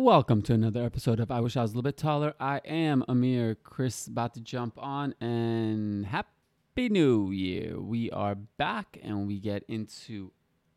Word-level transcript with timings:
Welcome 0.00 0.40
to 0.44 0.54
another 0.54 0.82
episode 0.82 1.20
of 1.20 1.30
I 1.30 1.40
Wish 1.40 1.58
I 1.58 1.60
Was 1.60 1.72
a 1.72 1.74
Little 1.74 1.82
Bit 1.82 1.98
Taller. 1.98 2.32
I 2.40 2.62
am 2.64 3.04
Amir. 3.06 3.54
Chris 3.54 4.06
about 4.06 4.32
to 4.32 4.40
jump 4.40 4.78
on 4.78 5.14
and 5.20 6.06
happy 6.06 6.88
new 6.88 7.30
year. 7.30 7.78
We 7.78 8.10
are 8.10 8.34
back 8.34 8.98
and 9.02 9.26
we 9.26 9.38
get 9.38 9.62
into 9.68 10.32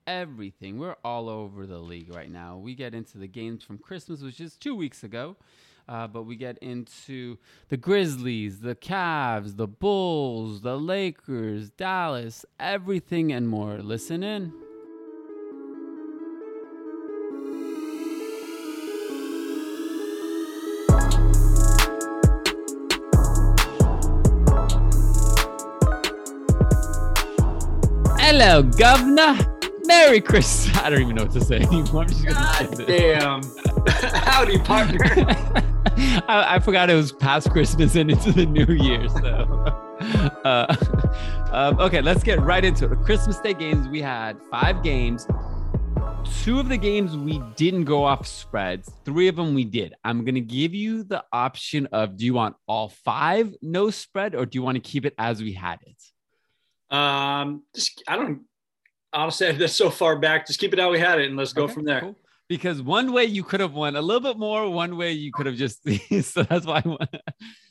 everything. 0.05 0.78
We're 0.78 0.97
all 1.05 1.29
over 1.29 1.65
the 1.65 1.79
league 1.79 2.13
right 2.13 2.29
now. 2.29 2.57
We 2.57 2.75
get 2.75 2.94
into 2.94 3.17
the 3.17 3.29
games 3.29 3.63
from 3.63 3.78
Christmas, 3.78 4.21
which 4.21 4.41
is 4.41 4.57
two 4.57 4.75
weeks 4.75 5.05
ago. 5.05 5.37
Uh, 5.87 6.05
but 6.07 6.23
we 6.23 6.35
get 6.35 6.57
into 6.57 7.37
the 7.69 7.77
Grizzlies, 7.77 8.59
the 8.59 8.75
Cavs, 8.75 9.55
the 9.55 9.67
Bulls, 9.67 10.59
the 10.63 10.77
Lakers, 10.77 11.69
Dallas, 11.69 12.45
everything 12.59 13.31
and 13.31 13.47
more. 13.47 13.77
Listen 13.77 14.21
in. 14.21 14.51
Hello, 28.36 28.64
Governor. 28.64 29.37
Merry 29.86 30.19
Christmas. 30.19 30.75
I 30.78 30.89
don't 30.89 31.01
even 31.01 31.15
know 31.15 31.25
what 31.25 31.33
to 31.33 31.42
say 31.42 31.57
anymore. 31.57 32.02
I'm 32.02 32.08
just 32.08 32.25
gonna 32.25 32.75
say 32.88 32.88
God 32.88 33.44
damn. 33.45 33.86
Howdy, 34.23 34.58
partner. 34.58 34.97
I, 36.28 36.56
I 36.56 36.59
forgot 36.59 36.89
it 36.89 36.95
was 36.95 37.11
past 37.11 37.52
Christmas 37.52 37.95
and 37.95 38.09
into 38.09 38.31
the 38.31 38.47
new 38.47 38.66
year. 38.66 39.08
So, 39.08 39.19
uh, 40.45 40.75
um, 41.52 41.80
okay, 41.80 42.02
let's 42.02 42.23
get 42.23 42.42
right 42.42 42.66
into 42.66 42.86
it. 42.86 42.88
The 42.88 42.95
Christmas 42.95 43.38
Day 43.38 43.53
games, 43.53 43.88
we 43.88 44.02
had 44.02 44.42
five 44.50 44.81
games. 44.81 45.28
Two 46.42 46.59
of 46.59 46.70
the 46.70 46.78
games 46.78 47.16
we 47.16 47.39
didn't 47.56 47.84
go 47.84 48.03
off 48.03 48.25
spreads, 48.25 48.92
three 49.06 49.28
of 49.28 49.36
them 49.36 49.53
we 49.53 49.64
did. 49.64 49.94
I'm 50.03 50.25
going 50.25 50.34
to 50.34 50.42
give 50.42 50.73
you 50.73 51.03
the 51.03 51.23
option 51.31 51.88
of 51.92 52.17
do 52.17 52.25
you 52.25 52.34
want 52.34 52.56
all 52.67 52.89
five 52.89 53.54
no 53.61 53.92
spread 53.92 54.34
or 54.34 54.48
do 54.48 54.58
you 54.58 54.64
want 54.64 54.76
to 54.78 54.81
keep 54.81 55.06
it 55.06 55.14
as 55.20 55.39
we 55.39 55.54
had 55.54 55.78
it? 55.86 56.02
Um, 56.94 57.63
just, 57.75 58.03
I 58.08 58.16
don't, 58.16 58.41
I'll 59.11 59.31
say 59.31 59.52
that's 59.58 59.73
so 59.73 59.89
far 59.89 60.17
back. 60.19 60.47
Just 60.47 60.59
keep 60.59 60.73
it 60.73 60.80
how 60.80 60.91
we 60.91 60.99
had 60.99 61.19
it 61.19 61.27
and 61.27 61.38
let's 61.38 61.53
go 61.53 61.63
Okay, 61.63 61.73
from 61.73 61.86
there. 61.86 62.02
cool. 62.02 62.17
Because 62.49 62.81
one 62.81 63.13
way 63.13 63.25
you 63.25 63.44
could 63.44 63.61
have 63.61 63.73
won 63.73 63.95
a 63.95 64.02
little 64.02 64.22
bit 64.22 64.38
more, 64.38 64.69
one 64.69 64.97
way 64.97 65.14
you 65.14 65.31
could 65.31 65.45
have 65.45 65.55
just 65.55 65.81
so 66.21 66.44
that's 66.44 66.66
why 66.66 66.81
I 66.83 66.88
won. 66.88 67.08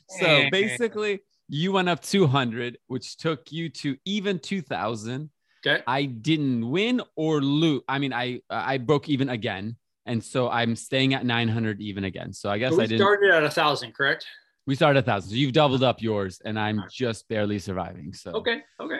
So 0.07 0.47
basically, 0.51 1.21
you 1.49 1.71
went 1.71 1.89
up 1.89 2.01
200, 2.01 2.77
which 2.87 3.17
took 3.17 3.51
you 3.51 3.69
to 3.69 3.97
even 4.05 4.37
2000. 4.37 5.31
Okay. 5.65 5.81
I 5.87 6.05
didn't 6.05 6.69
win 6.69 7.01
or 7.15 7.41
lose. 7.41 7.81
I 7.87 7.97
mean, 7.97 8.13
I 8.13 8.41
I 8.49 8.77
broke 8.77 9.09
even 9.09 9.29
again, 9.29 9.77
and 10.05 10.23
so 10.23 10.49
I'm 10.49 10.75
staying 10.75 11.13
at 11.15 11.25
900 11.25 11.81
even 11.81 12.03
again. 12.03 12.31
So 12.33 12.49
I 12.51 12.57
guess 12.59 12.71
So 12.71 12.77
we 12.77 12.83
I 12.83 12.87
didn't. 12.87 12.99
started 12.99 13.31
at 13.31 13.43
a 13.43 13.49
thousand, 13.49 13.93
correct? 13.93 14.27
we 14.67 14.75
started 14.75 14.99
a 14.99 15.03
thousand. 15.03 15.31
So 15.31 15.35
you've 15.35 15.53
doubled 15.53 15.83
up 15.83 16.01
yours, 16.01 16.41
and 16.43 16.59
I'm 16.59 16.83
just 16.91 17.27
barely 17.27 17.59
surviving. 17.59 18.13
So 18.13 18.31
Okay. 18.35 18.61
Okay. 18.79 18.99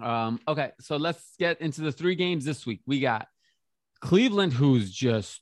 Um, 0.00 0.40
okay, 0.46 0.72
so 0.80 0.96
let's 0.96 1.22
get 1.38 1.60
into 1.60 1.80
the 1.80 1.92
three 1.92 2.14
games 2.14 2.44
this 2.44 2.66
week. 2.66 2.80
We 2.86 3.00
got 3.00 3.28
Cleveland, 4.00 4.52
who's 4.52 4.90
just 4.92 5.40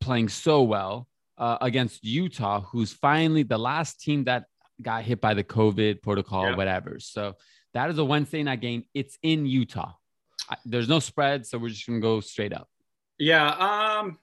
playing 0.00 0.28
so 0.28 0.62
well 0.62 1.08
uh, 1.38 1.58
against 1.60 2.04
Utah, 2.04 2.60
who's 2.60 2.92
finally 2.92 3.42
the 3.42 3.58
last 3.58 4.00
team 4.00 4.24
that 4.24 4.44
got 4.82 5.04
hit 5.04 5.20
by 5.20 5.34
the 5.34 5.44
COVID 5.44 6.02
protocol, 6.02 6.50
Yeah. 6.50 6.56
whatever. 6.56 6.98
So 6.98 7.36
that 7.74 7.90
is 7.90 7.98
a 7.98 8.04
Wednesday 8.04 8.42
night 8.42 8.60
game. 8.60 8.84
It's 8.94 9.18
in 9.22 9.46
Utah. 9.46 9.92
I, 10.50 10.56
there's 10.64 10.88
no 10.88 10.98
spread, 10.98 11.46
so 11.46 11.58
we're 11.58 11.70
just 11.70 11.86
gonna 11.86 12.00
go 12.00 12.20
straight 12.20 12.52
up. 12.52 12.68
Yeah. 13.18 13.48
Um, 13.48 14.18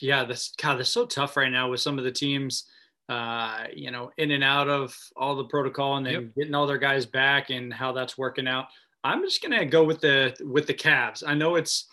yeah. 0.00 0.24
This 0.24 0.52
God, 0.60 0.78
that's 0.78 0.88
so 0.90 1.06
tough 1.06 1.36
right 1.36 1.52
now 1.52 1.70
with 1.70 1.80
some 1.80 1.98
of 1.98 2.04
the 2.04 2.10
teams. 2.12 2.64
Uh, 3.10 3.66
you 3.74 3.90
know, 3.90 4.12
in 4.18 4.30
and 4.30 4.44
out 4.44 4.68
of 4.68 4.96
all 5.16 5.34
the 5.34 5.44
protocol, 5.44 5.96
and 5.96 6.06
then 6.06 6.12
Yep. 6.14 6.34
getting 6.36 6.54
all 6.54 6.66
their 6.68 6.78
guys 6.78 7.06
back, 7.06 7.50
and 7.50 7.74
how 7.74 7.90
that's 7.90 8.16
working 8.16 8.46
out. 8.46 8.66
I'm 9.02 9.22
just 9.22 9.42
gonna 9.42 9.66
go 9.66 9.82
with 9.82 10.00
the 10.00 10.36
with 10.44 10.68
the 10.68 10.74
Cavs. 10.74 11.24
I 11.26 11.34
know 11.34 11.56
it's 11.56 11.88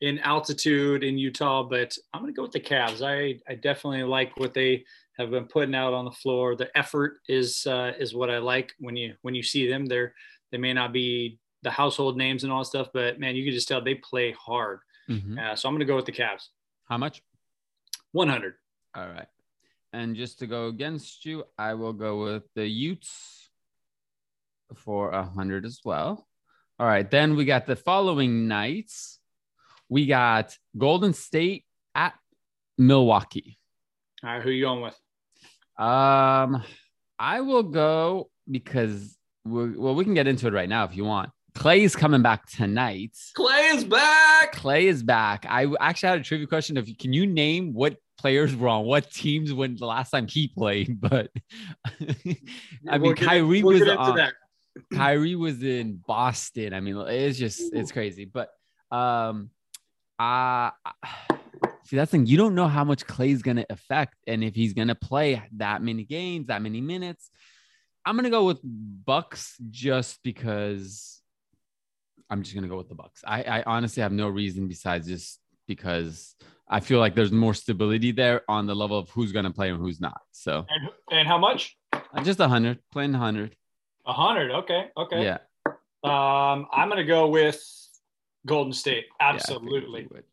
in 0.00 0.18
altitude 0.18 1.04
in 1.04 1.16
Utah, 1.18 1.62
but 1.62 1.96
I'm 2.12 2.20
gonna 2.22 2.32
go 2.32 2.42
with 2.42 2.50
the 2.52 2.60
Cavs. 2.60 3.00
I 3.00 3.40
I 3.48 3.54
definitely 3.54 4.02
like 4.02 4.36
what 4.38 4.54
they 4.54 4.84
have 5.18 5.30
been 5.30 5.46
putting 5.46 5.74
out 5.74 5.94
on 5.94 6.04
the 6.04 6.10
floor. 6.10 6.56
The 6.56 6.76
effort 6.76 7.18
is 7.28 7.64
uh, 7.68 7.92
is 7.98 8.12
what 8.12 8.28
I 8.28 8.38
like 8.38 8.72
when 8.80 8.96
you 8.96 9.14
when 9.22 9.36
you 9.36 9.44
see 9.44 9.68
them. 9.68 9.86
They're 9.86 10.14
they 10.50 10.58
may 10.58 10.72
not 10.72 10.92
be 10.92 11.38
the 11.62 11.70
household 11.70 12.16
names 12.16 12.42
and 12.42 12.52
all 12.52 12.60
that 12.60 12.66
stuff, 12.66 12.88
but 12.92 13.20
man, 13.20 13.36
you 13.36 13.44
can 13.44 13.52
just 13.52 13.68
tell 13.68 13.80
they 13.80 13.94
play 13.94 14.32
hard. 14.32 14.80
Mhm. 15.08 15.38
Uh, 15.38 15.54
so 15.54 15.68
I'm 15.68 15.74
gonna 15.76 15.84
go 15.84 15.94
with 15.96 16.06
the 16.06 16.12
Cavs. 16.12 16.48
How 16.88 16.98
much? 16.98 17.22
100. 18.12 18.54
All 18.96 19.06
right. 19.08 19.26
And 19.92 20.16
just 20.16 20.40
to 20.40 20.46
go 20.46 20.68
against 20.68 21.24
you, 21.24 21.44
I 21.58 21.74
will 21.74 21.92
go 21.92 22.22
with 22.24 22.42
the 22.54 22.66
Utes 22.66 23.48
for 24.74 25.10
a 25.10 25.22
hundred 25.24 25.64
as 25.64 25.80
well. 25.84 26.26
All 26.78 26.86
right. 26.86 27.10
Then 27.10 27.36
we 27.36 27.44
got 27.44 27.66
the 27.66 27.76
following 27.76 28.48
nights. 28.48 29.18
We 29.88 30.06
got 30.06 30.56
Golden 30.76 31.14
State 31.14 31.64
at 31.94 32.14
Milwaukee. 32.76 33.58
All 34.22 34.30
right, 34.30 34.42
who 34.42 34.50
you 34.50 34.64
going 34.64 34.82
with? 34.82 34.98
Um, 35.78 36.62
I 37.18 37.40
will 37.40 37.62
go 37.62 38.30
because 38.50 39.16
we're, 39.44 39.78
well, 39.78 39.94
we 39.94 40.04
can 40.04 40.14
get 40.14 40.26
into 40.26 40.46
it 40.48 40.52
right 40.52 40.68
now 40.68 40.84
if 40.84 40.96
you 40.96 41.04
want. 41.04 41.30
Clay's 41.54 41.96
coming 41.96 42.22
back 42.22 42.46
tonight. 42.50 43.16
Clay 43.34 43.70
is 43.74 43.84
back. 43.84 44.52
Clay 44.52 44.88
is 44.88 45.02
back. 45.02 45.46
I 45.48 45.66
actually 45.80 46.08
had 46.10 46.20
a 46.20 46.22
trivia 46.22 46.46
question 46.46 46.76
of 46.76 46.88
can 46.98 47.12
you 47.12 47.26
name 47.26 47.72
what 47.72 47.96
players 48.18 48.54
were 48.54 48.68
on 48.68 48.84
what 48.84 49.10
teams 49.10 49.52
when 49.52 49.76
the 49.76 49.86
last 49.86 50.10
time 50.10 50.26
he 50.26 50.48
played? 50.48 51.00
But 51.00 51.30
I 52.88 52.98
mean, 52.98 53.00
We'll 53.00 53.14
Kyrie 53.14 53.62
we'll 53.62 53.80
was 53.80 53.88
on, 53.88 54.16
that. 54.16 54.34
Kyrie 54.92 55.36
was 55.36 55.62
in 55.62 56.02
Boston. 56.06 56.74
I 56.74 56.80
mean, 56.80 56.96
it's 57.08 57.38
just 57.38 57.72
it's 57.72 57.92
crazy. 57.92 58.24
But 58.24 58.50
um, 58.90 59.50
uh 60.18 60.70
see 61.84 61.96
that's 61.96 62.10
thing. 62.10 62.26
You 62.26 62.36
don't 62.36 62.54
know 62.54 62.68
how 62.68 62.84
much 62.84 63.06
Clay's 63.06 63.42
gonna 63.42 63.66
affect, 63.70 64.16
and 64.26 64.42
if 64.42 64.54
he's 64.54 64.74
gonna 64.74 64.94
play 64.94 65.42
that 65.56 65.82
many 65.82 66.04
games, 66.04 66.48
that 66.48 66.62
many 66.62 66.80
minutes. 66.80 67.30
I'm 68.04 68.14
gonna 68.14 68.30
go 68.30 68.44
with 68.44 68.60
Bucks 68.62 69.56
just 69.70 70.22
because 70.22 71.20
I'm 72.30 72.42
just 72.42 72.54
gonna 72.54 72.68
go 72.68 72.76
with 72.76 72.88
the 72.88 72.94
Bucks. 72.94 73.22
I, 73.26 73.42
I 73.42 73.62
honestly 73.66 74.02
have 74.02 74.12
no 74.12 74.28
reason 74.28 74.68
besides 74.68 75.08
just 75.08 75.40
because 75.66 76.36
I 76.68 76.80
feel 76.80 76.98
like 76.98 77.14
there's 77.14 77.32
more 77.32 77.54
stability 77.54 78.10
there 78.12 78.42
on 78.48 78.66
the 78.66 78.74
level 78.74 78.98
of 78.98 79.08
who's 79.10 79.32
gonna 79.32 79.50
play 79.52 79.70
and 79.70 79.78
who's 79.78 80.00
not. 80.00 80.20
So 80.32 80.66
And, 80.68 80.90
and 81.10 81.28
how 81.28 81.38
much? 81.38 81.76
uh, 81.92 82.22
just 82.22 82.40
a 82.40 82.48
hundred, 82.48 82.78
playing 82.92 83.14
a 83.14 83.18
hundred. 83.18 83.56
A 84.06 84.12
hundred. 84.12 84.50
Okay. 84.52 84.86
Okay. 84.96 85.22
Yeah. 85.24 85.38
Um, 86.04 86.66
I'm 86.72 86.88
gonna 86.88 87.04
go 87.04 87.28
with 87.28 87.60
Golden 88.46 88.72
State. 88.72 89.06
yeah, 89.20 89.28
Absolutely. 89.30 90.06
would. 90.10 90.24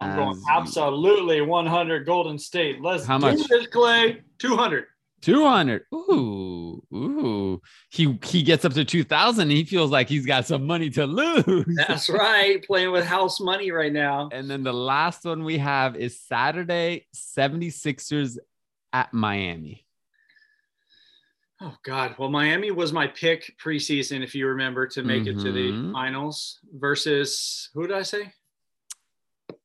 I'm 0.00 0.14
going 0.14 0.40
absolutely 0.48 1.40
100 1.40 2.06
Golden 2.06 2.38
State. 2.38 2.80
Let's 2.80 3.04
How 3.04 3.18
do 3.18 3.26
much? 3.26 3.48
this, 3.48 3.66
Clay. 3.66 4.22
200. 4.38 4.84
200. 5.22 5.82
Ooh, 5.92 6.57
ooh. 6.94 7.60
He 7.90 8.18
he 8.24 8.42
gets 8.42 8.64
up 8.64 8.72
to 8.74 8.84
2000 8.84 9.50
he 9.50 9.64
feels 9.64 9.90
like 9.90 10.08
he's 10.08 10.26
got 10.26 10.46
some 10.46 10.66
money 10.66 10.90
to 10.90 11.06
lose. 11.06 11.64
That's 11.88 12.08
right. 12.08 12.64
Playing 12.66 12.92
with 12.92 13.04
house 13.04 13.40
money 13.40 13.70
right 13.70 13.92
now. 13.92 14.28
And 14.32 14.48
then 14.50 14.62
the 14.62 14.72
last 14.72 15.24
one 15.24 15.44
we 15.44 15.58
have 15.58 15.96
is 15.96 16.20
Saturday 16.20 17.06
76ers 17.14 18.38
at 18.92 19.12
Miami. 19.12 19.84
Oh 21.60 21.74
God. 21.82 22.14
Well, 22.18 22.30
Miami 22.30 22.70
was 22.70 22.92
my 22.92 23.08
pick 23.08 23.54
preseason, 23.62 24.22
if 24.22 24.34
you 24.34 24.46
remember, 24.46 24.86
to 24.86 25.02
make 25.02 25.26
it 25.26 25.40
to 25.40 25.50
the 25.50 25.72
Mhm. 25.72 25.92
finals 25.92 26.60
versus 26.72 27.68
who 27.74 27.86
did 27.88 27.96
I 27.96 28.02
say? 28.02 28.32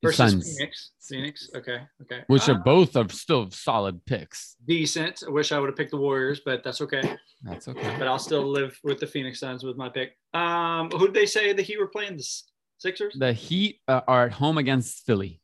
Versus 0.03 0.17
Suns, 0.17 0.57
Phoenix. 0.57 0.91
Phoenix. 1.01 1.49
Okay. 1.55 1.81
Okay. 2.03 2.21
which 2.27 2.47
Uh, 2.49 2.53
are 2.53 2.59
both 2.59 2.95
of 2.95 3.11
still 3.11 3.49
solid 3.51 4.05
picks. 4.05 4.55
decent. 4.65 5.23
I 5.27 5.31
wish 5.31 5.51
I 5.51 5.59
would 5.59 5.67
have 5.69 5.75
picked 5.77 5.91
the 5.91 5.97
Warriors, 5.97 6.41
but 6.45 6.63
that's 6.63 6.81
okay. 6.81 7.17
That's 7.43 7.67
okay. 7.67 7.95
But 7.97 8.07
I'll 8.07 8.19
still 8.19 8.45
live 8.45 8.77
with 8.83 8.99
the 8.99 9.07
Phoenix 9.07 9.39
Suns 9.39 9.63
with 9.63 9.75
my 9.77 9.89
pick. 9.89 10.17
Um, 10.33 10.89
who 10.91 11.05
did 11.07 11.13
they 11.15 11.25
say 11.25 11.53
that 11.53 11.61
he 11.63 11.77
were 11.77 11.87
playing? 11.87 12.17
The 12.17 12.27
Sixers. 12.77 13.15
The 13.17 13.33
Heat 13.33 13.79
uh, 13.87 14.01
are 14.07 14.25
at 14.25 14.33
home 14.33 14.57
against 14.57 15.05
Philly. 15.05 15.39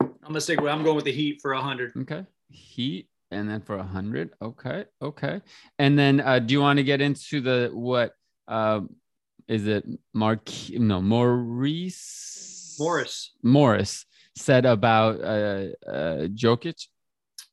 I'm 0.00 0.08
gonna 0.34 0.40
stick 0.40 0.60
with. 0.60 0.70
I'm 0.70 0.82
going 0.84 0.96
with 0.96 1.04
the 1.04 1.12
Heat 1.12 1.40
for 1.40 1.52
hundred. 1.54 1.92
Okay. 1.96 2.24
Heat 2.48 3.08
and 3.30 3.48
then 3.48 3.60
for 3.62 3.76
a 3.78 3.82
hundred. 3.84 4.30
Okay. 4.42 4.84
Okay. 5.00 5.40
And 5.78 5.98
then 5.98 6.20
uh 6.20 6.38
do 6.40 6.52
you 6.52 6.60
want 6.60 6.78
to 6.78 6.84
get 6.84 7.00
into 7.00 7.40
the 7.40 7.70
what 7.72 8.14
um 8.48 8.94
is 9.48 9.66
it 9.66 9.84
Mark 10.14 10.48
no 10.70 11.00
Maurice 11.00 12.59
Morris. 12.80 13.32
Morris 13.42 14.06
said 14.36 14.64
about 14.64 15.20
uh 15.20 15.68
uh 15.86 16.28
Jokic? 16.28 16.86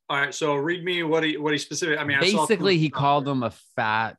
All 0.08 0.18
right. 0.18 0.34
So 0.34 0.54
read 0.54 0.84
me 0.84 1.02
what 1.02 1.22
he 1.22 1.36
what 1.36 1.52
he 1.52 1.58
specific. 1.58 1.98
I 1.98 2.04
mean, 2.04 2.18
I 2.18 2.28
saw 2.30 2.46
Basically 2.46 2.78
he 2.78 2.88
called 2.88 3.28
him 3.28 3.42
a 3.42 3.50
fat 3.76 4.16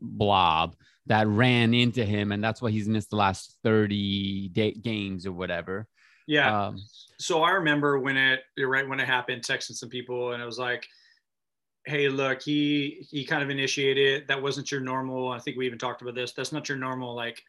blob 0.00 0.76
that 1.06 1.26
ran 1.26 1.74
into 1.74 2.04
him 2.04 2.32
and 2.32 2.42
that's 2.42 2.62
why 2.62 2.70
he's 2.70 2.88
missed 2.88 3.10
the 3.10 3.16
last 3.16 3.58
30 3.62 4.48
day- 4.48 4.72
games 4.72 5.26
or 5.26 5.32
whatever. 5.32 5.86
Yeah. 6.26 6.66
Um, 6.66 6.78
so 7.18 7.42
I 7.42 7.52
remember 7.52 7.98
when 7.98 8.16
it 8.16 8.40
you're 8.56 8.68
right 8.68 8.88
when 8.88 9.00
it 9.00 9.06
happened, 9.06 9.42
texting 9.42 9.74
some 9.74 9.88
people, 9.88 10.32
and 10.32 10.42
it 10.42 10.46
was 10.46 10.58
like, 10.58 10.86
"Hey, 11.84 12.08
look, 12.08 12.42
he 12.42 13.06
he 13.10 13.24
kind 13.24 13.42
of 13.42 13.50
initiated. 13.50 14.28
That 14.28 14.42
wasn't 14.42 14.70
your 14.70 14.80
normal. 14.80 15.30
I 15.30 15.38
think 15.38 15.56
we 15.56 15.66
even 15.66 15.78
talked 15.78 16.02
about 16.02 16.14
this. 16.14 16.32
That's 16.32 16.52
not 16.52 16.68
your 16.68 16.78
normal 16.78 17.14
like 17.14 17.42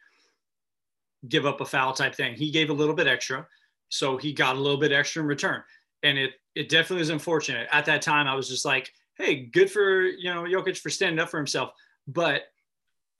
give 1.28 1.46
up 1.46 1.60
a 1.60 1.64
foul 1.64 1.92
type 1.92 2.14
thing. 2.14 2.34
He 2.34 2.50
gave 2.50 2.70
a 2.70 2.74
little 2.74 2.94
bit 2.94 3.06
extra, 3.06 3.46
so 3.88 4.16
he 4.16 4.32
got 4.32 4.56
a 4.56 4.58
little 4.58 4.78
bit 4.78 4.92
extra 4.92 5.22
in 5.22 5.28
return, 5.28 5.62
and 6.02 6.18
it 6.18 6.32
it 6.54 6.68
definitely 6.68 7.00
was 7.00 7.10
unfortunate. 7.10 7.68
At 7.72 7.84
that 7.86 8.02
time, 8.02 8.26
I 8.26 8.34
was 8.34 8.48
just 8.48 8.64
like, 8.64 8.92
"Hey, 9.14 9.46
good 9.46 9.70
for 9.70 10.02
you 10.02 10.32
know 10.32 10.42
Jokic 10.42 10.78
for 10.78 10.90
standing 10.90 11.18
up 11.18 11.28
for 11.28 11.38
himself," 11.38 11.72
but 12.06 12.42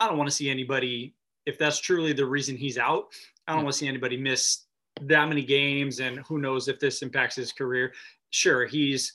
I 0.00 0.08
don't 0.08 0.18
want 0.18 0.28
to 0.28 0.36
see 0.36 0.50
anybody 0.50 1.14
if 1.46 1.58
that's 1.58 1.78
truly 1.78 2.12
the 2.12 2.26
reason 2.26 2.56
he's 2.56 2.78
out. 2.78 3.06
I 3.46 3.54
don't 3.54 3.62
want 3.62 3.74
to 3.74 3.78
see 3.78 3.88
anybody 3.88 4.16
miss 4.16 4.64
that 5.02 5.28
many 5.28 5.42
games, 5.42 6.00
and 6.00 6.18
who 6.20 6.38
knows 6.38 6.68
if 6.68 6.80
this 6.80 7.02
impacts 7.02 7.36
his 7.36 7.52
career. 7.52 7.92
Sure, 8.30 8.66
he's 8.66 9.12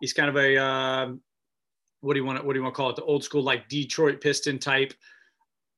he's 0.00 0.12
kind 0.12 0.28
of 0.28 0.36
a 0.36 0.56
um, 0.56 1.20
what 2.00 2.14
do 2.14 2.20
you 2.20 2.26
want 2.26 2.44
what 2.44 2.52
do 2.52 2.58
you 2.58 2.62
want 2.62 2.74
to 2.74 2.76
call 2.76 2.90
it? 2.90 2.96
The 2.96 3.04
old 3.04 3.24
school 3.24 3.42
like 3.42 3.68
Detroit 3.68 4.20
Piston 4.20 4.58
type, 4.58 4.94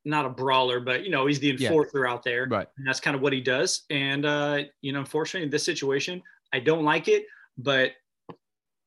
not 0.05 0.25
a 0.25 0.29
brawler, 0.29 0.81
but 0.81 1.05
you 1.05 1.11
know 1.11 1.27
he's 1.27 1.41
the 1.41 1.49
Yeah. 1.59 1.69
enforcer 1.69 2.07
out 2.07 2.23
there, 2.23 2.47
right. 2.47 2.67
and 2.79 2.87
that's 2.87 3.01
kind 3.01 3.15
of 3.17 3.21
what 3.23 3.33
he 3.33 3.41
does. 3.41 3.83
And 3.91 4.25
uh, 4.25 4.63
you 4.81 4.93
know, 4.93 5.01
unfortunately, 5.01 5.45
in 5.45 5.51
this 5.51 5.65
situation, 5.65 6.23
I 6.53 6.61
don't 6.61 6.85
like 6.85 7.09
it, 7.09 7.25
but 7.59 7.93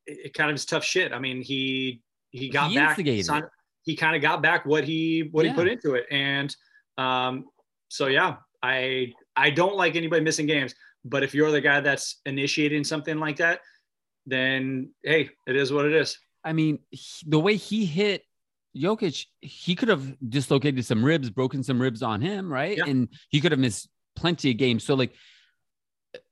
it, 0.08 0.18
it 0.26 0.34
kind 0.34 0.50
of 0.50 0.56
is 0.56 0.66
tough 0.66 0.84
shit. 0.84 1.12
I 1.14 1.20
mean, 1.20 1.42
he 1.42 2.02
he 2.32 2.50
got 2.50 2.70
He 2.72 2.76
back. 2.78 2.98
he 3.84 3.96
kind 3.96 4.16
of 4.16 4.22
got 4.22 4.42
back 4.42 4.66
what 4.66 4.84
he 4.84 5.30
what 5.32 5.46
Yeah. 5.46 5.52
he 5.52 5.56
put 5.56 5.68
into 5.68 5.94
it, 5.96 6.06
and 6.12 6.56
um, 6.98 7.46
so 7.90 8.08
yeah, 8.08 8.38
I 8.64 9.14
I 9.36 9.50
don't 9.50 9.76
like 9.76 9.96
anybody 9.96 10.24
missing 10.24 10.46
games. 10.48 10.74
But 11.04 11.24
if 11.24 11.34
you're 11.34 11.50
the 11.52 11.62
guy 11.62 11.80
that's 11.82 12.22
initiating 12.28 12.84
something 12.84 13.18
like 13.18 13.38
that, 13.38 13.62
then 14.26 14.92
hey, 15.04 15.30
it 15.48 15.56
is 15.56 15.72
what 15.74 15.86
it 15.86 15.94
is. 15.94 16.18
I 16.44 16.54
mean, 16.54 16.80
he- 16.90 17.26
the 17.28 17.40
way 17.40 17.56
he 17.56 17.86
hit 17.86 18.24
Jokic, 18.76 19.26
he 19.42 19.76
could 19.76 19.90
have 19.90 20.16
dislocated 20.28 20.86
some 20.86 21.04
ribs, 21.04 21.30
broken 21.30 21.64
some 21.64 21.82
ribs 21.82 22.02
on 22.02 22.22
him, 22.22 22.52
right? 22.52 22.78
Yeah. 22.78 22.86
And 22.88 23.10
he 23.30 23.42
could 23.42 23.52
have 23.52 23.60
missed 23.60 23.90
plenty 24.16 24.52
of 24.52 24.58
games. 24.58 24.84
So, 24.84 24.96
like, 24.96 25.14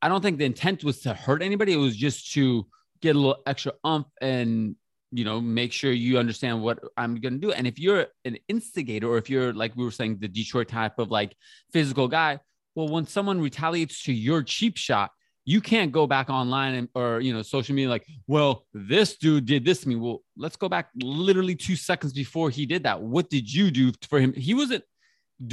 I 0.01 0.07
don't 0.07 0.21
think 0.21 0.37
the 0.37 0.45
intent 0.45 0.83
was 0.83 1.01
to 1.01 1.13
hurt 1.13 1.41
anybody. 1.41 1.73
It 1.73 1.77
was 1.77 1.95
just 1.95 2.31
to 2.33 2.65
get 3.01 3.15
a 3.15 3.19
little 3.19 3.41
extra 3.45 3.73
umph 3.83 4.07
and, 4.21 4.75
you 5.11 5.25
know, 5.25 5.41
make 5.41 5.71
sure 5.73 5.91
you 5.91 6.19
understand 6.19 6.61
what 6.61 6.79
I'm 6.97 7.15
going 7.19 7.33
to 7.33 7.39
do. 7.39 7.51
And 7.51 7.65
if 7.65 7.79
you're 7.79 8.07
an 8.25 8.37
instigator, 8.47 9.07
or 9.07 9.17
if 9.17 9.29
you're, 9.29 9.53
like 9.53 9.75
we 9.75 9.83
were 9.83 9.91
saying, 9.91 10.19
the 10.19 10.27
Detroit 10.27 10.67
type 10.67 10.99
of 10.99 11.11
like 11.11 11.35
physical 11.71 12.07
guy, 12.07 12.39
well, 12.75 12.87
when 12.87 13.05
someone 13.05 13.41
retaliates 13.41 14.03
to 14.03 14.13
your 14.13 14.43
cheap 14.43 14.77
shot, 14.77 15.11
you 15.53 15.59
can't 15.71 15.91
go 15.99 16.03
back 16.15 16.27
online 16.29 16.73
and, 16.79 16.87
or 16.99 17.07
you 17.25 17.31
know 17.33 17.41
social 17.55 17.73
media 17.75 17.89
like 17.95 18.05
well 18.27 18.51
this 18.95 19.09
dude 19.23 19.45
did 19.53 19.61
this 19.67 19.77
to 19.81 19.89
me 19.89 19.95
well 19.95 20.19
let's 20.43 20.57
go 20.63 20.67
back 20.75 20.85
literally 21.27 21.55
two 21.67 21.75
seconds 21.89 22.11
before 22.23 22.47
he 22.57 22.63
did 22.73 22.81
that 22.83 22.97
what 23.13 23.25
did 23.35 23.45
you 23.57 23.65
do 23.79 23.85
for 24.09 24.19
him 24.19 24.31
he 24.33 24.53
wasn't 24.53 24.83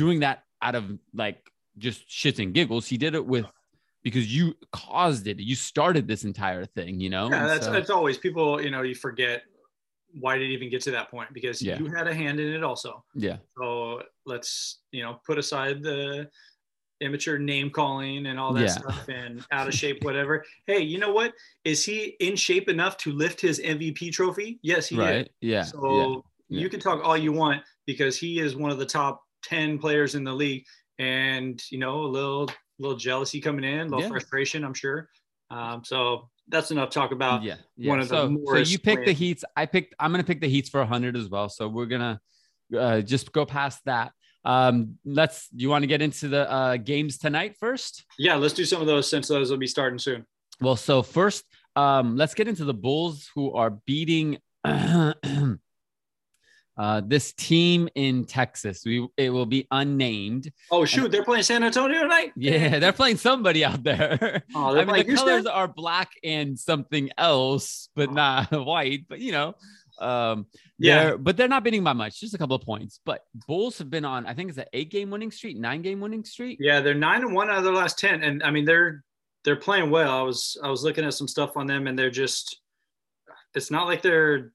doing 0.03 0.19
that 0.21 0.37
out 0.67 0.75
of 0.75 0.85
like 1.15 1.39
just 1.79 2.01
shits 2.19 2.39
and 2.43 2.53
giggles 2.59 2.85
he 2.93 2.97
did 3.05 3.15
it 3.15 3.25
with 3.35 3.47
because 4.03 4.27
you 4.37 4.55
caused 4.73 5.27
it 5.31 5.39
you 5.51 5.55
started 5.73 6.07
this 6.07 6.23
entire 6.25 6.65
thing 6.77 6.93
you 7.05 7.11
know 7.15 7.27
Yeah, 7.31 7.47
that's 7.47 7.67
so- 7.67 7.73
that's 7.77 7.91
always 7.99 8.17
people. 8.19 8.49
You 8.65 8.71
know, 8.71 8.83
you 8.91 8.95
forget 8.95 9.43
why 10.23 10.33
did 10.39 10.49
it 10.51 10.55
even 10.55 10.71
get 10.71 10.81
to 10.89 10.91
that 10.93 11.11
point 11.11 11.29
because 11.39 11.61
Yeah. 11.61 11.79
you 11.79 11.87
had 11.99 12.07
a 12.13 12.15
hand 12.23 12.37
in 12.45 12.49
it 12.59 12.63
also. 12.71 13.05
yeah 13.27 13.39
So 13.59 14.03
let's 14.33 14.81
you 14.97 15.03
know 15.05 15.13
put 15.29 15.37
aside 15.45 15.77
the 15.83 16.29
immature 17.01 17.39
name 17.39 17.71
calling 17.71 18.27
and 18.27 18.39
all 18.39 18.53
that 18.55 18.63
Yeah. 18.65 18.69
stuff 18.69 19.09
and 19.09 19.45
out 19.53 19.69
of 19.69 19.75
shape 19.75 20.03
whatever. 20.03 20.45
Hey, 20.67 20.81
you 20.81 20.99
know 20.99 21.13
what? 21.13 21.33
Is 21.65 21.85
he 21.85 22.17
in 22.21 22.37
shape 22.37 22.69
enough 22.69 22.97
to 22.99 23.13
lift 23.13 23.41
his 23.41 23.61
MVP 23.61 24.13
trophy? 24.13 24.59
Yes, 24.63 24.89
he 24.89 24.97
right 24.99 25.27
is. 25.27 25.29
yeah 25.41 25.63
So 25.63 26.25
yeah. 26.49 26.61
you 26.63 26.69
can 26.69 26.81
talk 26.81 27.05
all 27.05 27.17
you 27.17 27.33
want 27.33 27.63
because 27.87 28.19
he 28.19 28.41
is 28.41 28.57
one 28.57 28.71
of 28.71 28.79
the 28.79 28.87
top 28.87 29.23
10 29.45 29.79
players 29.79 30.15
in 30.15 30.25
the 30.25 30.33
league 30.33 30.65
and 30.99 31.63
you 31.71 31.79
know 31.79 32.01
a 32.01 32.07
little 32.07 32.49
little 32.79 32.97
jealousy 32.97 33.41
coming 33.41 33.65
in, 33.65 33.81
a 33.81 33.85
little 33.85 34.01
Yeah. 34.01 34.09
frustration, 34.09 34.65
I'm 34.65 34.75
sure. 34.75 35.09
Um, 35.51 35.83
so 35.85 36.29
that's 36.49 36.71
enough 36.71 36.91
talk 36.91 37.13
about 37.13 37.43
yeah, 37.43 37.57
yeah. 37.77 37.91
one 37.91 38.01
of 38.01 38.09
the 38.09 38.29
so, 38.47 38.55
so 38.55 38.59
you 38.59 38.79
picked 38.79 39.05
the 39.07 39.13
heats 39.13 39.45
i 39.57 39.67
picked 39.67 39.95
i'm 39.99 40.13
gonna 40.13 40.23
pick 40.25 40.41
the 40.41 40.49
heats 40.49 40.69
for 40.69 40.79
100 40.81 41.17
as 41.17 41.29
well 41.29 41.49
so 41.49 41.67
we're 41.69 41.87
gonna 41.87 42.21
uh, 42.77 43.01
just 43.01 43.33
go 43.33 43.45
past 43.45 43.81
that 43.85 44.13
um 44.47 44.97
let's 45.05 45.49
you 45.55 45.69
want 45.69 45.83
to 45.83 45.87
get 45.87 46.01
into 46.01 46.29
the 46.29 46.51
uh 46.51 46.77
games 46.79 47.19
tonight 47.19 47.55
first 47.61 48.07
yeah, 48.19 48.37
let's 48.37 48.55
do 48.55 48.65
some 48.65 48.81
of 48.81 48.87
those 48.87 49.09
since 49.09 49.29
those 49.29 49.51
will 49.51 49.59
be 49.59 49.67
starting 49.67 49.99
soon. 49.99 50.25
Well, 50.61 50.77
so 50.77 51.03
first, 51.03 51.45
um, 51.75 52.17
let's 52.17 52.35
get 52.35 52.49
into 52.49 52.65
the 52.65 52.75
Bulls 52.75 53.31
who 53.35 53.53
are 53.53 53.71
beating 53.71 54.39
uh, 54.65 55.15
this 57.05 57.33
team 57.35 57.89
in 57.95 58.25
Texas. 58.25 58.83
We 58.85 59.07
it 59.17 59.31
will 59.31 59.47
be 59.47 59.67
unnamed. 59.71 60.51
Oh 60.71 60.87
shoot, 60.87 61.11
they're 61.13 61.25
playing 61.25 61.43
San 61.43 61.63
Antonio 61.63 62.03
tonight. 62.03 62.33
Yeah, 62.37 62.79
they're 62.79 62.93
playing 62.93 63.19
somebody 63.19 63.65
out 63.65 63.83
there. 63.83 64.43
Oh, 64.55 64.77
I 64.77 64.85
mean, 64.85 65.07
the 65.07 65.15
colors 65.15 65.47
are 65.47 65.69
black 65.69 66.11
and 66.25 66.59
something 66.59 67.11
else, 67.19 67.91
but 67.95 68.13
not 68.13 68.51
white. 68.67 69.05
But 69.09 69.21
you 69.21 69.33
know, 69.33 69.55
um, 69.99 70.47
Yeah. 70.79 71.05
they're 71.05 71.19
but 71.19 71.37
they're 71.37 71.49
not 71.49 71.65
beating 71.65 71.85
by 71.85 71.93
much, 71.93 72.21
just 72.21 72.35
a 72.35 72.39
couple 72.39 72.57
of 72.57 72.63
points. 72.63 73.01
But 73.05 73.23
Bulls 73.47 73.79
have 73.79 73.91
been 73.91 74.05
on, 74.05 74.27
I 74.27 74.35
think 74.35 74.51
it's 74.51 74.59
an 74.59 74.67
eight 74.73 74.91
game 74.91 75.11
winning 75.11 75.31
streak, 75.31 75.57
nine 75.57 75.83
game 75.83 76.01
winning 76.01 76.25
streak. 76.25 76.59
Yeah, 76.61 76.81
they're 76.81 76.95
nine 76.95 77.23
and 77.23 77.35
one 77.35 77.51
out 77.51 77.59
of 77.59 77.65
their 77.65 77.73
last 77.73 77.99
ten, 77.99 78.23
and 78.23 78.43
I 78.43 78.51
mean 78.51 78.65
they're 78.65 79.03
they're 79.45 79.57
playing 79.57 79.91
well. 79.91 80.19
I 80.19 80.23
was 80.23 80.57
I 80.63 80.71
was 80.71 80.83
looking 80.83 81.05
at 81.05 81.15
some 81.15 81.29
stuff 81.29 81.57
on 81.57 81.67
them, 81.67 81.87
and 81.87 81.99
they're 81.99 82.11
just 82.11 82.61
it's 83.55 83.71
not 83.71 83.87
like 83.87 84.03
they're 84.03 84.53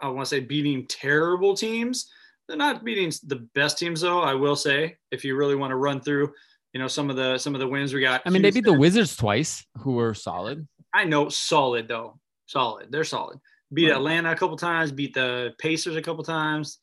I 0.00 0.08
want 0.08 0.26
to 0.26 0.26
say 0.36 0.40
beating 0.40 0.86
terrible 0.86 1.54
teams. 1.54 2.10
They're 2.48 2.56
not 2.56 2.84
beating 2.84 3.12
the 3.26 3.48
best 3.54 3.78
teams 3.78 4.00
though. 4.00 4.20
I 4.20 4.34
will 4.34 4.56
say 4.56 4.96
if 5.10 5.24
you 5.24 5.36
really 5.36 5.54
want 5.54 5.70
to 5.70 5.76
run 5.76 6.00
through, 6.00 6.32
you 6.72 6.80
know 6.80 6.88
some 6.88 7.10
of 7.10 7.16
the 7.16 7.38
some 7.38 7.54
of 7.54 7.60
the 7.60 7.68
wins 7.68 7.94
we 7.94 8.00
got. 8.00 8.22
I 8.26 8.30
mean, 8.30 8.42
they 8.42 8.50
beat 8.50 8.64
the 8.64 8.72
Wizards 8.72 9.16
twice, 9.16 9.64
who 9.78 9.92
were 9.92 10.14
solid. 10.14 10.66
I 10.94 11.04
know 11.04 11.28
solid 11.28 11.88
though, 11.88 12.18
solid. 12.46 12.90
They're 12.90 13.04
solid. 13.04 13.38
Beat 13.72 13.88
Right. 13.88 13.96
Atlanta 13.96 14.32
a 14.32 14.36
couple 14.36 14.56
times. 14.56 14.92
Beat 14.92 15.14
the 15.14 15.54
Pacers 15.58 15.96
a 15.96 16.02
couple 16.02 16.22
times. 16.24 16.78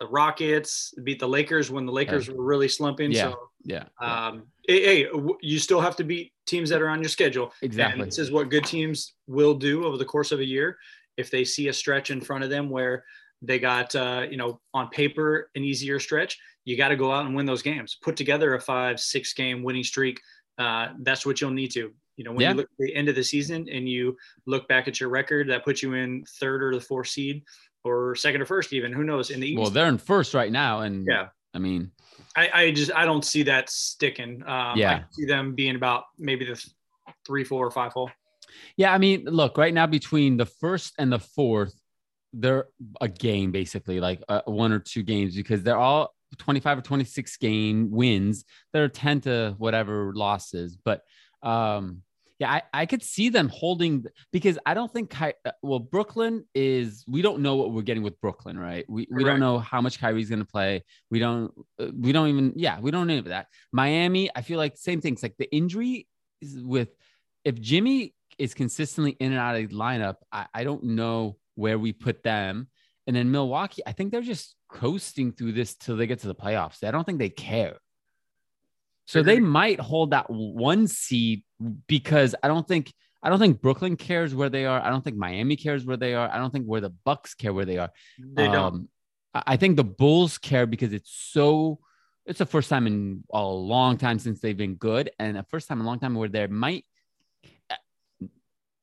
The 0.00 0.06
Rockets 0.06 0.94
beat 1.04 1.18
the 1.20 1.28
Lakers 1.28 1.70
when 1.70 1.86
the 1.86 1.92
Lakers 1.92 2.28
were 2.28 2.42
really 2.42 2.68
slumping. 2.68 3.12
Yeah. 3.12 3.30
So 3.30 3.38
Yeah, 3.64 3.84
um, 4.00 4.44
hey, 4.66 5.04
hey, 5.04 5.08
you 5.40 5.58
still 5.58 5.80
have 5.80 5.94
to 5.96 6.04
beat 6.04 6.32
teams 6.46 6.70
that 6.70 6.82
are 6.82 6.88
on 6.88 7.00
your 7.00 7.08
schedule. 7.08 7.52
exactly. 7.62 8.02
And 8.02 8.10
this 8.10 8.18
is 8.18 8.30
what 8.32 8.48
good 8.50 8.64
teams 8.64 9.14
will 9.26 9.54
do 9.54 9.84
over 9.84 9.96
the 9.96 10.04
course 10.04 10.32
of 10.32 10.40
a 10.40 10.44
year. 10.44 10.76
If 11.16 11.30
they 11.30 11.44
see 11.44 11.68
a 11.68 11.72
stretch 11.72 12.10
in 12.10 12.20
front 12.20 12.42
of 12.42 12.50
them 12.50 12.70
where 12.70 13.04
they 13.42 13.58
got, 13.58 13.94
uh, 13.94 14.26
you 14.30 14.36
know, 14.36 14.60
on 14.72 14.88
paper 14.88 15.50
an 15.54 15.62
easier 15.62 16.00
stretch, 16.00 16.38
you 16.64 16.76
got 16.76 16.88
to 16.88 16.96
go 16.96 17.12
out 17.12 17.26
and 17.26 17.34
win 17.36 17.46
those 17.46 17.62
games. 17.62 17.98
Put 18.02 18.16
together 18.16 18.54
a 18.54 18.60
five, 18.60 18.98
six 18.98 19.34
game 19.34 19.62
winning 19.62 19.84
streak. 19.84 20.20
Uh, 20.58 20.88
that's 21.00 21.26
what 21.26 21.40
you'll 21.40 21.50
need 21.50 21.72
to. 21.72 21.92
You 22.16 22.24
know, 22.24 22.32
when 22.32 22.40
Yeah. 22.40 22.50
you 22.50 22.56
look 22.56 22.66
at 22.66 22.78
the 22.78 22.94
end 22.94 23.08
of 23.08 23.14
the 23.14 23.24
season 23.24 23.68
and 23.70 23.88
you 23.88 24.16
look 24.46 24.68
back 24.68 24.88
at 24.88 25.00
your 25.00 25.08
record, 25.08 25.48
that 25.48 25.64
puts 25.64 25.82
you 25.82 25.94
in 25.94 26.24
third 26.38 26.62
or 26.62 26.74
the 26.74 26.80
fourth 26.80 27.08
seed 27.08 27.42
or 27.84 28.14
second 28.14 28.42
or 28.42 28.46
first, 28.46 28.72
even. 28.72 28.92
Who 28.92 29.04
knows? 29.04 29.30
In 29.30 29.40
the 29.40 29.48
East. 29.48 29.60
Well, 29.60 29.70
they're 29.70 29.88
in 29.88 29.98
first 29.98 30.34
right 30.34 30.52
now, 30.52 30.80
and 30.80 31.06
Yeah. 31.08 31.28
I 31.54 31.58
mean, 31.58 31.90
I, 32.36 32.50
I 32.54 32.70
just 32.70 32.92
I 32.94 33.04
don't 33.04 33.24
see 33.24 33.42
that 33.44 33.68
sticking. 33.70 34.42
Um, 34.46 34.78
Yeah. 34.78 34.92
I 34.92 35.04
see 35.12 35.24
them 35.26 35.54
being 35.54 35.76
about 35.76 36.04
maybe 36.18 36.44
the 36.44 36.62
three, 37.26 37.44
four, 37.44 37.66
or 37.66 37.70
five 37.70 37.92
hole. 37.92 38.10
Yeah, 38.76 38.92
I 38.92 38.98
mean, 38.98 39.24
look, 39.24 39.56
right 39.56 39.72
now 39.72 39.86
between 39.86 40.36
the 40.36 40.46
first 40.46 40.94
and 40.98 41.10
the 41.12 41.18
fourth, 41.18 41.74
they're 42.34 42.66
a 43.00 43.08
game 43.08 43.50
basically, 43.52 44.00
like 44.00 44.22
uh, 44.28 44.42
one 44.46 44.72
or 44.72 44.78
two 44.78 45.02
games 45.02 45.34
because 45.34 45.62
they're 45.62 45.78
all 45.78 46.14
25 46.38 46.78
or 46.78 46.82
26 46.82 47.36
game 47.38 47.90
wins. 47.90 48.44
There 48.72 48.84
are 48.84 48.88
10 48.88 49.22
to 49.22 49.54
whatever 49.58 50.12
losses, 50.14 50.76
but 50.82 51.02
um 51.42 52.02
yeah, 52.38 52.50
I, 52.50 52.62
I 52.74 52.86
could 52.86 53.04
see 53.04 53.28
them 53.28 53.48
holding 53.48 54.04
because 54.32 54.58
I 54.66 54.74
don't 54.74 54.92
think 54.92 55.10
Ky- 55.10 55.34
uh, 55.44 55.52
well 55.62 55.78
Brooklyn 55.78 56.44
is 56.56 57.04
we 57.06 57.22
don't 57.22 57.40
know 57.40 57.54
what 57.54 57.70
we're 57.70 57.82
getting 57.82 58.02
with 58.02 58.20
Brooklyn, 58.20 58.58
right? 58.58 58.84
We 58.88 59.06
we 59.12 59.22
don't 59.22 59.38
know 59.38 59.58
how 59.60 59.80
much 59.80 60.00
Kyrie's 60.00 60.28
going 60.28 60.40
to 60.40 60.44
play. 60.44 60.82
We 61.08 61.20
don't 61.20 61.52
uh, 61.78 61.88
we 61.96 62.10
don't 62.10 62.28
even 62.28 62.52
yeah, 62.56 62.80
we 62.80 62.90
don't 62.90 63.06
know 63.06 63.12
any 63.12 63.20
of 63.20 63.26
that. 63.26 63.46
Miami, 63.70 64.28
I 64.34 64.42
feel 64.42 64.58
like 64.58 64.76
same 64.76 65.00
things 65.00 65.22
like 65.22 65.36
the 65.38 65.54
injury 65.54 66.08
is 66.40 66.58
with 66.60 66.88
if 67.44 67.60
Jimmy 67.60 68.14
is 68.38 68.54
consistently 68.54 69.12
in 69.20 69.30
and 69.30 69.40
out 69.40 69.54
of 69.54 69.68
the 69.68 69.76
lineup, 69.76 70.16
I, 70.32 70.46
I 70.52 70.64
don't 70.64 70.82
know 70.82 71.36
where 71.54 71.78
we 71.78 71.92
put 71.92 72.24
them. 72.24 72.68
And 73.06 73.14
then 73.14 73.30
Milwaukee, 73.30 73.82
I 73.86 73.92
think 73.92 74.10
they're 74.10 74.20
just 74.20 74.56
coasting 74.68 75.32
through 75.32 75.52
this 75.52 75.76
till 75.76 75.96
they 75.96 76.06
get 76.06 76.20
to 76.20 76.28
the 76.28 76.34
playoffs. 76.34 76.82
I 76.82 76.90
don't 76.90 77.04
think 77.04 77.18
they 77.18 77.30
care. 77.30 77.76
So 79.06 79.22
they 79.22 79.40
might 79.40 79.80
hold 79.80 80.10
that 80.12 80.26
one 80.28 80.86
seed 80.86 81.42
because 81.86 82.34
I 82.42 82.48
don't 82.48 82.66
think 82.66 82.92
I 83.22 83.28
don't 83.28 83.38
think 83.38 83.60
Brooklyn 83.60 83.96
cares 83.96 84.34
where 84.34 84.48
they 84.48 84.66
are. 84.66 84.80
I 84.80 84.90
don't 84.90 85.02
think 85.04 85.16
Miami 85.16 85.56
cares 85.56 85.84
where 85.84 85.96
they 85.96 86.14
are. 86.14 86.28
I 86.28 86.38
don't 86.38 86.50
think 86.50 86.66
where 86.66 86.80
the 86.80 86.90
Bucks 86.90 87.34
care 87.34 87.52
where 87.52 87.64
they 87.64 87.78
are. 87.78 87.90
They 88.18 88.46
don't. 88.46 88.56
Um, 88.56 88.88
I 89.34 89.56
think 89.56 89.76
the 89.76 89.84
Bulls 89.84 90.38
care 90.38 90.66
because 90.66 90.92
it's 90.92 91.10
so 91.10 91.78
it's 92.26 92.38
the 92.38 92.46
first 92.46 92.68
time 92.68 92.86
in 92.86 93.24
a 93.32 93.42
long 93.44 93.96
time 93.96 94.18
since 94.18 94.40
they've 94.40 94.56
been 94.56 94.74
good, 94.74 95.10
and 95.18 95.36
the 95.36 95.44
first 95.44 95.68
time 95.68 95.80
in 95.80 95.86
a 95.86 95.88
long 95.88 96.00
time 96.00 96.14
where 96.14 96.28
they 96.28 96.46
might 96.46 96.84
uh, 97.70 98.26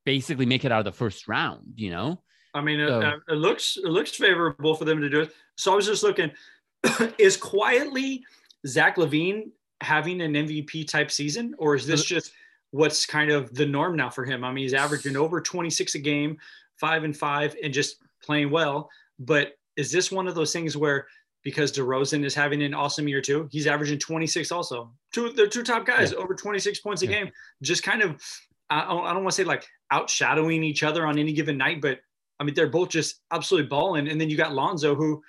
basically 0.06 0.46
make 0.46 0.66
it 0.66 0.72
out 0.72 0.80
of 0.80 0.86
the 0.86 0.98
first 0.98 1.28
round. 1.28 1.74
You 1.76 1.92
know, 1.92 2.24
I 2.54 2.62
mean, 2.62 2.86
So- 2.88 3.02
it, 3.02 3.20
it 3.30 3.36
looks 3.36 3.78
it 3.78 3.90
looks 3.90 4.12
favorable 4.12 4.76
for 4.76 4.86
them 4.86 5.02
to 5.02 5.10
do 5.10 5.22
it. 5.22 5.32
So 5.56 5.74
I 5.74 5.76
was 5.76 5.86
just 5.86 6.04
looking, 6.04 6.32
is 7.18 7.38
quietly 7.38 8.24
Zach 8.66 8.96
LaVine 8.98 9.52
having 9.82 10.22
an 10.22 10.34
MVP 10.34 10.88
type 10.88 11.12
season, 11.12 11.56
or 11.58 11.76
is 11.76 11.86
this 11.86 12.02
uh, 12.02 12.06
just 12.06 12.32
what's 12.72 13.06
kind 13.06 13.32
of 13.32 13.54
the 13.56 13.66
norm 13.66 13.96
now 13.96 14.10
for 14.10 14.26
him? 14.26 14.44
I 14.44 14.52
mean, 14.52 14.64
he's 14.64 14.74
averaging 14.74 15.16
over 15.16 15.42
26 15.42 15.96
a 15.96 16.00
game, 16.00 16.38
five 16.80 17.04
and 17.04 17.16
five, 17.16 17.56
and 17.64 17.74
just 17.74 17.98
playing 18.22 18.52
well. 18.52 18.90
But 19.20 19.54
is 19.76 19.92
this 19.92 20.12
one 20.12 20.28
of 20.28 20.36
those 20.36 20.54
things 20.54 20.76
where 20.78 21.08
because 21.42 21.72
DeRozan 21.72 22.26
is 22.26 22.36
having 22.36 22.62
an 22.64 22.74
awesome 22.74 23.08
year 23.08 23.22
too, 23.22 23.48
he's 23.50 23.66
averaging 23.66 23.98
26 23.98 24.52
also. 24.52 24.92
Two, 25.14 25.30
they're 25.30 25.48
two 25.48 25.64
top 25.64 25.86
guys, 25.86 26.12
over 26.14 26.36
26 26.36 26.80
points 26.82 27.02
a 27.02 27.06
Yeah. 27.06 27.12
game. 27.24 27.32
Just 27.62 27.82
kind 27.82 28.02
of, 28.02 28.22
I 28.70 28.82
don't, 28.84 29.06
I 29.06 29.14
don't 29.14 29.24
want 29.24 29.32
to 29.32 29.42
say 29.42 29.46
like 29.46 29.66
outshadowing 29.92 30.64
each 30.64 30.84
other 30.84 31.08
on 31.08 31.18
any 31.18 31.32
given 31.32 31.58
night, 31.58 31.80
but 31.82 32.02
I 32.42 32.44
mean, 32.44 32.56
they're 32.56 32.68
both 32.68 32.90
just 32.90 33.22
absolutely 33.32 33.70
balling. 33.70 34.10
And 34.10 34.20
then 34.20 34.30
you 34.30 34.36
got 34.36 34.54
Lonzo, 34.54 34.96
who, 34.96 35.24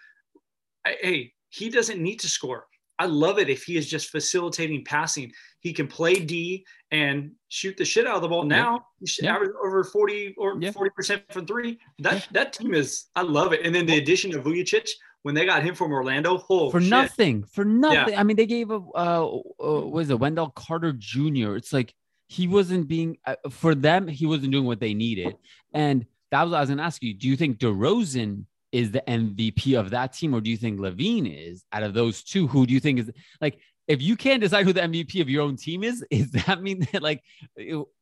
hey, 0.84 1.32
he 1.48 1.68
doesn't 1.68 2.00
need 2.02 2.18
to 2.20 2.28
score. 2.28 2.66
I 3.00 3.06
love 3.06 3.38
it 3.38 3.48
if 3.48 3.62
he 3.64 3.78
is 3.78 3.88
just 3.88 4.10
facilitating 4.10 4.84
passing. 4.84 5.32
He 5.60 5.72
can 5.72 5.86
play 5.88 6.16
D 6.16 6.66
and 6.90 7.32
shoot 7.48 7.78
the 7.78 7.84
shit 7.84 8.06
out 8.06 8.16
of 8.16 8.22
the 8.22 8.28
ball. 8.28 8.44
Now 8.44 8.84
he 9.00 9.06
should 9.06 9.24
Yeah. 9.24 9.36
average 9.36 9.52
over 9.64 9.82
40 9.84 10.34
or 10.36 10.60
Yeah. 10.60 10.70
40% 10.70 11.24
from 11.32 11.46
three. 11.46 11.78
That 12.00 12.28
that 12.32 12.52
team 12.52 12.74
is, 12.74 13.06
I 13.16 13.22
love 13.22 13.54
it. 13.54 13.64
And 13.64 13.74
then 13.74 13.86
the 13.86 13.96
addition 13.96 14.36
of 14.36 14.44
Vucevic, 14.44 14.90
when 15.22 15.34
they 15.34 15.46
got 15.46 15.62
him 15.62 15.74
from 15.74 15.92
Orlando, 15.92 16.44
oh, 16.50 16.70
for 16.70 16.80
shit. 16.80 16.90
nothing, 16.90 17.44
for 17.44 17.64
nothing. 17.64 18.16
I 18.18 18.22
mean, 18.22 18.36
they 18.36 18.46
gave 18.46 18.70
a 18.70 18.80
uh, 18.94 19.40
uh 19.64 19.86
was 19.96 20.10
it 20.10 20.18
Wendell 20.20 20.50
Carter 20.50 20.92
Jr. 20.92 21.56
It's 21.56 21.72
like 21.72 21.94
he 22.28 22.46
wasn't 22.46 22.86
being 22.86 23.16
uh, 23.26 23.36
for 23.48 23.74
them. 23.74 24.08
He 24.08 24.26
wasn't 24.26 24.52
doing 24.52 24.66
what 24.66 24.80
they 24.80 24.92
needed, 24.92 25.36
and 25.72 26.04
that 26.32 26.42
was 26.42 26.52
what 26.52 26.58
I 26.58 26.60
was 26.60 26.68
gonna 26.68 26.82
ask 26.82 27.02
you. 27.02 27.14
Do 27.14 27.28
you 27.28 27.36
think 27.36 27.58
DeRozan 27.58 28.44
is 28.72 28.90
the 28.90 29.02
MVP 29.06 29.78
of 29.78 29.90
that 29.90 30.12
team, 30.12 30.34
or 30.34 30.40
do 30.40 30.50
you 30.50 30.56
think 30.56 30.78
LaVine 30.80 31.26
is? 31.50 31.64
Out 31.72 31.82
of 31.82 31.94
those 31.94 32.22
two, 32.22 32.46
who 32.46 32.66
do 32.66 32.74
you 32.74 32.80
think 32.80 33.00
is 33.00 33.10
like? 33.40 33.58
If 33.88 34.00
you 34.00 34.14
can't 34.16 34.40
decide 34.40 34.66
who 34.66 34.72
the 34.72 34.82
MVP 34.82 35.20
of 35.20 35.28
your 35.28 35.42
own 35.42 35.56
team 35.56 35.82
is, 35.82 36.04
is 36.10 36.30
that 36.32 36.62
mean 36.62 36.86
that 36.92 37.02
like 37.02 37.22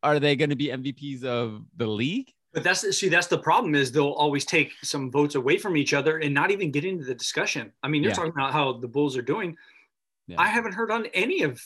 are 0.02 0.18
they 0.20 0.36
going 0.36 0.50
to 0.50 0.56
be 0.56 0.66
MVPs 0.68 1.24
of 1.24 1.62
the 1.76 1.86
league? 1.86 2.30
But 2.52 2.62
that's 2.64 2.96
see, 2.96 3.08
that's 3.08 3.26
the 3.26 3.38
problem 3.38 3.74
is 3.74 3.92
they'll 3.92 4.10
always 4.10 4.44
take 4.44 4.72
some 4.82 5.10
votes 5.10 5.34
away 5.34 5.58
from 5.58 5.76
each 5.76 5.94
other 5.94 6.18
and 6.18 6.34
not 6.34 6.50
even 6.50 6.70
get 6.70 6.84
into 6.84 7.04
the 7.04 7.14
discussion. 7.14 7.72
I 7.82 7.88
mean, 7.88 8.02
you're 8.02 8.10
Yeah. 8.10 8.16
talking 8.16 8.32
about 8.32 8.52
how 8.52 8.72
the 8.74 8.88
Bulls 8.88 9.16
are 9.16 9.22
doing. 9.22 9.56
Yeah. 10.26 10.36
I 10.38 10.48
haven't 10.48 10.72
heard 10.72 10.90
on 10.90 11.06
any 11.14 11.42
of 11.42 11.60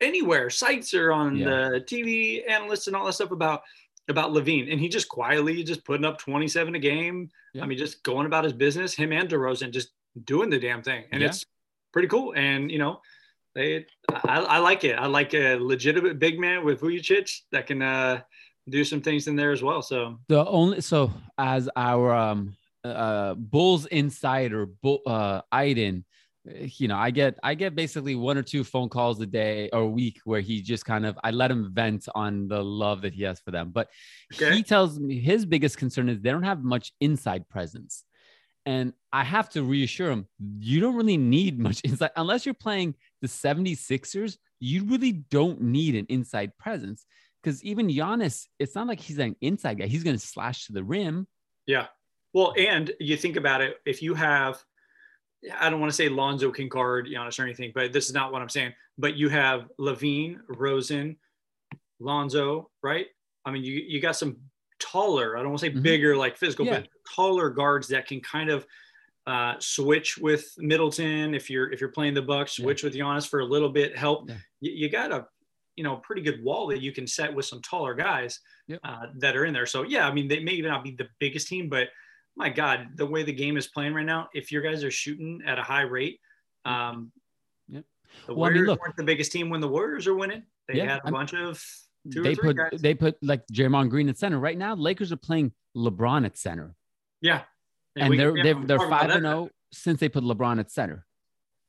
anywhere 0.00 0.50
sites 0.50 0.94
or 0.94 1.12
on 1.12 1.36
Yeah. 1.36 1.70
the 1.70 1.80
TV 1.80 2.44
analysts 2.48 2.86
and 2.86 2.96
all 2.96 3.04
that 3.06 3.12
stuff 3.14 3.30
about 3.30 3.62
about 4.08 4.32
LaVine, 4.32 4.70
and 4.70 4.80
he 4.80 4.88
just 4.88 5.08
quietly 5.08 5.62
just 5.62 5.84
putting 5.84 6.04
up 6.04 6.18
27 6.18 6.74
a 6.74 6.78
game. 6.78 7.30
Yeah. 7.54 7.62
I 7.62 7.66
mean, 7.66 7.78
just 7.78 8.02
going 8.02 8.26
about 8.26 8.44
his 8.44 8.52
business. 8.52 8.94
Him 8.94 9.12
and 9.12 9.28
DeRozan 9.28 9.70
just 9.70 9.90
doing 10.24 10.50
the 10.50 10.58
damn 10.58 10.82
thing, 10.82 11.04
and 11.12 11.22
Yeah. 11.22 11.28
it's 11.28 11.44
pretty 11.92 12.08
cool. 12.08 12.34
And 12.36 12.70
you 12.70 12.78
know, 12.78 13.00
they 13.54 13.86
I, 14.10 14.40
I 14.40 14.58
like 14.58 14.84
it. 14.84 14.96
I 14.98 15.06
like 15.06 15.32
a 15.34 15.56
legitimate 15.56 16.18
big 16.18 16.38
man 16.38 16.64
with 16.64 16.80
Vucevic 16.80 17.40
that 17.52 17.66
can 17.66 17.80
uh, 17.82 18.20
do 18.68 18.84
some 18.84 19.00
things 19.00 19.26
in 19.26 19.36
there 19.36 19.52
as 19.52 19.62
well. 19.62 19.80
So 19.82 20.18
the 20.28 20.44
only 20.46 20.80
so 20.80 21.12
as 21.38 21.68
our 21.76 22.12
um 22.14 22.56
uh 22.84 23.34
bulls 23.34 23.86
insider 23.86 24.66
bull 24.66 25.00
uh 25.06 25.40
iden 25.50 26.04
Eh, 26.48 26.68
you 26.76 26.88
know 26.88 26.96
i 26.96 27.10
get 27.10 27.38
i 27.42 27.54
get 27.54 27.74
basically 27.74 28.14
one 28.14 28.36
or 28.36 28.42
two 28.42 28.64
phone 28.64 28.88
calls 28.88 29.20
a 29.20 29.26
day 29.26 29.68
or 29.72 29.80
a 29.80 29.86
week 29.86 30.20
where 30.24 30.40
he 30.40 30.60
just 30.60 30.84
kind 30.84 31.06
of 31.06 31.18
i 31.24 31.30
let 31.30 31.50
him 31.50 31.70
vent 31.72 32.06
on 32.14 32.48
the 32.48 32.62
love 32.62 33.02
that 33.02 33.14
he 33.14 33.22
has 33.22 33.40
for 33.40 33.50
them 33.50 33.70
but 33.70 33.88
Okay. 34.34 34.54
he 34.54 34.62
tells 34.62 34.98
me 34.98 35.20
his 35.20 35.46
biggest 35.46 35.78
concern 35.78 36.08
is 36.08 36.20
they 36.20 36.30
don't 36.30 36.42
have 36.42 36.62
much 36.62 36.92
inside 37.00 37.48
presence 37.48 38.04
and 38.66 38.92
i 39.12 39.24
have 39.24 39.48
to 39.50 39.62
reassure 39.62 40.10
him 40.10 40.26
you 40.58 40.80
don't 40.80 40.96
really 40.96 41.16
need 41.16 41.58
much 41.58 41.80
inside 41.84 42.10
unless 42.16 42.44
you're 42.44 42.54
playing 42.54 42.94
the 43.22 43.28
76ers 43.28 44.36
you 44.60 44.84
really 44.84 45.12
don't 45.12 45.60
need 45.60 45.94
an 45.94 46.06
inside 46.08 46.56
presence 46.58 47.04
because 47.42 47.62
even 47.62 47.88
Giannis, 47.88 48.46
it's 48.58 48.74
not 48.74 48.86
like 48.86 48.98
he's 48.98 49.18
an 49.18 49.36
inside 49.42 49.78
guy. 49.78 49.86
He's 49.86 50.02
going 50.02 50.16
to 50.16 50.26
slash 50.26 50.66
to 50.66 50.72
the 50.72 50.82
rim. 50.82 51.26
Yeah. 51.66 51.88
Well, 52.32 52.54
and 52.56 52.90
you 52.98 53.18
think 53.18 53.36
about 53.36 53.60
it, 53.60 53.76
if 53.84 54.02
you 54.02 54.14
have, 54.14 54.64
I 55.58 55.68
don't 55.70 55.80
want 55.80 55.90
to 55.90 55.96
say 55.96 56.08
Lonzo 56.08 56.50
can 56.50 56.68
guard 56.68 57.06
Giannis 57.06 57.38
or 57.38 57.42
anything, 57.42 57.72
but 57.74 57.92
this 57.92 58.06
is 58.06 58.14
not 58.14 58.32
what 58.32 58.40
I'm 58.42 58.48
saying. 58.48 58.72
But 58.98 59.16
you 59.16 59.28
have 59.28 59.68
LaVine, 59.78 60.38
Rosen, 60.48 61.16
Lonzo, 62.00 62.70
right? 62.82 63.06
I 63.44 63.50
mean, 63.50 63.62
you 63.64 63.82
you 63.86 64.00
got 64.00 64.16
some 64.16 64.36
taller. 64.80 65.36
I 65.36 65.40
don't 65.42 65.50
want 65.50 65.60
to 65.60 65.66
say 65.66 65.72
Mhm. 65.72 65.82
bigger, 65.82 66.16
like 66.16 66.36
physical, 66.36 66.66
Yeah. 66.66 66.80
but 66.80 66.88
taller 67.14 67.50
guards 67.50 67.88
that 67.88 68.06
can 68.06 68.20
kind 68.20 68.50
of 68.50 68.66
uh, 69.26 69.54
switch 69.58 70.18
with 70.18 70.52
Middleton. 70.58 71.34
If 71.34 71.48
you're 71.48 71.72
if 71.72 71.80
you're 71.80 71.90
playing 71.92 72.12
the 72.14 72.20
Bucks, 72.22 72.58
Yeah. 72.58 72.64
switch 72.64 72.82
with 72.82 72.94
Giannis 72.94 73.26
for 73.28 73.40
a 73.40 73.44
little 73.44 73.70
bit, 73.70 73.96
help. 73.96 74.28
Yeah. 74.28 74.36
You, 74.60 74.72
you 74.72 74.88
got 74.90 75.12
a 75.12 75.26
you 75.76 75.82
know 75.84 75.96
pretty 75.96 76.20
good 76.22 76.42
wall 76.44 76.66
that 76.68 76.80
you 76.82 76.92
can 76.92 77.06
set 77.06 77.32
with 77.34 77.46
some 77.46 77.62
taller 77.62 77.94
guys 77.94 78.38
Yep. 78.68 78.80
uh, 78.84 79.06
that 79.16 79.34
are 79.36 79.44
in 79.46 79.54
there. 79.54 79.66
So 79.66 79.82
yeah, 79.82 80.06
I 80.06 80.12
mean 80.12 80.28
they 80.28 80.40
may 80.40 80.60
not 80.60 80.84
be 80.84 80.90
the 80.92 81.08
biggest 81.20 81.48
team, 81.48 81.68
but 81.70 81.88
my 82.36 82.48
God, 82.48 82.88
the 82.96 83.06
way 83.06 83.22
the 83.22 83.32
game 83.32 83.56
is 83.56 83.66
playing 83.66 83.94
right 83.94 84.04
now, 84.06 84.28
if 84.34 84.50
your 84.50 84.62
guys 84.62 84.82
are 84.84 84.90
shooting 84.90 85.42
at 85.46 85.58
a 85.58 85.62
high 85.62 85.82
rate, 85.82 86.20
um, 86.64 87.12
Yep. 87.68 87.84
the 88.26 88.34
Well, 88.34 88.44
I 88.44 88.48
mean, 88.48 88.54
Warriors 88.56 88.66
look- 88.68 88.80
weren't 88.82 88.96
the 88.96 89.04
biggest 89.04 89.32
team 89.32 89.50
when 89.50 89.60
the 89.60 89.68
Warriors 89.68 90.06
are 90.06 90.14
winning. 90.14 90.42
They 90.68 90.78
Yeah, 90.78 90.84
had 90.94 90.98
a 91.00 91.04
I'm- 91.04 91.12
bunch 91.12 91.34
of 91.34 91.62
two 92.12 92.22
they 92.22 92.32
or 92.32 92.36
put 92.36 92.56
guys. 92.56 92.80
they 92.80 92.94
put 92.94 93.16
like 93.22 93.46
Draymond 93.52 93.90
Green 93.90 94.08
at 94.08 94.18
center. 94.18 94.38
Right 94.38 94.56
now, 94.58 94.74
Lakers 94.74 95.12
are 95.12 95.16
playing 95.16 95.52
LeBron 95.76 96.24
at 96.26 96.36
center, 96.38 96.74
yeah, 97.20 97.44
and 97.96 98.10
we- 98.10 98.16
they're 98.16 98.36
yeah, 98.36 98.42
they're, 98.44 98.64
they're 98.66 98.88
five 98.88 99.10
and 99.10 99.22
zero 99.22 99.50
since 99.72 100.00
they 100.00 100.08
put 100.08 100.24
LeBron 100.24 100.58
at 100.60 100.70
center. 100.70 101.06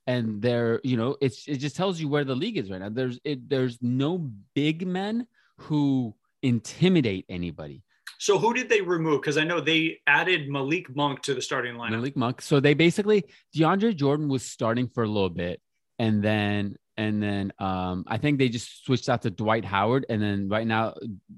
And 0.07 0.39
they're 0.41 0.81
you 0.83 0.97
know 0.97 1.17
it's 1.19 1.47
it 1.47 1.57
just 1.57 1.75
tells 1.75 1.99
you 1.99 2.07
where 2.07 2.23
the 2.23 2.35
league 2.35 2.57
is 2.57 2.69
right 2.69 2.79
now. 2.79 2.89
There's 2.89 3.19
it 3.23 3.49
there's 3.49 3.81
no 3.81 4.17
big 4.53 4.85
men 4.85 5.25
who 5.57 6.15
intimidate 6.43 7.25
anybody. 7.27 7.81
So 8.17 8.39
who 8.39 8.53
did 8.53 8.69
they 8.69 8.81
remove? 8.81 9.21
Because 9.21 9.37
I 9.37 9.43
know 9.43 9.59
they 9.59 9.99
added 10.07 10.49
Malik 10.49 10.93
Monk 10.95 11.21
to 11.23 11.33
the 11.33 11.41
starting 11.41 11.75
lineup. 11.75 11.91
Malik 11.91 12.15
Monk. 12.17 12.41
So 12.41 12.59
they 12.59 12.73
basically 12.73 13.25
DeAndre 13.55 13.95
Jordan 13.95 14.29
was 14.29 14.43
starting 14.43 14.87
for 14.87 15.03
a 15.03 15.07
little 15.07 15.29
bit, 15.29 15.61
and 15.99 16.23
then 16.23 16.75
and 16.97 17.21
then 17.21 17.51
um, 17.59 18.05
I 18.07 18.17
think 18.17 18.39
they 18.39 18.47
just 18.47 18.85
switched 18.85 19.09
out 19.09 19.23
to 19.23 19.29
Dwight 19.29 19.65
Howard, 19.65 20.05
and 20.09 20.21
then 20.21 20.47
right 20.47 20.65
now 20.65 20.93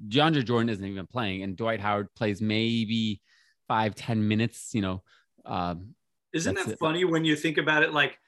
DeAndre 0.07 0.45
Jordan 0.45 0.69
isn't 0.69 0.85
even 0.85 1.07
playing, 1.07 1.43
and 1.43 1.57
Dwight 1.57 1.79
Howard 1.79 2.13
plays 2.15 2.41
maybe 2.41 3.21
five 3.67 3.95
ten 3.95 4.27
minutes. 4.27 4.71
You 4.73 4.81
know, 4.81 5.03
um, 5.45 5.95
Isn't 6.33 6.55
that 6.55 6.67
it. 6.67 6.79
funny 6.79 7.05
when 7.05 7.25
you 7.25 7.35
think 7.35 7.57
about 7.57 7.83
it? 7.83 7.91
Like, 7.93 8.19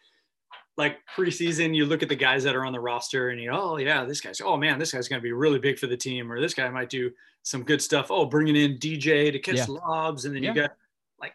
like 0.80 0.98
preseason, 1.16 1.76
you 1.76 1.86
look 1.86 2.02
at 2.02 2.10
the 2.10 2.16
guys 2.16 2.44
that 2.46 2.56
are 2.56 2.66
on 2.66 2.74
the 2.74 2.80
roster, 2.80 3.30
and 3.30 3.40
you, 3.40 3.52
oh 3.52 3.78
yeah, 3.78 4.06
this 4.06 4.22
guy's, 4.22 4.42
oh 4.42 4.58
man, 4.58 4.80
this 4.80 4.94
guy's 4.94 5.08
going 5.08 5.20
to 5.20 5.24
be 5.24 5.34
really 5.34 5.60
big 5.60 5.78
for 5.78 5.86
the 5.86 5.98
team, 5.98 6.32
or 6.32 6.40
this 6.42 6.56
guy 6.56 6.68
might 6.70 6.90
do 6.90 7.12
some 7.44 7.64
good 7.64 7.82
stuff. 7.82 8.08
Oh, 8.10 8.26
bringing 8.26 8.56
in 8.56 8.78
DJ 8.80 9.32
to 9.32 9.38
catch 9.40 9.58
Yeah. 9.58 9.66
lobs, 9.68 10.26
and 10.26 10.36
then 10.36 10.42
Yeah. 10.42 10.50
you 10.50 10.56
got 10.56 10.72
like 11.20 11.34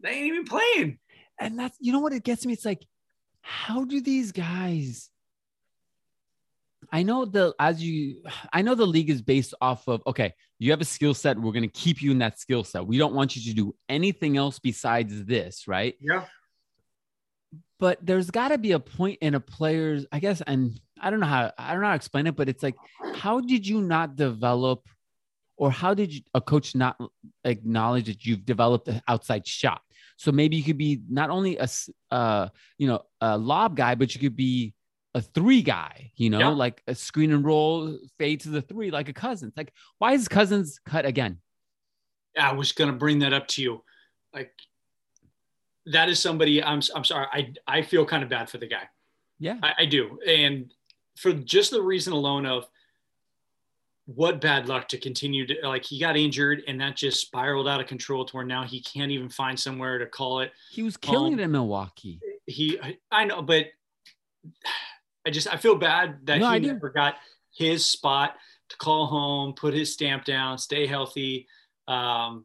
they 0.00 0.10
ain't 0.10 0.26
even 0.26 0.44
playing. 0.44 0.98
and 1.38 1.58
that's 1.58 1.76
you 1.80 1.92
know 1.92 2.00
what 2.00 2.12
it 2.14 2.24
gets 2.24 2.44
me. 2.46 2.54
It's 2.54 2.64
like, 2.64 2.82
how 3.42 3.84
do 3.84 4.00
these 4.00 4.32
guys? 4.32 5.10
I 6.92 7.02
know 7.02 7.24
the 7.24 7.54
as 7.58 7.82
you 7.82 8.22
I 8.52 8.62
know 8.62 8.74
the 8.74 8.86
league 8.86 9.10
is 9.10 9.20
based 9.20 9.54
off 9.60 9.86
of 9.88 10.02
okay, 10.06 10.32
you 10.58 10.70
have 10.70 10.80
a 10.80 10.84
skill 10.84 11.14
set, 11.14 11.38
we're 11.38 11.52
gonna 11.52 11.68
keep 11.68 12.00
you 12.00 12.10
in 12.12 12.18
that 12.18 12.38
skill 12.38 12.64
set. 12.64 12.86
We 12.86 12.96
don't 12.96 13.14
want 13.14 13.36
you 13.36 13.42
to 13.42 13.54
do 13.54 13.74
anything 13.88 14.36
else 14.36 14.58
besides 14.58 15.24
this, 15.24 15.66
right? 15.68 15.94
Yeah, 16.00 16.24
But 17.78 17.98
there's 18.04 18.30
gotta 18.30 18.56
be 18.58 18.72
a 18.72 18.80
point 18.80 19.18
in 19.20 19.34
a 19.34 19.40
player's, 19.40 20.06
I 20.10 20.18
guess, 20.18 20.40
and 20.40 20.80
I 21.00 21.10
don't 21.10 21.20
know 21.20 21.26
how 21.26 21.52
I 21.58 21.72
don't 21.72 21.80
know 21.82 21.88
how 21.88 21.92
to 21.92 21.96
explain 21.96 22.26
it, 22.26 22.36
but 22.36 22.48
it's 22.48 22.62
like, 22.62 22.76
how 23.14 23.40
did 23.40 23.66
you 23.66 23.82
not 23.82 24.16
develop 24.16 24.88
or 25.58 25.70
how 25.70 25.94
did 25.94 26.12
you, 26.12 26.20
a 26.34 26.40
coach 26.40 26.74
not 26.74 26.98
acknowledge 27.44 28.06
that 28.06 28.24
you've 28.24 28.44
developed 28.44 28.88
an 28.88 29.02
outside 29.08 29.46
shot? 29.46 29.82
So 30.16 30.32
maybe 30.32 30.56
you 30.56 30.62
could 30.62 30.78
be 30.78 31.02
not 31.10 31.28
only 31.28 31.58
a 31.58 31.68
uh, 32.10 32.48
you 32.78 32.88
know 32.88 33.02
a 33.20 33.36
lob 33.36 33.76
guy, 33.76 33.94
but 33.94 34.14
you 34.14 34.20
could 34.20 34.36
be 34.36 34.72
a 35.14 35.20
three 35.20 35.60
guy. 35.60 36.12
You 36.16 36.30
know, 36.30 36.38
Yeah. 36.38 36.48
like 36.48 36.82
a 36.86 36.94
screen 36.94 37.32
and 37.32 37.44
roll 37.44 37.98
fade 38.18 38.40
to 38.40 38.48
the 38.48 38.62
three, 38.62 38.90
like 38.90 39.10
a 39.10 39.12
Cousins. 39.12 39.52
Like 39.54 39.72
why 39.98 40.12
is 40.14 40.28
Cousins 40.28 40.80
cut 40.86 41.04
again? 41.04 41.40
I 42.38 42.52
was 42.52 42.72
going 42.72 42.90
to 42.90 42.96
bring 42.96 43.18
that 43.20 43.32
up 43.32 43.48
to 43.48 43.62
you. 43.62 43.82
Like, 44.34 44.52
that 45.86 46.08
is 46.08 46.20
somebody. 46.20 46.62
I'm 46.62 46.80
I'm 46.94 47.04
sorry. 47.04 47.26
I 47.32 47.52
I 47.66 47.82
feel 47.82 48.04
kind 48.04 48.22
of 48.22 48.28
bad 48.28 48.48
for 48.50 48.58
the 48.58 48.66
guy. 48.66 48.88
Yeah, 49.38 49.56
I, 49.62 49.72
I 49.80 49.86
do, 49.86 50.18
and 50.26 50.72
for 51.16 51.32
just 51.32 51.70
the 51.70 51.82
reason 51.82 52.12
alone 52.12 52.46
of 52.46 52.66
what 54.06 54.40
bad 54.40 54.68
luck 54.68 54.86
to 54.88 54.98
continue 54.98 55.44
to 55.46 55.54
like 55.64 55.84
he 55.84 55.98
got 55.98 56.16
injured 56.16 56.62
and 56.68 56.80
that 56.80 56.94
just 56.96 57.20
spiraled 57.20 57.66
out 57.66 57.80
of 57.80 57.86
control 57.88 58.24
to 58.24 58.36
where 58.36 58.44
now 58.46 58.62
he 58.62 58.80
can't 58.80 59.10
even 59.10 59.28
find 59.28 59.58
somewhere 59.58 59.98
to 59.98 60.06
call 60.06 60.38
it 60.38 60.52
he 60.70 60.84
was 60.84 60.96
killing 60.96 61.32
Um, 61.32 61.40
it 61.40 61.42
in 61.42 61.50
Milwaukee. 61.50 62.20
he 62.46 62.78
i 63.10 63.24
know 63.24 63.42
but 63.42 63.66
I 65.26 65.30
just 65.30 65.52
I 65.52 65.56
feel 65.56 65.74
bad 65.74 66.18
that 66.26 66.38
No, 66.38 66.46
I 66.46 66.54
he 66.54 66.60
do. 66.60 66.72
never 66.74 66.88
got 66.90 67.16
his 67.52 67.84
spot 67.84 68.36
to 68.68 68.76
call 68.76 69.06
home, 69.06 69.54
put 69.54 69.74
his 69.74 69.92
stamp 69.92 70.24
down, 70.24 70.56
stay 70.58 70.86
healthy. 70.86 71.48
Um, 71.88 72.44